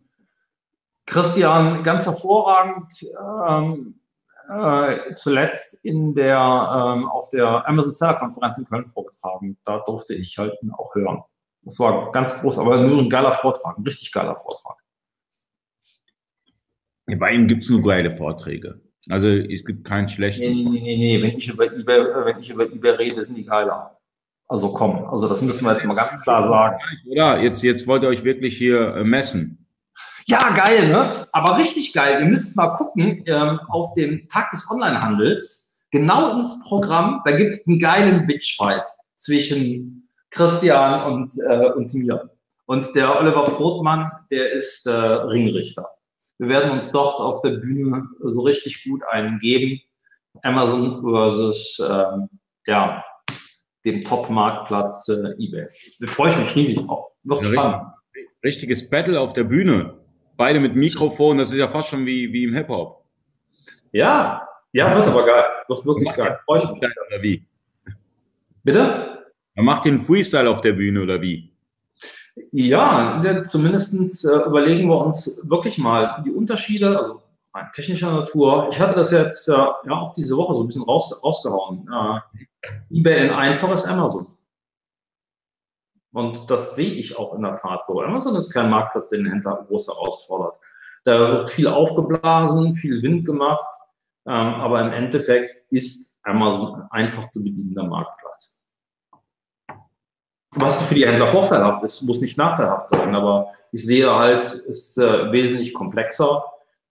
Christian 1.05 1.83
ganz 1.83 2.05
hervorragend 2.05 2.93
ähm, 3.47 3.99
äh, 4.49 5.13
zuletzt 5.15 5.73
in 5.83 6.13
der, 6.15 6.37
ähm, 6.37 7.07
auf 7.07 7.29
der 7.29 7.67
Amazon 7.67 7.91
Seller 7.91 8.15
Konferenz 8.15 8.57
in 8.57 8.65
Köln 8.65 8.89
vorgetragen. 8.93 9.57
Da 9.65 9.79
durfte 9.79 10.13
ich 10.13 10.37
halt 10.37 10.53
auch 10.77 10.93
hören. 10.95 11.23
Das 11.63 11.79
war 11.79 12.11
ganz 12.11 12.39
groß, 12.39 12.59
aber 12.59 12.77
nur 12.77 12.99
ein 12.99 13.09
geiler 13.09 13.33
Vortrag, 13.33 13.77
ein 13.77 13.83
richtig 13.83 14.11
geiler 14.11 14.35
Vortrag. 14.35 14.77
Bei 17.15 17.29
ihm 17.29 17.47
gibt 17.47 17.63
es 17.63 17.69
nur 17.69 17.81
geile 17.81 18.11
Vorträge. 18.11 18.81
Also 19.09 19.27
es 19.27 19.63
gibt 19.63 19.85
keinen 19.85 20.09
schlechten. 20.09 20.41
Nee, 20.41 20.63
nee, 20.63 20.79
nee, 20.81 20.97
nee. 20.97 21.23
Wenn 21.23 21.37
ich 21.37 21.47
über 21.47 21.65
eBay, 21.65 21.99
wenn 22.25 22.39
ich 22.39 22.49
über 22.49 22.65
eBay 22.65 22.91
rede, 22.91 23.23
sind 23.23 23.35
die 23.35 23.45
geiler. 23.45 23.97
Also 24.49 24.71
komm, 24.71 25.05
also 25.05 25.27
das 25.27 25.41
müssen 25.41 25.65
wir 25.65 25.71
jetzt 25.73 25.85
mal 25.85 25.93
ganz 25.93 26.21
klar 26.21 26.47
sagen. 26.47 26.77
Oder? 27.05 27.41
Jetzt, 27.41 27.63
jetzt 27.63 27.87
wollt 27.87 28.03
ihr 28.03 28.09
euch 28.09 28.23
wirklich 28.23 28.57
hier 28.57 28.95
äh, 28.95 29.03
messen. 29.03 29.65
Ja, 30.25 30.53
geil, 30.53 30.89
ne? 30.89 31.27
Aber 31.31 31.57
richtig 31.57 31.93
geil. 31.93 32.19
Ihr 32.19 32.27
müsst 32.27 32.57
mal 32.57 32.75
gucken 32.75 33.23
ähm, 33.27 33.59
auf 33.69 33.93
dem 33.93 34.27
Tag 34.27 34.51
des 34.51 34.69
Onlinehandels, 34.69 35.85
genau 35.91 36.37
ins 36.37 36.61
Programm, 36.63 37.21
da 37.23 37.31
gibt 37.31 37.55
es 37.55 37.67
einen 37.67 37.79
geilen 37.79 38.27
Bitchfight 38.27 38.83
zwischen 39.15 40.09
Christian 40.31 41.11
und, 41.11 41.33
äh, 41.47 41.71
und 41.71 41.93
mir. 41.93 42.29
Und 42.65 42.93
der 42.95 43.17
Oliver 43.17 43.45
Brotmann, 43.45 44.11
der 44.29 44.51
ist 44.51 44.85
äh, 44.85 44.91
Ringrichter. 44.91 45.87
Wir 46.39 46.49
werden 46.49 46.71
uns 46.71 46.91
dort 46.91 47.15
auf 47.15 47.41
der 47.41 47.51
Bühne 47.51 48.07
so 48.21 48.41
richtig 48.41 48.83
gut 48.83 49.01
einen 49.11 49.39
geben. 49.39 49.81
Amazon 50.43 51.01
versus 51.01 51.79
ähm, 51.79 52.29
ja, 52.67 53.03
dem 53.85 54.03
Top-Marktplatz 54.03 55.07
äh, 55.09 55.33
eBay. 55.39 55.67
Da 55.99 56.07
freue 56.07 56.31
ich 56.31 56.37
mich 56.37 56.55
riesig 56.55 56.85
drauf. 56.85 57.11
Wird 57.23 57.43
ja, 57.45 57.51
spannend. 57.51 57.83
Richtiges 58.43 58.89
Battle 58.89 59.19
auf 59.19 59.33
der 59.33 59.45
Bühne. 59.45 59.97
Beide 60.35 60.59
mit 60.59 60.75
Mikrofon, 60.75 61.39
das 61.39 61.51
ist 61.51 61.57
ja 61.57 61.67
fast 61.67 61.89
schon 61.89 62.05
wie, 62.05 62.31
wie 62.31 62.43
im 62.43 62.53
Hip-Hop. 62.53 63.03
Ja, 63.91 64.47
ja, 64.73 64.95
wird 64.95 65.07
aber 65.07 65.25
geil. 65.25 65.43
Wird 65.67 65.85
wirklich 65.85 66.13
geil. 66.13 66.39
Freue 66.45 66.59
ich 66.59 66.69
mich. 66.69 66.83
Oder 67.07 67.23
wie? 67.23 67.47
Bitte? 68.63 69.25
Man 69.55 69.65
macht 69.65 69.85
den 69.85 69.99
Freestyle 69.99 70.47
auf 70.49 70.61
der 70.61 70.73
Bühne 70.73 71.01
oder 71.01 71.19
wie? 71.19 71.56
Ja, 72.51 73.21
zumindest 73.43 74.25
äh, 74.25 74.47
überlegen 74.47 74.89
wir 74.89 74.97
uns 74.97 75.49
wirklich 75.49 75.77
mal 75.77 76.23
die 76.25 76.31
Unterschiede, 76.31 76.97
also 76.97 77.21
technischer 77.73 78.11
Natur. 78.11 78.67
Ich 78.71 78.79
hatte 78.79 78.95
das 78.95 79.11
jetzt 79.11 79.47
äh, 79.47 79.53
ja 79.53 79.91
auch 79.91 80.13
diese 80.15 80.37
Woche 80.37 80.55
so 80.55 80.61
ein 80.61 80.67
bisschen 80.67 80.83
raus, 80.83 81.19
rausgehauen. 81.23 81.89
Äh, 81.91 82.67
eBay 82.91 83.29
ein 83.29 83.33
einfaches 83.33 83.85
Amazon. 83.85 84.27
Und 86.13 86.49
das 86.49 86.75
sehe 86.75 86.93
ich 86.93 87.17
auch 87.17 87.33
in 87.35 87.43
der 87.43 87.55
Tat 87.57 87.85
so. 87.85 88.01
Amazon 88.01 88.35
ist 88.35 88.51
kein 88.51 88.69
Marktplatz, 88.69 89.09
den 89.09 89.23
den 89.23 89.33
Händler 89.33 89.65
groß 89.67 89.87
herausfordert. 89.87 90.55
Da 91.03 91.19
wird 91.19 91.49
viel 91.49 91.67
aufgeblasen, 91.67 92.75
viel 92.75 93.01
Wind 93.01 93.25
gemacht, 93.25 93.65
ähm, 94.25 94.55
aber 94.55 94.81
im 94.81 94.91
Endeffekt 94.91 95.63
ist 95.69 96.19
Amazon 96.23 96.75
ein 96.75 96.91
einfach 96.91 97.27
zu 97.27 97.43
bedienender 97.43 97.83
Marktplatz. 97.83 98.26
Was 100.59 100.87
für 100.87 100.95
die 100.95 101.05
Händler 101.05 101.27
vorteilhaft 101.27 101.83
ist, 101.83 102.01
muss 102.01 102.19
nicht 102.19 102.37
nachteilhaft 102.37 102.89
sein, 102.89 103.13
aber 103.13 103.51
ich 103.71 103.85
sehe 103.85 104.11
halt, 104.11 104.45
es 104.45 104.65
ist 104.65 104.97
äh, 104.97 105.31
wesentlich 105.31 105.71
komplexer, 105.73 106.43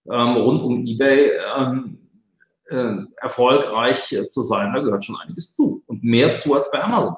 ähm, 0.09 0.37
rund 0.37 0.63
um 0.63 0.85
eBay 0.85 1.31
ähm, 1.57 1.99
äh, 2.69 2.95
erfolgreich 3.17 4.13
äh, 4.13 4.29
zu 4.29 4.41
sein. 4.43 4.71
Da 4.73 4.79
gehört 4.79 5.03
schon 5.03 5.17
einiges 5.17 5.51
zu 5.51 5.83
und 5.87 6.01
mehr 6.01 6.31
zu 6.31 6.55
als 6.55 6.71
bei 6.71 6.81
Amazon. 6.81 7.17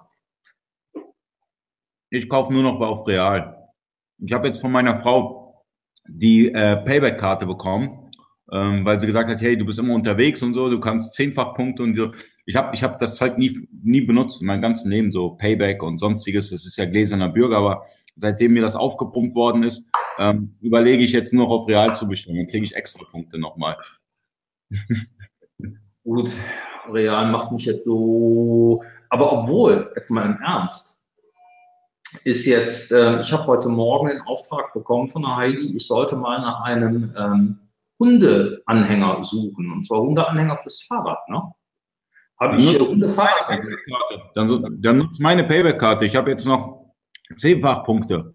Ich 2.10 2.28
kaufe 2.28 2.52
nur 2.52 2.64
noch 2.64 2.80
auf 2.80 3.08
Real. 3.08 3.70
Ich 4.18 4.34
habe 4.34 4.48
jetzt 4.48 4.60
von 4.60 4.72
meiner 4.72 5.00
Frau 5.02 5.64
die 6.08 6.52
äh, 6.52 6.78
Payback-Karte 6.78 7.46
bekommen, 7.46 8.09
ähm, 8.52 8.86
weil 8.86 9.00
sie 9.00 9.08
gesagt 9.08 9.30
hat, 9.30 9.42
hey, 9.42 9.58
du 9.58 9.66
bist 9.66 9.80
immer 9.80 9.94
unterwegs 9.94 10.42
und 10.42 10.54
so, 10.54 10.70
du 10.70 10.80
kannst 10.80 11.14
zehnfach 11.14 11.54
Punkte 11.56 11.84
und 11.84 11.96
so. 11.96 12.12
Ich 12.46 12.56
habe 12.56 12.76
ich 12.76 12.84
hab 12.84 12.98
das 12.98 13.16
Zeug 13.16 13.38
nie, 13.38 13.68
nie 13.84 14.02
benutzt 14.02 14.42
in 14.42 14.48
meinem 14.48 14.62
ganzen 14.62 14.90
Leben, 14.90 15.12
so 15.12 15.32
Payback 15.32 15.84
und 15.84 16.00
sonstiges. 16.00 16.50
Das 16.50 16.66
ist 16.66 16.78
ja 16.78 16.86
gläserner 16.86 17.30
Bürger, 17.30 17.58
aber 17.58 17.86
seitdem 18.16 18.54
mir 18.54 18.62
das 18.62 18.76
aufgepumpt 18.76 19.36
worden 19.36 19.64
ist, 19.64 19.90
ähm, 20.18 20.56
überlege 20.62 21.04
ich 21.04 21.12
jetzt 21.12 21.32
nur 21.32 21.46
noch 21.46 21.52
auf 21.52 21.68
Real 21.68 21.94
zu 21.96 22.08
bestellen. 22.08 22.38
Dann 22.38 22.48
kriege 22.48 22.66
ich 22.66 22.76
extra 22.76 23.04
Punkte 23.12 23.38
nochmal. 23.40 23.78
Gut, 26.04 26.32
Real 26.92 27.32
macht 27.32 27.52
mich 27.52 27.66
jetzt 27.66 27.86
so. 27.86 28.84
Aber 29.10 29.32
obwohl, 29.32 29.92
jetzt 29.96 30.10
mal 30.10 30.26
im 30.26 30.42
Ernst, 30.42 31.00
ist 32.24 32.46
jetzt, 32.46 32.92
äh, 32.92 33.22
ich 33.22 33.32
habe 33.32 33.46
heute 33.46 33.70
Morgen 33.70 34.10
den 34.10 34.22
Auftrag 34.22 34.74
bekommen 34.74 35.10
von 35.10 35.22
der 35.22 35.38
Heidi, 35.38 35.76
ich 35.76 35.86
sollte 35.86 36.16
mal 36.16 36.40
nach 36.40 36.62
einem 36.62 37.14
ähm, 37.16 37.60
Hundeanhänger 38.00 39.24
suchen. 39.24 39.72
Und 39.72 39.82
zwar 39.82 40.02
Hundeanhänger 40.02 40.58
fürs 40.64 40.84
Fahrrad. 40.84 41.28
Ne? 41.30 41.42
Habe 42.40 42.56
ich 42.56 42.76
äh, 42.76 42.80
Hundefahrrad. 42.80 43.62
Dann, 44.36 44.82
dann 44.82 44.98
nutzt 44.98 45.20
meine 45.20 45.44
Payback-Karte. 45.44 46.06
Ich 46.06 46.16
habe 46.16 46.32
jetzt 46.32 46.46
noch 46.46 46.94
zehnfach 47.36 47.84
Punkte. 47.84 48.34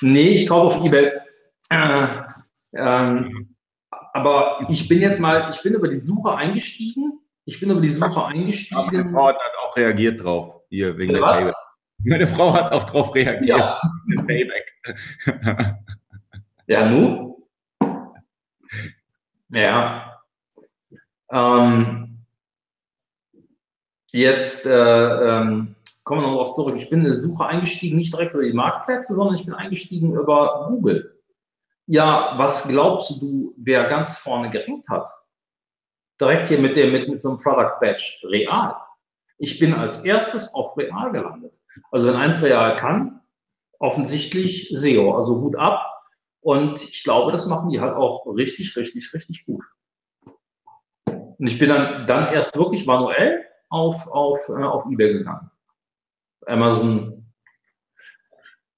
nee, 0.00 0.28
ich 0.28 0.48
kaufe 0.48 0.78
auf 0.78 0.84
Ebay. 0.84 1.12
Äh, 1.68 2.06
ähm, 2.74 3.56
aber 4.12 4.66
ich 4.68 4.88
bin 4.88 5.00
jetzt 5.00 5.20
mal, 5.20 5.50
ich 5.50 5.62
bin 5.62 5.74
über 5.74 5.88
die 5.88 5.96
Suche 5.96 6.34
eingestiegen. 6.34 7.20
Ich 7.44 7.60
bin 7.60 7.70
über 7.70 7.80
die 7.80 7.88
Suche 7.88 8.24
eingestiegen. 8.24 8.86
Meine 8.86 9.10
Frau 9.10 9.28
hat 9.28 9.36
auch 9.62 9.76
reagiert 9.76 10.22
drauf, 10.22 10.62
hier 10.68 10.96
wegen 10.96 11.12
der 11.12 11.20
Payback. 11.20 11.54
Meine 12.04 12.26
Frau 12.26 12.52
hat 12.52 12.72
auch 12.72 12.84
darauf 12.84 13.14
reagiert. 13.14 13.58
Ja. 13.58 13.80
Payback. 14.26 14.72
ja, 16.66 16.88
nu? 16.88 17.35
Ja. 19.48 20.20
Ähm, 21.30 22.18
jetzt, 24.12 24.66
äh, 24.66 24.70
ähm, 24.70 25.76
kommen 26.04 26.22
wir 26.22 26.30
darauf 26.30 26.54
zurück. 26.54 26.76
Ich 26.76 26.88
bin 26.88 27.04
in 27.04 27.12
Suche 27.12 27.46
eingestiegen, 27.46 27.96
nicht 27.96 28.12
direkt 28.12 28.34
über 28.34 28.44
die 28.44 28.52
Marktplätze, 28.52 29.14
sondern 29.14 29.34
ich 29.34 29.44
bin 29.44 29.54
eingestiegen 29.54 30.14
über 30.14 30.66
Google. 30.68 31.20
Ja, 31.86 32.34
was 32.36 32.68
glaubst 32.68 33.22
du, 33.22 33.54
wer 33.56 33.84
ganz 33.88 34.16
vorne 34.16 34.50
gerankt 34.50 34.88
hat? 34.88 35.08
Direkt 36.20 36.48
hier 36.48 36.58
mit 36.58 36.76
dem, 36.76 36.92
mit, 36.92 37.08
mit 37.08 37.20
so 37.20 37.30
einem 37.30 37.38
Product 37.38 37.78
Badge. 37.80 38.20
Real. 38.24 38.76
Ich 39.38 39.58
bin 39.58 39.74
als 39.74 40.04
erstes 40.04 40.54
auf 40.54 40.76
Real 40.76 41.12
gelandet. 41.12 41.60
Also 41.90 42.08
wenn 42.08 42.16
eins 42.16 42.42
Real 42.42 42.76
kann, 42.76 43.20
offensichtlich 43.78 44.72
SEO. 44.74 45.16
Also 45.16 45.40
Hut 45.40 45.56
ab. 45.56 45.95
Und 46.46 46.80
ich 46.80 47.02
glaube, 47.02 47.32
das 47.32 47.48
machen 47.48 47.70
die 47.70 47.80
halt 47.80 47.96
auch 47.96 48.24
richtig, 48.26 48.76
richtig, 48.76 49.12
richtig 49.12 49.46
gut. 49.46 49.64
Und 51.04 51.44
ich 51.44 51.58
bin 51.58 51.68
dann, 51.68 52.06
dann 52.06 52.32
erst 52.32 52.56
wirklich 52.56 52.86
manuell 52.86 53.44
auf, 53.68 54.06
auf, 54.06 54.38
äh, 54.50 54.62
auf 54.62 54.84
eBay 54.88 55.14
gegangen. 55.14 55.50
Amazon. 56.46 57.32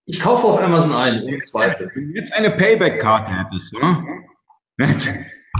Ich 0.07 0.19
kaufe 0.19 0.47
auf 0.47 0.62
Amazon 0.62 0.95
ein, 0.95 1.23
ohne 1.25 1.43
Zweifel. 1.43 1.91
Wenn 1.95 2.09
du 2.09 2.19
jetzt 2.19 2.33
eine 2.33 2.51
Payback-Karte 2.53 3.33
hättest, 3.33 3.75
ne? 3.75 4.25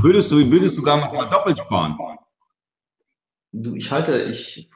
würdest 0.01 0.33
du, 0.33 0.51
würdest 0.51 0.79
du 0.79 0.83
gar 0.83 0.97
noch 0.97 1.13
mal 1.13 1.29
doppelt 1.29 1.59
sparen. 1.59 1.99
Du, 3.53 3.75
ich 3.75 3.91
halte, 3.91 4.23
ich, 4.23 4.71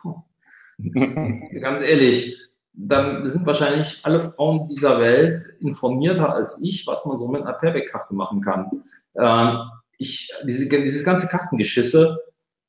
ganz 0.77 1.83
ehrlich, 1.83 2.52
dann 2.75 3.27
sind 3.27 3.47
wahrscheinlich 3.47 4.01
alle 4.03 4.31
Frauen 4.31 4.69
dieser 4.69 4.99
Welt 4.99 5.41
informierter 5.61 6.33
als 6.33 6.61
ich, 6.63 6.87
was 6.87 7.05
man 7.05 7.19
so 7.19 7.29
mit 7.29 7.43
einer 7.43 7.53
Payback-Karte 7.53 8.15
machen 8.15 8.41
kann. 8.41 8.83
Ähm, 9.17 9.59
ich, 9.99 10.33
diese, 10.45 10.69
dieses 10.69 11.05
ganze 11.05 11.29
Kartengeschisse, 11.29 12.19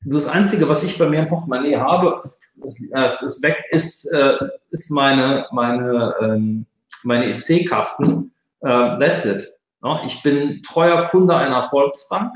das 0.04 0.26
Einzige, 0.26 0.68
was 0.68 0.82
ich 0.82 0.98
bei 0.98 1.08
mir 1.08 1.20
im 1.20 1.28
Portemonnaie 1.28 1.76
habe, 1.76 2.34
das, 2.56 2.78
das 2.92 3.42
weg, 3.42 3.64
ist, 3.70 4.04
äh, 4.12 4.36
ist 4.70 4.90
meine, 4.90 5.46
meine, 5.50 6.14
ähm, 6.20 6.66
meine 7.02 7.26
EC-Karten. 7.34 8.32
Äh, 8.60 8.98
that's 8.98 9.24
it. 9.24 9.48
Ja, 9.82 10.02
ich 10.04 10.22
bin 10.22 10.62
treuer 10.62 11.04
Kunde 11.06 11.36
einer 11.36 11.68
Volksbank 11.68 12.34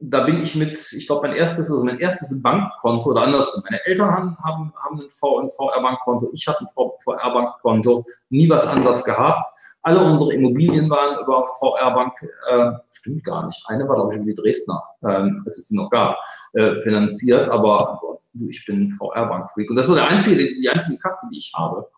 da 0.00 0.24
bin 0.24 0.42
ich 0.42 0.54
mit, 0.54 0.92
ich 0.92 1.06
glaube, 1.06 1.28
mein 1.28 1.36
erstes, 1.36 1.70
also 1.70 1.84
mein 1.84 1.98
erstes 1.98 2.42
Bankkonto 2.42 3.10
oder 3.10 3.22
andersrum. 3.22 3.62
Meine 3.68 3.84
Eltern 3.86 4.10
haben, 4.10 4.36
haben, 4.44 4.72
haben 4.84 5.00
ein, 5.00 5.10
VR-Bankkonto, 5.10 6.30
ich 6.34 6.46
hatte 6.46 6.64
ein 6.64 6.92
VR-Bankkonto, 7.02 8.04
nie 8.28 8.48
was 8.50 8.66
anderes 8.66 9.04
gehabt. 9.04 9.46
Alle 9.82 10.02
unsere 10.04 10.34
Immobilien 10.34 10.90
waren 10.90 11.22
über 11.22 11.48
VR-Bank, 11.60 12.12
äh, 12.50 12.72
stimmt 12.90 13.24
gar 13.24 13.46
nicht. 13.46 13.62
Eine 13.68 13.88
war, 13.88 13.94
glaube 13.94 14.14
ich, 14.14 14.20
über 14.20 14.26
die 14.26 14.34
Dresdner, 14.34 14.82
ähm, 15.04 15.44
als 15.46 15.58
es 15.58 15.68
die 15.68 15.76
noch 15.76 15.90
gab, 15.90 16.18
äh, 16.54 16.80
finanziert. 16.80 17.48
Aber 17.48 17.92
ansonsten, 17.92 18.50
ich 18.50 18.66
bin 18.66 18.92
VR-Bank-Freak. 18.92 19.70
Und 19.70 19.76
das 19.76 19.88
ist 19.88 19.94
der 19.94 20.08
einzige, 20.08 20.44
die 20.44 20.68
einzige 20.68 20.98
Karte, 20.98 21.26
die 21.32 21.38
ich 21.38 21.52
habe. 21.56 21.88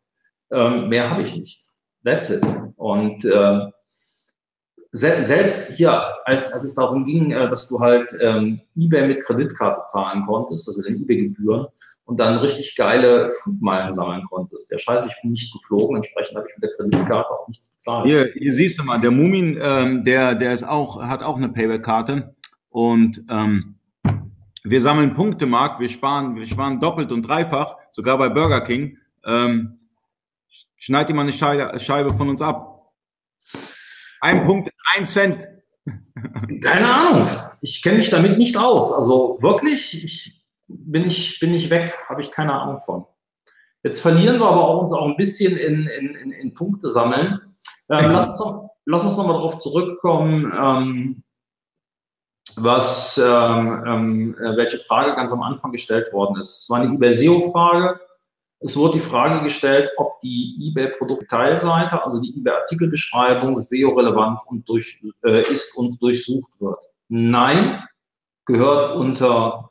Ähm, 0.51 0.89
mehr 0.89 1.11
habe 1.11 1.23
ich 1.23 1.35
nicht. 1.35 1.69
That's 2.05 2.31
it. 2.31 2.43
Und 2.77 3.25
äh, 3.25 3.71
selbst 4.93 5.73
hier, 5.73 5.93
als, 6.25 6.53
als 6.53 6.65
es 6.65 6.75
darum 6.75 7.05
ging, 7.05 7.31
äh, 7.31 7.49
dass 7.49 7.69
du 7.69 7.79
halt 7.79 8.11
ähm, 8.21 8.61
eBay 8.75 9.09
mit 9.09 9.21
Kreditkarte 9.21 9.83
zahlen 9.87 10.25
konntest, 10.27 10.67
also 10.67 10.83
den 10.83 11.03
eBay-Gebühren, 11.03 11.67
und 12.05 12.19
dann 12.19 12.39
richtig 12.39 12.75
geile 12.75 13.33
Flugmeilen 13.43 13.93
sammeln 13.93 14.25
konntest. 14.31 14.71
Der 14.71 14.79
Scheiß, 14.79 15.05
ich 15.05 15.15
bin 15.21 15.33
nicht 15.33 15.53
geflogen, 15.53 15.97
entsprechend 15.97 16.37
habe 16.37 16.47
ich 16.49 16.57
mit 16.57 16.71
der 16.71 16.77
Kreditkarte 16.77 17.31
auch 17.31 17.47
nichts 17.49 17.69
bezahlt. 17.69 18.07
Hier, 18.07 18.31
hier 18.33 18.53
siehst 18.53 18.79
du 18.79 18.83
mal, 18.83 18.99
der 18.99 19.11
Mumin, 19.11 19.59
ähm, 19.63 20.05
der, 20.05 20.35
der 20.35 20.55
ist 20.55 20.63
auch, 20.63 21.03
hat 21.03 21.23
auch 21.23 21.37
eine 21.37 21.51
Payback-Karte 21.51 22.35
und 22.71 23.23
ähm, 23.29 23.75
wir 24.65 24.81
sammeln 24.81 25.15
Punkte, 25.15 25.47
Marc, 25.47 25.81
wir 25.81 25.89
sparen, 25.89 26.35
wir 26.35 26.47
sparen 26.47 26.81
doppelt 26.81 27.13
und 27.13 27.23
dreifach, 27.23 27.77
sogar 27.91 28.19
bei 28.19 28.29
Burger 28.29 28.63
King. 28.63 28.99
Ähm, 29.25 29.77
schneid 30.77 31.09
dir 31.09 31.15
mal 31.15 31.23
eine 31.23 31.33
Scheibe, 31.33 31.79
Scheibe 31.79 32.15
von 32.15 32.29
uns 32.29 32.43
ab. 32.43 32.91
Ein 34.21 34.45
Punkt, 34.45 34.68
ein 34.97 35.07
Cent. 35.07 35.49
Keine 36.63 36.93
Ahnung. 36.93 37.29
Ich 37.61 37.83
kenne 37.83 37.99
mich 37.99 38.11
damit 38.11 38.39
nicht 38.39 38.57
aus. 38.57 38.93
Also 38.93 39.39
wirklich, 39.41 40.05
ich 40.05 40.45
bin 40.67 41.07
ich, 41.07 41.41
bin 41.41 41.55
ich 41.55 41.71
weg, 41.71 41.97
habe 42.09 42.21
ich 42.21 42.31
keine 42.31 42.53
Ahnung 42.53 42.81
von. 42.81 43.07
Jetzt 43.83 44.01
verlieren 44.01 44.39
wir 44.39 44.47
aber 44.47 44.69
auch 44.69 44.81
uns 44.81 44.93
auch 44.93 45.07
ein 45.07 45.17
bisschen 45.17 45.57
in, 45.57 45.87
in, 45.87 46.15
in, 46.15 46.33
in 46.33 46.55
Punkte 46.55 46.91
sammeln. 46.91 47.41
Ähm, 47.91 48.11
lass 48.11 48.27
uns, 48.27 48.41
noch, 48.41 48.71
lass 48.85 49.05
uns 49.05 49.17
noch 49.17 49.27
mal 49.27 49.35
darauf 49.35 49.57
zurückkommen, 49.57 50.53
ähm, 50.55 51.23
was, 52.57 53.19
ähm, 53.19 53.85
ähm, 53.87 54.37
äh, 54.39 54.57
welche 54.57 54.79
Frage 54.79 55.15
ganz 55.15 55.33
am 55.33 55.43
Anfang 55.43 55.73
gestellt 55.73 56.13
worden 56.13 56.41
ist. 56.41 56.65
Es 56.65 56.71
war 56.71 56.81
eine 56.81 56.95
eBay-SEO-Frage. 56.95 58.01
Es 58.61 58.77
wurde 58.77 58.99
die 58.99 59.05
Frage 59.05 59.43
gestellt, 59.45 59.91
ob 59.99 60.19
die 60.21 60.57
eBay-Produktteilseite, 60.61 62.05
also 62.05 62.21
die 62.21 62.37
eBay-Artikelbeschreibung, 62.37 63.61
SEO-relevant 63.61 64.41
und 64.47 64.69
durch, 64.69 65.01
äh, 65.25 65.51
ist 65.51 65.77
und 65.77 66.03
durchsucht 66.03 66.51
wird. 66.59 66.85
Nein, 67.09 67.85
gehört 68.47 68.97
unter, 68.97 69.71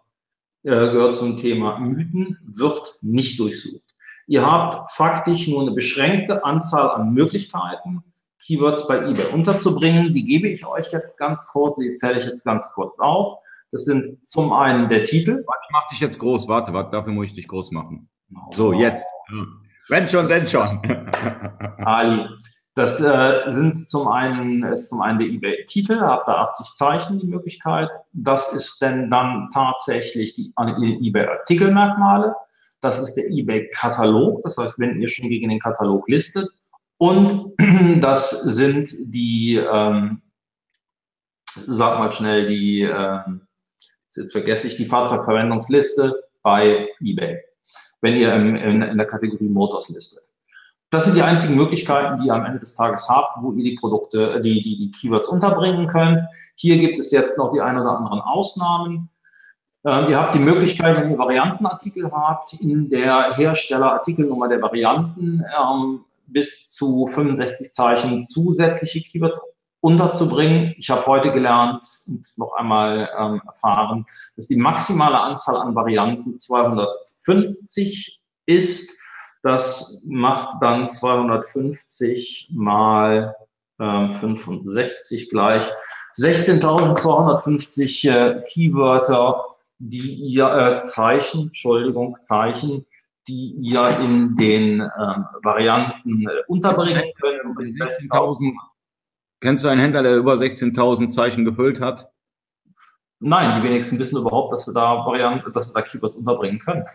äh, 0.63 0.69
gehört 0.69 1.15
zum 1.15 1.37
Thema 1.37 1.79
Mythen, 1.79 2.37
wird 2.45 2.97
nicht 3.01 3.37
durchsucht. 3.39 3.83
Ihr 4.27 4.45
habt 4.45 4.91
faktisch 4.91 5.47
nur 5.47 5.61
eine 5.61 5.71
beschränkte 5.71 6.45
Anzahl 6.45 6.91
an 6.91 7.13
Möglichkeiten, 7.13 8.03
Keywords 8.45 8.87
bei 8.87 9.05
eBay 9.05 9.33
unterzubringen. 9.33 10.13
Die 10.13 10.23
gebe 10.23 10.47
ich 10.47 10.65
euch 10.65 10.91
jetzt 10.93 11.17
ganz 11.17 11.47
kurz, 11.47 11.77
die 11.77 11.93
zähle 11.93 12.19
ich 12.19 12.25
jetzt 12.25 12.45
ganz 12.45 12.71
kurz 12.73 12.99
auf. 12.99 13.39
Das 13.71 13.83
sind 13.83 14.25
zum 14.25 14.53
einen 14.53 14.87
der 14.87 15.03
Titel. 15.03 15.41
Ich 15.41 15.69
mach 15.71 15.87
dich 15.89 15.99
jetzt 15.99 16.19
groß, 16.19 16.47
warte, 16.47 16.73
warte, 16.73 16.91
dafür 16.91 17.11
muss 17.11 17.27
ich 17.27 17.33
dich 17.33 17.47
groß 17.49 17.71
machen. 17.71 18.09
So, 18.53 18.73
jetzt. 18.73 19.05
Wenn 19.89 20.07
schon, 20.07 20.27
denn 20.27 20.47
schon. 20.47 20.81
Ali. 21.79 22.27
Das 22.75 23.01
äh, 23.01 23.43
sind 23.47 23.89
zum 23.89 24.07
einen, 24.07 24.61
ist 24.61 24.89
zum 24.89 25.01
einen 25.01 25.17
der 25.17 25.27
eBay-Titel, 25.29 25.99
habt 25.99 26.29
ihr 26.29 26.37
80 26.37 26.75
Zeichen 26.75 27.19
die 27.19 27.25
Möglichkeit. 27.25 27.89
Das 28.13 28.53
ist 28.53 28.79
denn 28.79 29.09
dann 29.09 29.49
tatsächlich 29.51 30.35
die 30.35 30.53
eBay-Artikelmerkmale. 30.55 32.35
Das 32.81 32.99
ist 32.99 33.15
der 33.15 33.31
eBay-Katalog. 33.31 34.43
Das 34.43 34.57
heißt, 34.59 34.77
wenn 34.77 35.01
ihr 35.01 35.07
schon 35.07 35.27
gegen 35.27 35.49
den 35.49 35.59
Katalog 35.59 36.07
listet. 36.07 36.49
Und 36.97 37.53
das 37.99 38.29
sind 38.29 38.91
die, 38.99 39.55
ähm, 39.55 40.21
sag 41.47 41.97
mal 41.97 42.11
schnell, 42.11 42.47
die, 42.47 42.81
ähm, 42.81 43.41
jetzt 44.15 44.33
vergesse 44.33 44.67
ich 44.67 44.77
die 44.77 44.85
Fahrzeugverwendungsliste 44.85 46.13
bei 46.43 46.89
eBay 47.01 47.46
wenn 48.07 48.15
ihr 48.15 48.33
im, 48.33 48.55
in, 48.55 48.81
in 48.81 48.97
der 48.97 49.05
Kategorie 49.05 49.49
Motors 49.49 49.89
listet. 49.89 50.33
Das 50.89 51.03
sind 51.03 51.17
die 51.17 51.21
einzigen 51.21 51.55
Möglichkeiten, 51.55 52.21
die 52.21 52.27
ihr 52.27 52.33
am 52.33 52.45
Ende 52.45 52.59
des 52.59 52.75
Tages 52.75 53.09
habt, 53.09 53.43
wo 53.43 53.51
ihr 53.51 53.63
die 53.65 53.75
Produkte, 53.75 54.39
die, 54.41 54.61
die, 54.61 54.77
die 54.77 54.91
Keywords 54.91 55.27
unterbringen 55.27 55.87
könnt. 55.87 56.21
Hier 56.55 56.77
gibt 56.77 56.97
es 56.99 57.11
jetzt 57.11 57.37
noch 57.37 57.51
die 57.51 57.59
ein 57.59 57.77
oder 57.77 57.97
anderen 57.97 58.21
Ausnahmen. 58.21 59.09
Ähm, 59.85 60.09
ihr 60.09 60.17
habt 60.17 60.33
die 60.35 60.39
Möglichkeit, 60.39 60.97
wenn 60.97 61.11
ihr 61.11 61.17
Variantenartikel 61.17 62.09
habt, 62.09 62.53
in 62.53 62.89
der 62.89 63.35
Herstellerartikelnummer 63.35 64.47
der 64.47 64.61
Varianten 64.61 65.43
ähm, 65.59 66.05
bis 66.27 66.69
zu 66.69 67.07
65 67.07 67.73
Zeichen 67.73 68.21
zusätzliche 68.21 69.01
Keywords 69.01 69.41
unterzubringen. 69.81 70.73
Ich 70.77 70.89
habe 70.89 71.05
heute 71.05 71.33
gelernt 71.33 71.85
und 72.07 72.25
noch 72.37 72.53
einmal 72.53 73.09
ähm, 73.19 73.41
erfahren, 73.45 74.05
dass 74.37 74.47
die 74.47 74.55
maximale 74.55 75.19
Anzahl 75.19 75.57
an 75.57 75.75
Varianten 75.75 76.37
200 76.37 76.87
50 77.27 78.19
ist. 78.45 78.97
Das 79.43 80.05
macht 80.07 80.61
dann 80.61 80.87
250 80.87 82.51
mal 82.53 83.35
äh, 83.79 84.19
65 84.19 85.29
gleich 85.29 85.63
16.250 86.17 88.09
äh, 88.09 88.43
Keywörter, 88.47 89.45
die 89.77 90.15
ihr 90.15 90.47
äh, 90.47 90.81
Zeichen, 90.81 91.47
Entschuldigung, 91.47 92.17
Zeichen, 92.23 92.85
die 93.27 93.51
ihr 93.51 93.99
in 93.99 94.35
den 94.35 94.81
ähm, 94.81 95.25
Varianten 95.43 96.27
äh, 96.27 96.43
unterbringen 96.47 97.03
könnt. 97.19 97.57
16.000. 97.57 98.53
Kennst 99.41 99.63
du 99.63 99.67
einen 99.67 99.81
Händler, 99.81 100.01
der 100.01 100.15
über 100.15 100.33
16.000 100.33 101.09
Zeichen 101.09 101.45
gefüllt 101.45 101.79
hat? 101.79 102.09
Nein, 103.19 103.61
die 103.61 103.67
wenigsten 103.67 103.97
wissen 103.97 104.17
überhaupt, 104.17 104.53
dass 104.53 104.65
sie 104.65 104.73
da 104.73 105.05
Varianten, 105.05 105.51
dass 105.51 105.67
sie 105.67 105.73
da 105.73 105.81
Keywords 105.81 106.15
unterbringen 106.15 106.59
können. 106.59 106.85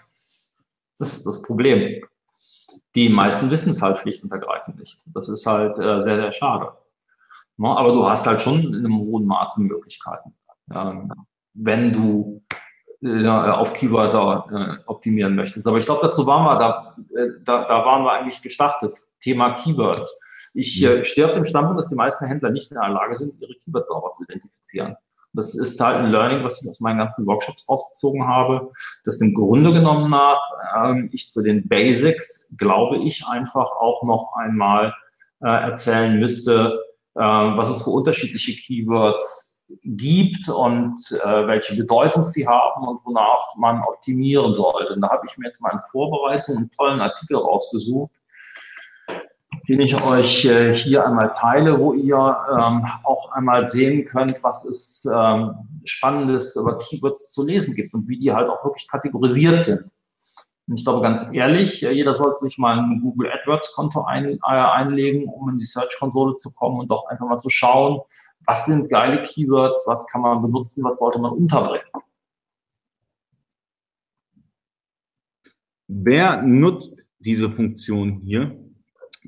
Das 1.03 1.14
ist 1.14 1.26
das 1.26 1.42
Problem. 1.42 2.00
Die 2.94 3.09
meisten 3.09 3.50
wissen 3.50 3.70
es 3.70 3.82
halt 3.82 3.98
schlicht 3.98 4.22
und 4.22 4.30
ergreifend 4.30 4.78
nicht. 4.78 5.05
Das 5.12 5.28
ist 5.28 5.44
halt 5.46 5.76
äh, 5.76 6.05
sehr, 6.05 6.16
sehr 6.16 6.30
schade. 6.30 6.72
Ja, 7.59 7.74
aber 7.74 7.92
du 7.92 8.09
hast 8.09 8.24
halt 8.24 8.40
schon 8.40 8.62
in 8.62 8.76
einem 8.76 8.98
hohen 8.98 9.26
Maße 9.26 9.62
Möglichkeiten. 9.62 10.32
Ähm, 10.72 11.12
wenn 11.55 11.92
du 11.92 12.44
äh, 13.03 13.26
auf 13.26 13.72
Keywörter 13.72 14.46
äh, 14.53 14.82
optimieren 14.86 15.34
möchtest. 15.34 15.66
Aber 15.66 15.78
ich 15.78 15.86
glaube, 15.86 16.03
dazu 16.05 16.24
waren 16.24 16.44
wir, 16.44 16.59
da, 16.61 16.96
äh, 17.20 17.30
da, 17.42 17.64
da 17.64 17.84
waren 17.84 18.05
wir 18.05 18.12
eigentlich 18.12 18.40
gestartet. 18.40 19.05
Thema 19.20 19.55
Keywords. 19.55 20.20
Ich 20.55 20.80
äh, 20.84 21.05
stehe 21.05 21.26
auf 21.26 21.34
dem 21.34 21.44
Standpunkt, 21.44 21.80
dass 21.80 21.88
die 21.88 21.96
meisten 21.96 22.26
Händler 22.26 22.50
nicht 22.50 22.70
in 22.70 22.78
der 22.78 22.90
Lage 22.90 23.16
sind, 23.16 23.40
ihre 23.40 23.55
Keywords 23.55 23.88
sauber 23.88 24.12
zu 24.12 24.22
identifizieren. 24.22 24.94
Das 25.35 25.55
ist 25.55 25.80
halt 25.80 25.99
ein 25.99 26.11
Learning, 26.11 26.45
was 26.45 26.62
ich 26.62 26.68
aus 26.68 26.80
meinen 26.80 26.99
ganzen 26.99 27.26
Workshops 27.26 27.68
rausgezogen 27.68 28.26
habe, 28.26 28.70
dass 29.05 29.20
im 29.20 29.33
Grunde 29.33 29.72
genommen 29.72 30.11
nach 30.11 30.41
ähm, 30.76 31.09
ich 31.12 31.30
zu 31.30 31.43
den 31.43 31.68
Basics, 31.68 32.55
glaube 32.59 32.99
ich, 32.99 33.26
einfach 33.26 33.70
auch 33.80 34.03
noch 34.03 34.35
einmal 34.37 34.95
äh, 35.41 35.49
erzählen 35.49 36.18
müsste, 36.20 36.78
äh, 37.14 37.20
was 37.20 37.68
es 37.68 37.83
für 37.83 37.91
unterschiedliche 37.91 38.55
Keywords 38.55 39.53
gibt 39.85 40.49
und 40.49 40.99
äh, 41.24 41.47
welche 41.47 41.76
Bedeutung 41.76 42.24
sie 42.24 42.47
haben 42.47 42.87
und 42.87 43.05
wonach 43.05 43.57
man 43.57 43.83
optimieren 43.83 44.55
sollte. 44.55 44.95
Und 44.95 45.01
da 45.01 45.11
habe 45.11 45.26
ich 45.26 45.39
mir 45.39 45.47
jetzt 45.47 45.61
mal 45.61 45.72
in 45.72 45.80
Vorbereitung 45.91 46.57
einen 46.57 46.70
tollen 46.70 47.01
Artikel 47.01 47.37
rausgesucht, 47.37 48.12
den 49.68 49.80
ich 49.80 50.00
euch 50.02 50.44
äh, 50.44 50.74
hier 50.74 51.06
einmal 51.06 51.34
teile, 51.34 51.78
wo 51.78 51.92
ihr 51.92 52.16
ähm, 52.16 52.84
auch 53.04 53.30
einmal 53.32 53.68
sehen 53.68 54.04
könnt, 54.04 54.42
was 54.42 54.64
es 54.64 55.04
ähm, 55.04 55.54
Spannendes 55.84 56.56
über 56.56 56.78
Keywords 56.78 57.32
zu 57.32 57.44
lesen 57.44 57.74
gibt 57.74 57.94
und 57.94 58.08
wie 58.08 58.18
die 58.18 58.32
halt 58.32 58.48
auch 58.48 58.64
wirklich 58.64 58.88
kategorisiert 58.88 59.62
sind. 59.62 59.90
Und 60.68 60.78
ich 60.78 60.84
glaube 60.84 61.02
ganz 61.02 61.26
ehrlich, 61.32 61.82
äh, 61.82 61.92
jeder 61.92 62.14
sollte 62.14 62.40
sich 62.40 62.58
mal 62.58 62.78
ein 62.78 63.00
Google 63.02 63.30
AdWords 63.30 63.72
Konto 63.74 64.04
ein, 64.04 64.34
äh, 64.34 64.40
einlegen, 64.42 65.28
um 65.28 65.48
in 65.50 65.58
die 65.58 65.64
Search 65.64 65.96
Konsole 65.98 66.34
zu 66.34 66.52
kommen 66.54 66.80
und 66.80 66.90
doch 66.90 67.06
einfach 67.06 67.26
mal 67.26 67.38
zu 67.38 67.50
schauen, 67.50 68.00
was 68.46 68.66
sind 68.66 68.90
geile 68.90 69.22
Keywords, 69.22 69.84
was 69.86 70.06
kann 70.08 70.22
man 70.22 70.42
benutzen, 70.42 70.82
was 70.82 70.98
sollte 70.98 71.20
man 71.20 71.32
unterbringen. 71.32 71.86
Wer 75.86 76.42
nutzt 76.42 77.04
diese 77.18 77.50
Funktion 77.50 78.20
hier? 78.24 78.58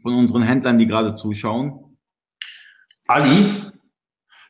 Von 0.04 0.14
unseren 0.14 0.42
Händlern, 0.42 0.78
die 0.78 0.86
gerade 0.86 1.14
zuschauen? 1.14 1.96
Ali, 3.08 3.62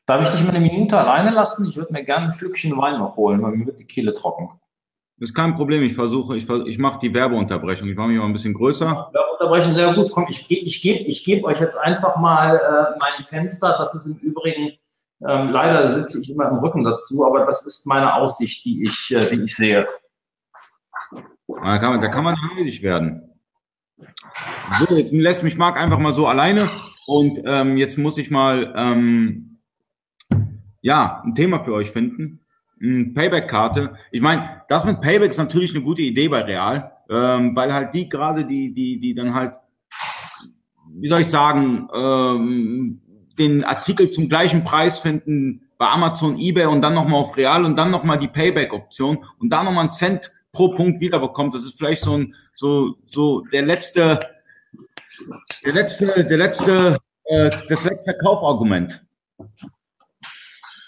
darf 0.05 0.23
ich 0.23 0.29
dich 0.29 0.43
mal 0.43 0.55
eine 0.55 0.61
Minute 0.61 0.99
alleine 0.99 1.31
lassen? 1.31 1.67
Ich 1.69 1.77
würde 1.77 1.93
mir 1.93 2.05
gerne 2.05 2.27
ein 2.27 2.33
Schlückchen 2.33 2.77
Wein 2.77 2.99
noch 2.99 3.17
holen, 3.17 3.41
weil 3.41 3.53
mir 3.53 3.67
wird 3.67 3.79
die 3.79 3.87
Kehle 3.87 4.13
trocken. 4.13 4.51
Das 5.17 5.31
ist 5.31 5.35
kein 5.35 5.55
Problem. 5.55 5.85
Ich 5.85 5.95
versuche, 5.95 6.37
ich, 6.37 6.49
ich 6.51 6.79
mache 6.79 6.99
die 6.99 7.15
Werbeunterbrechung. 7.15 7.89
Ich 7.89 7.97
mache 7.97 8.09
mich 8.09 8.19
mal 8.19 8.27
ein 8.27 8.33
bisschen 8.33 8.53
größer. 8.53 9.09
Werbeunterbrechung, 9.13 9.75
sehr 9.75 9.95
gut. 9.95 10.11
Komm, 10.11 10.27
ich 10.29 10.49
gebe 10.49 10.67
ich 10.67 10.83
geb, 10.83 11.07
ich 11.07 11.23
geb 11.25 11.45
euch 11.45 11.61
jetzt 11.61 11.79
einfach 11.79 12.17
mal 12.17 12.57
äh, 12.57 12.99
mein 12.99 13.25
Fenster. 13.25 13.77
Das 13.79 13.95
ist 13.95 14.07
im 14.07 14.17
Übrigen, 14.17 14.73
ähm, 15.21 15.51
leider 15.51 15.89
sitze 15.95 16.21
ich 16.21 16.31
immer 16.33 16.49
im 16.49 16.57
Rücken 16.57 16.83
dazu, 16.83 17.25
aber 17.25 17.47
das 17.47 17.65
ist 17.65 17.87
meine 17.87 18.13
Aussicht, 18.13 18.65
die 18.65 18.83
ich, 18.83 19.15
äh, 19.15 19.25
die 19.31 19.45
ich 19.45 19.55
sehe. 19.55 19.87
Da 21.47 21.79
kann 21.79 21.93
man, 21.93 22.01
da 22.03 22.09
kann 22.09 22.25
man 22.25 22.37
neidisch 22.57 22.83
werden. 22.83 23.24
So, 24.79 24.97
jetzt 24.97 25.13
lässt 25.13 25.43
mich 25.43 25.57
Marc 25.57 25.81
einfach 25.81 25.99
mal 25.99 26.13
so 26.13 26.27
alleine 26.27 26.69
und 27.07 27.41
ähm, 27.45 27.77
jetzt 27.77 27.97
muss 27.99 28.19
ich 28.19 28.31
mal 28.31 28.73
ähm, 28.77 29.59
ja 30.81 31.23
ein 31.25 31.35
Thema 31.35 31.63
für 31.65 31.73
euch 31.73 31.91
finden. 31.91 32.41
Payback-Karte. 32.81 33.95
Ich 34.11 34.21
meine, 34.21 34.63
das 34.69 34.85
mit 34.85 35.01
Payback 35.01 35.31
ist 35.31 35.39
natürlich 35.39 35.71
eine 35.75 35.83
gute 35.83 36.03
Idee 36.03 36.29
bei 36.29 36.43
Real, 36.43 36.93
ähm, 37.09 37.57
weil 37.57 37.73
halt 37.73 37.95
die 37.95 38.09
gerade 38.09 38.45
die 38.45 38.73
die 38.73 38.99
die 38.99 39.15
dann 39.15 39.35
halt 39.35 39.55
wie 40.97 41.09
soll 41.09 41.21
ich 41.21 41.29
sagen 41.29 41.89
ähm, 41.95 43.01
den 43.39 43.65
Artikel 43.65 44.11
zum 44.11 44.29
gleichen 44.29 44.65
Preis 44.65 44.99
finden 44.99 45.63
bei 45.79 45.89
Amazon, 45.89 46.39
eBay 46.39 46.67
und 46.67 46.83
dann 46.83 46.95
nochmal 46.95 47.21
auf 47.21 47.37
Real 47.37 47.65
und 47.65 47.77
dann 47.77 47.91
nochmal 47.91 48.19
die 48.19 48.29
Payback-Option 48.29 49.25
und 49.39 49.51
da 49.51 49.65
nochmal 49.65 49.83
einen 49.83 49.91
Cent 49.91 50.31
pro 50.55 50.69
Punkt 50.69 51.01
wiederbekommt. 51.01 51.53
Das 51.53 51.65
ist 51.65 51.77
vielleicht 51.77 52.03
so 52.03 52.17
ein 52.17 52.35
so 52.55 52.97
so 53.07 53.43
der 53.53 53.63
letzte 53.63 54.19
der 55.65 55.73
letzte, 55.73 56.25
der 56.25 56.37
letzte, 56.37 56.99
äh, 57.25 57.51
das 57.69 57.85
letzte 57.85 58.17
Kaufargument. 58.19 59.05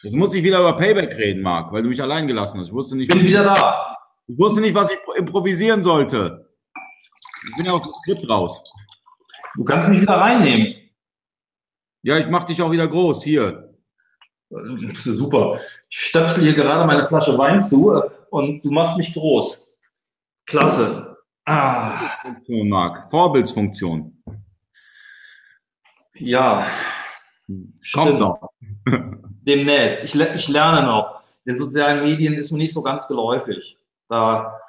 Jetzt 0.02 0.14
muss 0.14 0.34
ich 0.34 0.42
wieder 0.42 0.60
über 0.60 0.76
Payback 0.76 1.16
reden, 1.16 1.42
Marc, 1.42 1.72
weil 1.72 1.82
du 1.82 1.88
mich 1.88 2.02
allein 2.02 2.26
gelassen 2.26 2.60
hast. 2.60 2.68
Ich 2.68 2.72
wusste 2.72 2.96
nicht. 2.96 3.12
Ich 3.12 3.18
bin 3.18 3.26
wieder 3.26 3.44
da. 3.44 3.96
Ich 4.28 4.38
wusste 4.38 4.60
nicht, 4.60 4.74
was 4.74 4.90
ich 4.90 4.98
improvisieren 5.16 5.82
sollte. 5.82 6.50
Ich 7.48 7.56
bin 7.56 7.66
ja 7.66 7.72
aus 7.72 7.82
dem 7.82 7.92
Skript 7.92 8.28
raus. 8.28 8.62
Du 9.54 9.64
kannst 9.64 9.88
mich 9.88 10.00
wieder 10.00 10.16
reinnehmen. 10.16 10.74
Ja, 12.02 12.18
ich 12.18 12.28
mach 12.28 12.44
dich 12.44 12.60
auch 12.62 12.70
wieder 12.70 12.86
groß. 12.86 13.22
Hier. 13.22 13.65
Super. 14.50 15.60
Ich 15.90 15.98
stöpsel 15.98 16.44
hier 16.44 16.54
gerade 16.54 16.86
meine 16.86 17.06
Flasche 17.06 17.36
Wein 17.36 17.60
zu 17.60 18.02
und 18.30 18.64
du 18.64 18.70
machst 18.70 18.96
mich 18.96 19.12
groß. 19.12 19.78
Klasse. 20.46 21.16
Ah. 21.44 21.98
Funktion, 22.22 22.68
Marc. 22.68 23.10
Vorbildsfunktion. 23.10 24.22
Ja. 26.14 26.66
Kommt 27.92 28.18
noch. 28.18 28.50
Demnächst. 29.46 30.04
Ich, 30.04 30.14
ich 30.14 30.48
lerne 30.48 30.86
noch. 30.86 31.22
In 31.44 31.52
den 31.52 31.58
sozialen 31.58 32.02
Medien 32.02 32.34
ist 32.34 32.50
mir 32.50 32.58
nicht 32.58 32.74
so 32.74 32.82
ganz 32.82 33.06
geläufig. 33.06 33.78
Da 34.08 34.60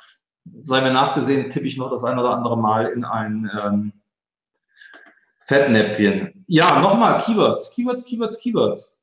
sei 0.62 0.82
mir 0.82 0.92
nachgesehen, 0.92 1.50
tippe 1.50 1.66
ich 1.66 1.78
noch 1.78 1.90
das 1.90 2.04
ein 2.04 2.18
oder 2.18 2.32
andere 2.32 2.58
Mal 2.58 2.88
in 2.88 3.04
ein 3.04 3.50
ähm, 3.64 3.94
Fettnäpfchen. 5.46 6.46
Ja, 6.48 6.80
nochmal 6.80 7.22
Keywords, 7.22 7.74
Keywords, 7.76 8.06
Keywords, 8.06 8.40
Keywords. 8.40 8.97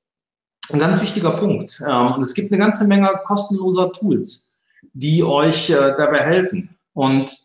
Ein 0.73 0.79
ganz 0.79 1.01
wichtiger 1.03 1.33
Punkt. 1.33 1.83
Ähm, 1.87 2.13
und 2.13 2.23
es 2.23 2.35
gibt 2.35 2.53
eine 2.53 2.59
ganze 2.59 2.87
Menge 2.87 3.09
kostenloser 3.25 3.93
Tools, 3.93 4.63
die 4.93 5.23
euch 5.23 5.71
äh, 5.71 5.95
dabei 5.97 6.21
helfen. 6.21 6.77
Und 6.93 7.37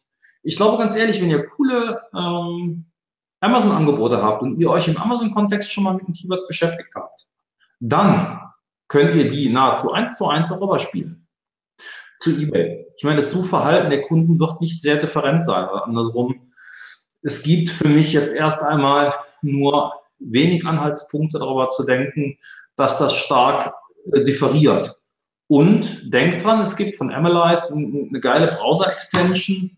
ich 0.44 0.56
glaube 0.56 0.78
ganz 0.78 0.96
ehrlich, 0.96 1.22
wenn 1.22 1.30
ihr 1.30 1.48
coole 1.48 2.02
ähm, 2.16 2.86
Amazon-Angebote 3.42 4.22
habt 4.22 4.42
und 4.42 4.58
ihr 4.58 4.70
euch 4.70 4.88
im 4.88 4.98
Amazon-Kontext 4.98 5.72
schon 5.72 5.84
mal 5.84 5.94
mit 5.94 6.08
den 6.08 6.14
Keywords 6.14 6.48
beschäftigt 6.48 6.94
habt, 6.96 7.28
dann 7.80 8.40
könnt 8.88 9.16
ihr 9.16 9.30
die 9.30 9.50
nahezu 9.50 9.92
eins 9.92 10.18
zu 10.18 10.28
eins 10.28 10.52
auch 10.52 10.62
überspielen 10.62 11.28
zu 12.20 12.32
eBay. 12.32 12.86
Ich 12.98 13.04
meine, 13.04 13.18
das 13.18 13.32
Suchverhalten 13.32 13.90
der 13.90 14.02
Kunden 14.02 14.40
wird 14.40 14.62
nicht 14.62 14.82
sehr 14.82 14.98
different 14.98 15.44
sein. 15.46 15.68
Andersrum, 15.70 16.52
es 17.22 17.44
gibt 17.44 17.70
für 17.70 17.88
mich 17.88 18.14
jetzt 18.14 18.34
erst 18.34 18.62
einmal 18.62 19.14
nur 19.42 19.94
wenig 20.20 20.66
Anhaltspunkte 20.66 21.40
darüber 21.40 21.70
zu 21.70 21.86
denken, 21.86 22.38
dass 22.80 22.98
das 22.98 23.14
stark 23.14 23.74
äh, 24.12 24.24
differiert. 24.24 24.98
Und 25.48 26.14
denkt 26.14 26.44
dran, 26.44 26.62
es 26.62 26.76
gibt 26.76 26.98
von 26.98 27.12
Analyze 27.12 27.74
eine 27.74 28.20
geile 28.20 28.56
Browser-Extension, 28.56 29.76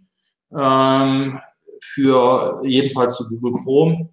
ähm, 0.55 1.39
für 1.81 2.61
jedenfalls 2.63 3.15
zu 3.15 3.27
Google 3.27 3.63
Chrome, 3.63 4.09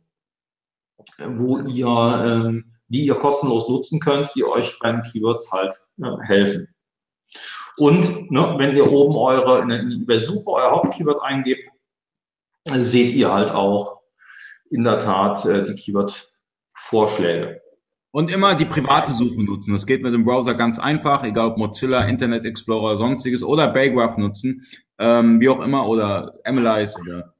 wo 1.18 1.59
ihr, 1.59 1.86
ähm, 1.86 2.72
die 2.89 3.05
ihr 3.05 3.14
kostenlos 3.14 3.68
nutzen 3.68 4.01
könnt, 4.01 4.30
die 4.34 4.45
euch 4.45 4.78
bei 4.78 4.91
den 4.93 5.03
Keywords 5.03 5.51
halt 5.53 5.74
äh, 6.03 6.16
helfen. 6.22 6.74
Und 7.76 8.30
ne, 8.30 8.55
wenn 8.57 8.74
ihr 8.74 8.91
oben 8.91 9.16
eure 9.16 9.61
in 9.61 10.07
der 10.07 10.20
Suche 10.20 10.51
euer 10.51 10.70
Hauptkeyword 10.70 11.22
eingebt, 11.22 11.68
seht 12.64 13.14
ihr 13.14 13.32
halt 13.32 13.51
auch 13.51 14.01
in 14.70 14.84
der 14.84 14.99
Tat 14.99 15.45
äh, 15.45 15.64
die 15.64 15.74
Keyword-Vorschläge. 15.74 17.61
Und 18.11 18.33
immer 18.33 18.55
die 18.55 18.65
private 18.65 19.13
Suche 19.13 19.43
nutzen. 19.43 19.75
Das 19.75 19.87
geht 19.87 20.03
mit 20.03 20.15
dem 20.15 20.25
Browser 20.25 20.55
ganz 20.55 20.79
einfach, 20.79 21.25
egal 21.25 21.49
ob 21.49 21.59
Mozilla, 21.59 22.05
Internet 22.05 22.45
Explorer, 22.45 22.97
sonstiges 22.97 23.43
oder 23.43 23.69
Baygraph 23.69 24.17
nutzen, 24.17 24.63
ähm, 24.99 25.41
wie 25.41 25.49
auch 25.49 25.61
immer, 25.61 25.87
oder 25.87 26.33
Analyze 26.45 26.99
oder 26.99 27.35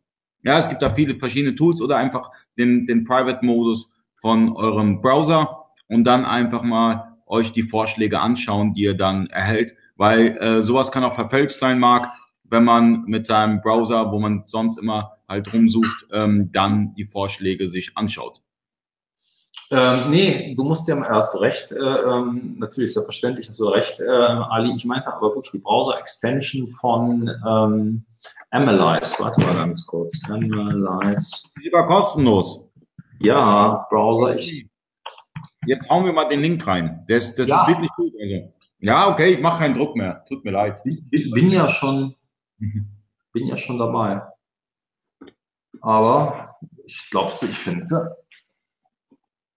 ja, 0.45 0.59
es 0.59 0.69
gibt 0.69 0.83
da 0.83 0.95
viele 0.95 1.17
verschiedene 1.17 1.55
Tools 1.55 1.81
oder 1.81 1.97
einfach 1.97 2.31
den, 2.57 2.87
den 2.87 3.05
Private-Modus 3.05 3.95
von 4.17 4.53
eurem 4.57 5.01
Browser 5.01 5.67
und 5.89 6.05
dann 6.05 6.25
einfach 6.25 6.63
mal 6.63 7.17
euch 7.27 7.53
die 7.53 7.63
Vorschläge 7.63 8.21
anschauen, 8.21 8.75
die 8.75 8.83
ihr 8.83 8.97
dann 8.97 9.27
erhält, 9.27 9.75
weil 9.97 10.37
äh, 10.39 10.63
sowas 10.63 10.93
kann 10.93 11.05
auch 11.05 11.15
verfälscht 11.15 11.59
sein 11.59 11.79
mag, 11.79 12.09
wenn 12.45 12.65
man 12.65 13.05
mit 13.07 13.27
seinem 13.27 13.61
Browser, 13.61 14.11
wo 14.13 14.19
man 14.19 14.43
sonst 14.47 14.79
immer 14.79 15.19
halt 15.29 15.53
rumsucht, 15.53 16.07
ähm, 16.13 16.51
dann 16.53 16.95
die 16.95 17.05
Vorschläge 17.05 17.69
sich 17.69 17.97
anschaut. 17.97 18.43
Ähm, 19.71 20.11
nee, 20.11 20.55
du 20.57 20.65
musst 20.65 20.89
ja, 20.89 20.99
hast 21.09 21.35
du 21.35 21.39
recht, 21.39 21.73
äh, 21.73 21.77
ähm, 21.77 22.57
natürlich 22.59 22.95
selbstverständlich 22.95 23.49
hast 23.49 23.61
du 23.61 23.69
recht, 23.69 24.01
äh, 24.01 24.09
Ali. 24.09 24.73
Ich 24.75 24.85
meinte 24.85 25.13
aber 25.13 25.35
wirklich 25.35 25.51
die 25.53 25.59
Browser-Extension 25.59 26.69
von 26.73 27.29
ähm, 27.47 28.05
Analyze. 28.51 29.15
Warte 29.19 29.41
mal 29.43 29.57
ganz 29.57 29.87
kurz. 29.87 30.19
Analyze. 30.31 31.51
Die 31.63 31.71
war 31.71 31.87
kostenlos. 31.87 32.65
Ja, 33.21 33.87
Browser. 33.91 34.37
Ich 34.37 34.69
Jetzt 35.67 35.91
hauen 35.91 36.07
wir 36.07 36.15
mal 36.15 36.25
den 36.25 36.41
Link 36.41 36.67
rein. 36.67 37.05
Das, 37.09 37.35
das 37.35 37.49
ja. 37.49 37.61
ist 37.61 37.69
wirklich 37.69 37.91
gut. 37.91 38.15
Also. 38.19 38.55
Ja, 38.79 39.11
okay, 39.11 39.33
ich 39.33 39.41
mache 39.43 39.59
keinen 39.59 39.75
Druck 39.75 39.97
mehr. 39.97 40.25
Tut 40.27 40.45
mir 40.45 40.53
leid. 40.53 40.83
Bin, 40.85 41.11
bin 41.11 41.51
ja 41.51 41.69
schon, 41.69 42.15
mhm. 42.59 42.89
bin 43.33 43.49
ja 43.49 43.57
schon 43.59 43.79
dabei. 43.79 44.23
Aber 45.83 46.57
ich 46.87 47.11
glaube, 47.11 47.33
ich 47.43 47.59
finde 47.59 47.85
sie 47.85 48.18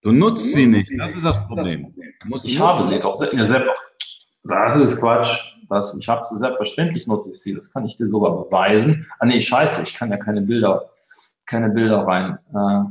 Du 0.01 0.11
nutzt 0.11 0.53
sie 0.53 0.65
nicht, 0.65 0.91
das 0.97 1.13
ist 1.13 1.23
das 1.23 1.45
Problem. 1.47 1.93
ich 2.43 2.59
habe 2.59 2.87
sie 2.87 2.99
doch 2.99 3.21
ja. 3.21 3.73
Das 4.43 4.75
ist 4.75 4.99
Quatsch. 4.99 5.51
Das, 5.69 5.95
ich 5.95 6.09
habe 6.09 6.25
sie 6.25 6.37
selbstverständlich 6.37 7.07
nutze 7.07 7.31
ich 7.31 7.39
sie. 7.39 7.53
Das 7.53 7.71
kann 7.71 7.85
ich 7.85 7.95
dir 7.95 8.07
sogar 8.07 8.43
beweisen. 8.43 9.07
Ah 9.19 9.25
nee, 9.25 9.39
scheiße, 9.39 9.83
ich 9.83 9.93
kann 9.93 10.09
ja 10.09 10.17
keine 10.17 10.41
Bilder, 10.41 10.89
keine 11.45 11.69
Bilder 11.69 12.05
rein. 12.05 12.37
Äh, 12.53 12.83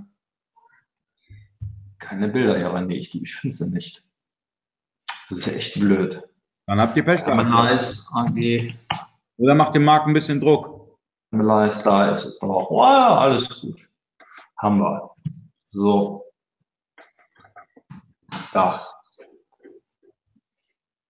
keine 1.99 2.29
Bilder 2.29 2.57
hier 2.57 2.69
rein. 2.69 2.87
Nee, 2.87 2.97
ich, 2.97 3.15
ich 3.21 3.35
finde 3.35 3.57
sie 3.57 3.69
nicht. 3.69 4.03
Das 5.29 5.39
ist 5.39 5.49
echt 5.49 5.79
blöd. 5.79 6.23
Dann 6.67 6.81
habt 6.81 6.97
ihr 6.97 7.05
Pech 7.05 7.25
gehabt. 7.25 7.49
nice, 7.49 8.09
AG. 8.15 8.75
Oder 9.37 9.55
macht 9.55 9.75
dem 9.75 9.85
Markt 9.85 10.07
ein 10.07 10.15
bisschen 10.15 10.41
Druck. 10.41 10.99
Vielleicht 11.31 11.85
da 11.85 12.13
ist 12.15 12.25
es 12.25 12.43
auch. 12.43 12.71
Wow, 12.71 13.19
alles 13.19 13.61
gut. 13.61 13.89
Haben 14.57 14.79
wir. 14.79 15.11
So. 15.67 16.30
Da. 18.53 18.81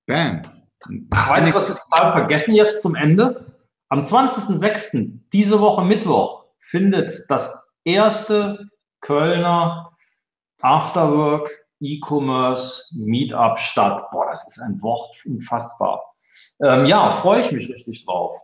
Bam. 0.06 0.42
Weißt 1.10 1.50
du, 1.50 1.54
was 1.54 1.68
wir 1.68 1.76
total 1.76 2.12
vergessen 2.12 2.54
jetzt 2.54 2.82
zum 2.82 2.94
Ende? 2.94 3.54
Am 3.88 4.00
20.06., 4.00 5.18
diese 5.32 5.60
Woche 5.60 5.84
Mittwoch, 5.84 6.46
findet 6.60 7.24
das 7.28 7.68
erste 7.84 8.70
Kölner 9.00 9.96
Afterwork 10.60 11.50
E-Commerce 11.80 12.94
Meetup 12.98 13.58
statt. 13.58 14.10
Boah, 14.10 14.26
das 14.26 14.46
ist 14.46 14.60
ein 14.60 14.80
Wort 14.82 15.16
unfassbar. 15.24 16.14
Ähm, 16.62 16.84
ja, 16.84 17.12
freue 17.12 17.40
ich 17.40 17.52
mich 17.52 17.68
richtig 17.68 18.04
drauf. 18.04 18.38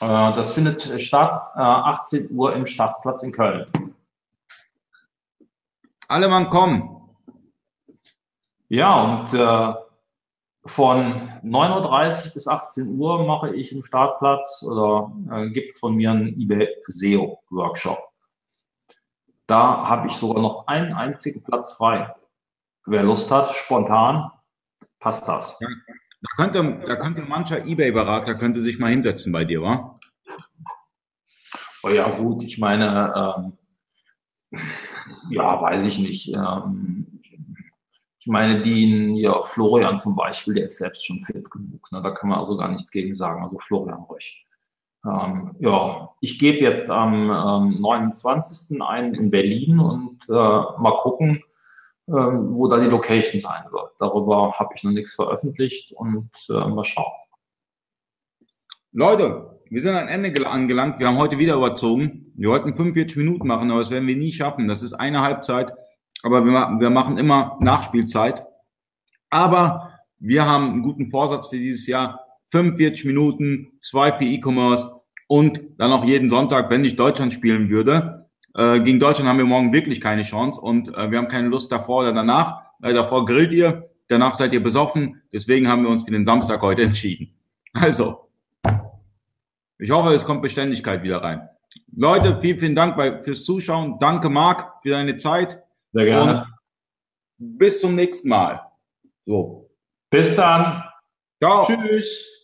Äh, 0.00 0.32
das 0.32 0.52
findet 0.52 0.82
statt 1.02 1.50
äh, 1.56 1.60
18 1.60 2.36
Uhr 2.36 2.54
im 2.54 2.64
Stadtplatz 2.64 3.22
in 3.22 3.32
Köln. 3.32 3.66
Alle 6.08 6.28
Mann 6.28 6.50
kommen. 6.50 6.96
Ja, 8.68 9.00
und 9.00 9.32
äh, 9.34 9.74
von 10.64 11.30
9.30 11.42 12.26
Uhr 12.26 12.34
bis 12.34 12.48
18 12.48 12.98
Uhr 12.98 13.24
mache 13.24 13.54
ich 13.54 13.72
im 13.72 13.82
Startplatz 13.82 14.64
oder 14.66 15.12
äh, 15.30 15.50
gibt 15.50 15.72
es 15.72 15.78
von 15.78 15.94
mir 15.94 16.10
einen 16.10 16.40
eBay 16.40 16.68
SEO 16.86 17.40
Workshop. 17.50 17.98
Da 19.46 19.86
habe 19.88 20.08
ich 20.08 20.14
sogar 20.14 20.42
noch 20.42 20.66
einen 20.66 20.92
einzigen 20.92 21.42
Platz 21.42 21.74
frei. 21.74 22.12
Wer 22.84 23.04
Lust 23.04 23.30
hat, 23.30 23.50
spontan, 23.50 24.30
passt 24.98 25.28
das. 25.28 25.58
Da 25.58 25.68
könnte, 26.36 26.82
da 26.86 26.96
könnte 26.96 27.22
mancher 27.22 27.64
Ebay-Berater 27.64 28.34
könnte 28.34 28.60
sich 28.60 28.78
mal 28.78 28.90
hinsetzen 28.90 29.32
bei 29.32 29.44
dir, 29.44 29.62
wa? 29.62 30.00
Oh 31.84 31.88
ja, 31.88 32.08
gut, 32.10 32.42
ich 32.42 32.58
meine, 32.58 33.34
ähm, 33.38 33.58
ja, 35.30 35.60
weiß 35.60 35.86
ich 35.86 35.98
nicht. 35.98 36.32
Ähm, 36.32 37.20
ich 38.18 38.26
meine, 38.26 38.60
den 38.62 39.14
hier 39.14 39.42
Florian 39.44 39.98
zum 39.98 40.16
Beispiel, 40.16 40.54
der 40.54 40.66
ist 40.66 40.78
selbst 40.78 41.06
schon 41.06 41.24
fit 41.24 41.48
genug. 41.50 41.92
Ne? 41.92 42.02
Da 42.02 42.10
kann 42.10 42.28
man 42.28 42.40
also 42.40 42.56
gar 42.56 42.68
nichts 42.68 42.90
gegen 42.90 43.14
sagen. 43.14 43.44
Also 43.44 43.58
Florian 43.58 44.02
Rösch. 44.02 44.46
Ähm, 45.04 45.54
ja, 45.60 46.10
ich 46.20 46.38
gebe 46.38 46.58
jetzt 46.58 46.90
am 46.90 47.30
ähm, 47.30 47.80
29. 47.80 48.82
ein 48.82 49.14
in 49.14 49.30
Berlin 49.30 49.78
und 49.78 50.28
äh, 50.28 50.32
mal 50.32 50.98
gucken, 50.98 51.44
äh, 52.08 52.12
wo 52.12 52.66
da 52.66 52.78
die 52.78 52.86
Location 52.86 53.40
sein 53.40 53.70
wird. 53.70 53.92
Darüber 54.00 54.54
habe 54.58 54.74
ich 54.74 54.82
noch 54.82 54.90
nichts 54.90 55.14
veröffentlicht 55.14 55.92
und 55.92 56.30
äh, 56.48 56.66
mal 56.66 56.84
schauen. 56.84 57.12
Leute, 58.90 59.55
wir 59.70 59.80
sind 59.80 59.94
am 59.94 60.08
Ende 60.08 60.46
angelangt. 60.46 60.98
Wir 60.98 61.08
haben 61.08 61.18
heute 61.18 61.38
wieder 61.38 61.54
überzogen. 61.54 62.32
Wir 62.36 62.50
wollten 62.50 62.76
45 62.76 63.16
Minuten 63.16 63.46
machen, 63.46 63.70
aber 63.70 63.80
das 63.80 63.90
werden 63.90 64.06
wir 64.06 64.16
nie 64.16 64.32
schaffen. 64.32 64.68
Das 64.68 64.82
ist 64.82 64.92
eine 64.92 65.22
Halbzeit. 65.22 65.72
Aber 66.22 66.44
wir, 66.44 66.52
wir 66.52 66.90
machen 66.90 67.18
immer 67.18 67.56
Nachspielzeit. 67.60 68.44
Aber 69.30 69.92
wir 70.18 70.46
haben 70.46 70.72
einen 70.72 70.82
guten 70.82 71.10
Vorsatz 71.10 71.48
für 71.48 71.56
dieses 71.56 71.86
Jahr. 71.86 72.20
45 72.52 73.04
Minuten, 73.04 73.72
zwei 73.82 74.12
für 74.12 74.24
E-Commerce 74.24 74.88
und 75.26 75.60
dann 75.78 75.92
auch 75.92 76.04
jeden 76.04 76.30
Sonntag, 76.30 76.70
wenn 76.70 76.84
ich 76.84 76.96
Deutschland 76.96 77.32
spielen 77.32 77.68
würde. 77.68 78.28
Äh, 78.54 78.80
gegen 78.80 79.00
Deutschland 79.00 79.28
haben 79.28 79.38
wir 79.38 79.44
morgen 79.44 79.72
wirklich 79.72 80.00
keine 80.00 80.22
Chance 80.22 80.60
und 80.60 80.88
äh, 80.96 81.10
wir 81.10 81.18
haben 81.18 81.28
keine 81.28 81.48
Lust 81.48 81.72
davor 81.72 82.02
oder 82.02 82.12
danach. 82.12 82.62
Äh, 82.82 82.94
davor 82.94 83.24
grillt 83.24 83.52
ihr, 83.52 83.82
danach 84.08 84.34
seid 84.34 84.54
ihr 84.54 84.62
besoffen. 84.62 85.22
Deswegen 85.32 85.68
haben 85.68 85.82
wir 85.82 85.90
uns 85.90 86.04
für 86.04 86.12
den 86.12 86.24
Samstag 86.24 86.62
heute 86.62 86.82
entschieden. 86.82 87.34
Also, 87.72 88.25
ich 89.78 89.90
hoffe, 89.90 90.14
es 90.14 90.24
kommt 90.24 90.42
Beständigkeit 90.42 91.02
wieder 91.02 91.22
rein. 91.22 91.48
Leute, 91.94 92.38
vielen, 92.40 92.58
vielen 92.58 92.74
Dank 92.74 93.24
fürs 93.24 93.44
Zuschauen. 93.44 93.98
Danke, 93.98 94.28
Marc, 94.28 94.82
für 94.82 94.90
deine 94.90 95.16
Zeit. 95.18 95.62
Sehr 95.92 96.04
gerne. 96.04 96.46
Und 97.38 97.58
bis 97.58 97.80
zum 97.80 97.94
nächsten 97.94 98.28
Mal. 98.28 98.70
So. 99.20 99.70
Bis 100.10 100.34
dann. 100.36 100.82
Ciao. 101.40 101.66
Tschüss. 101.66 102.35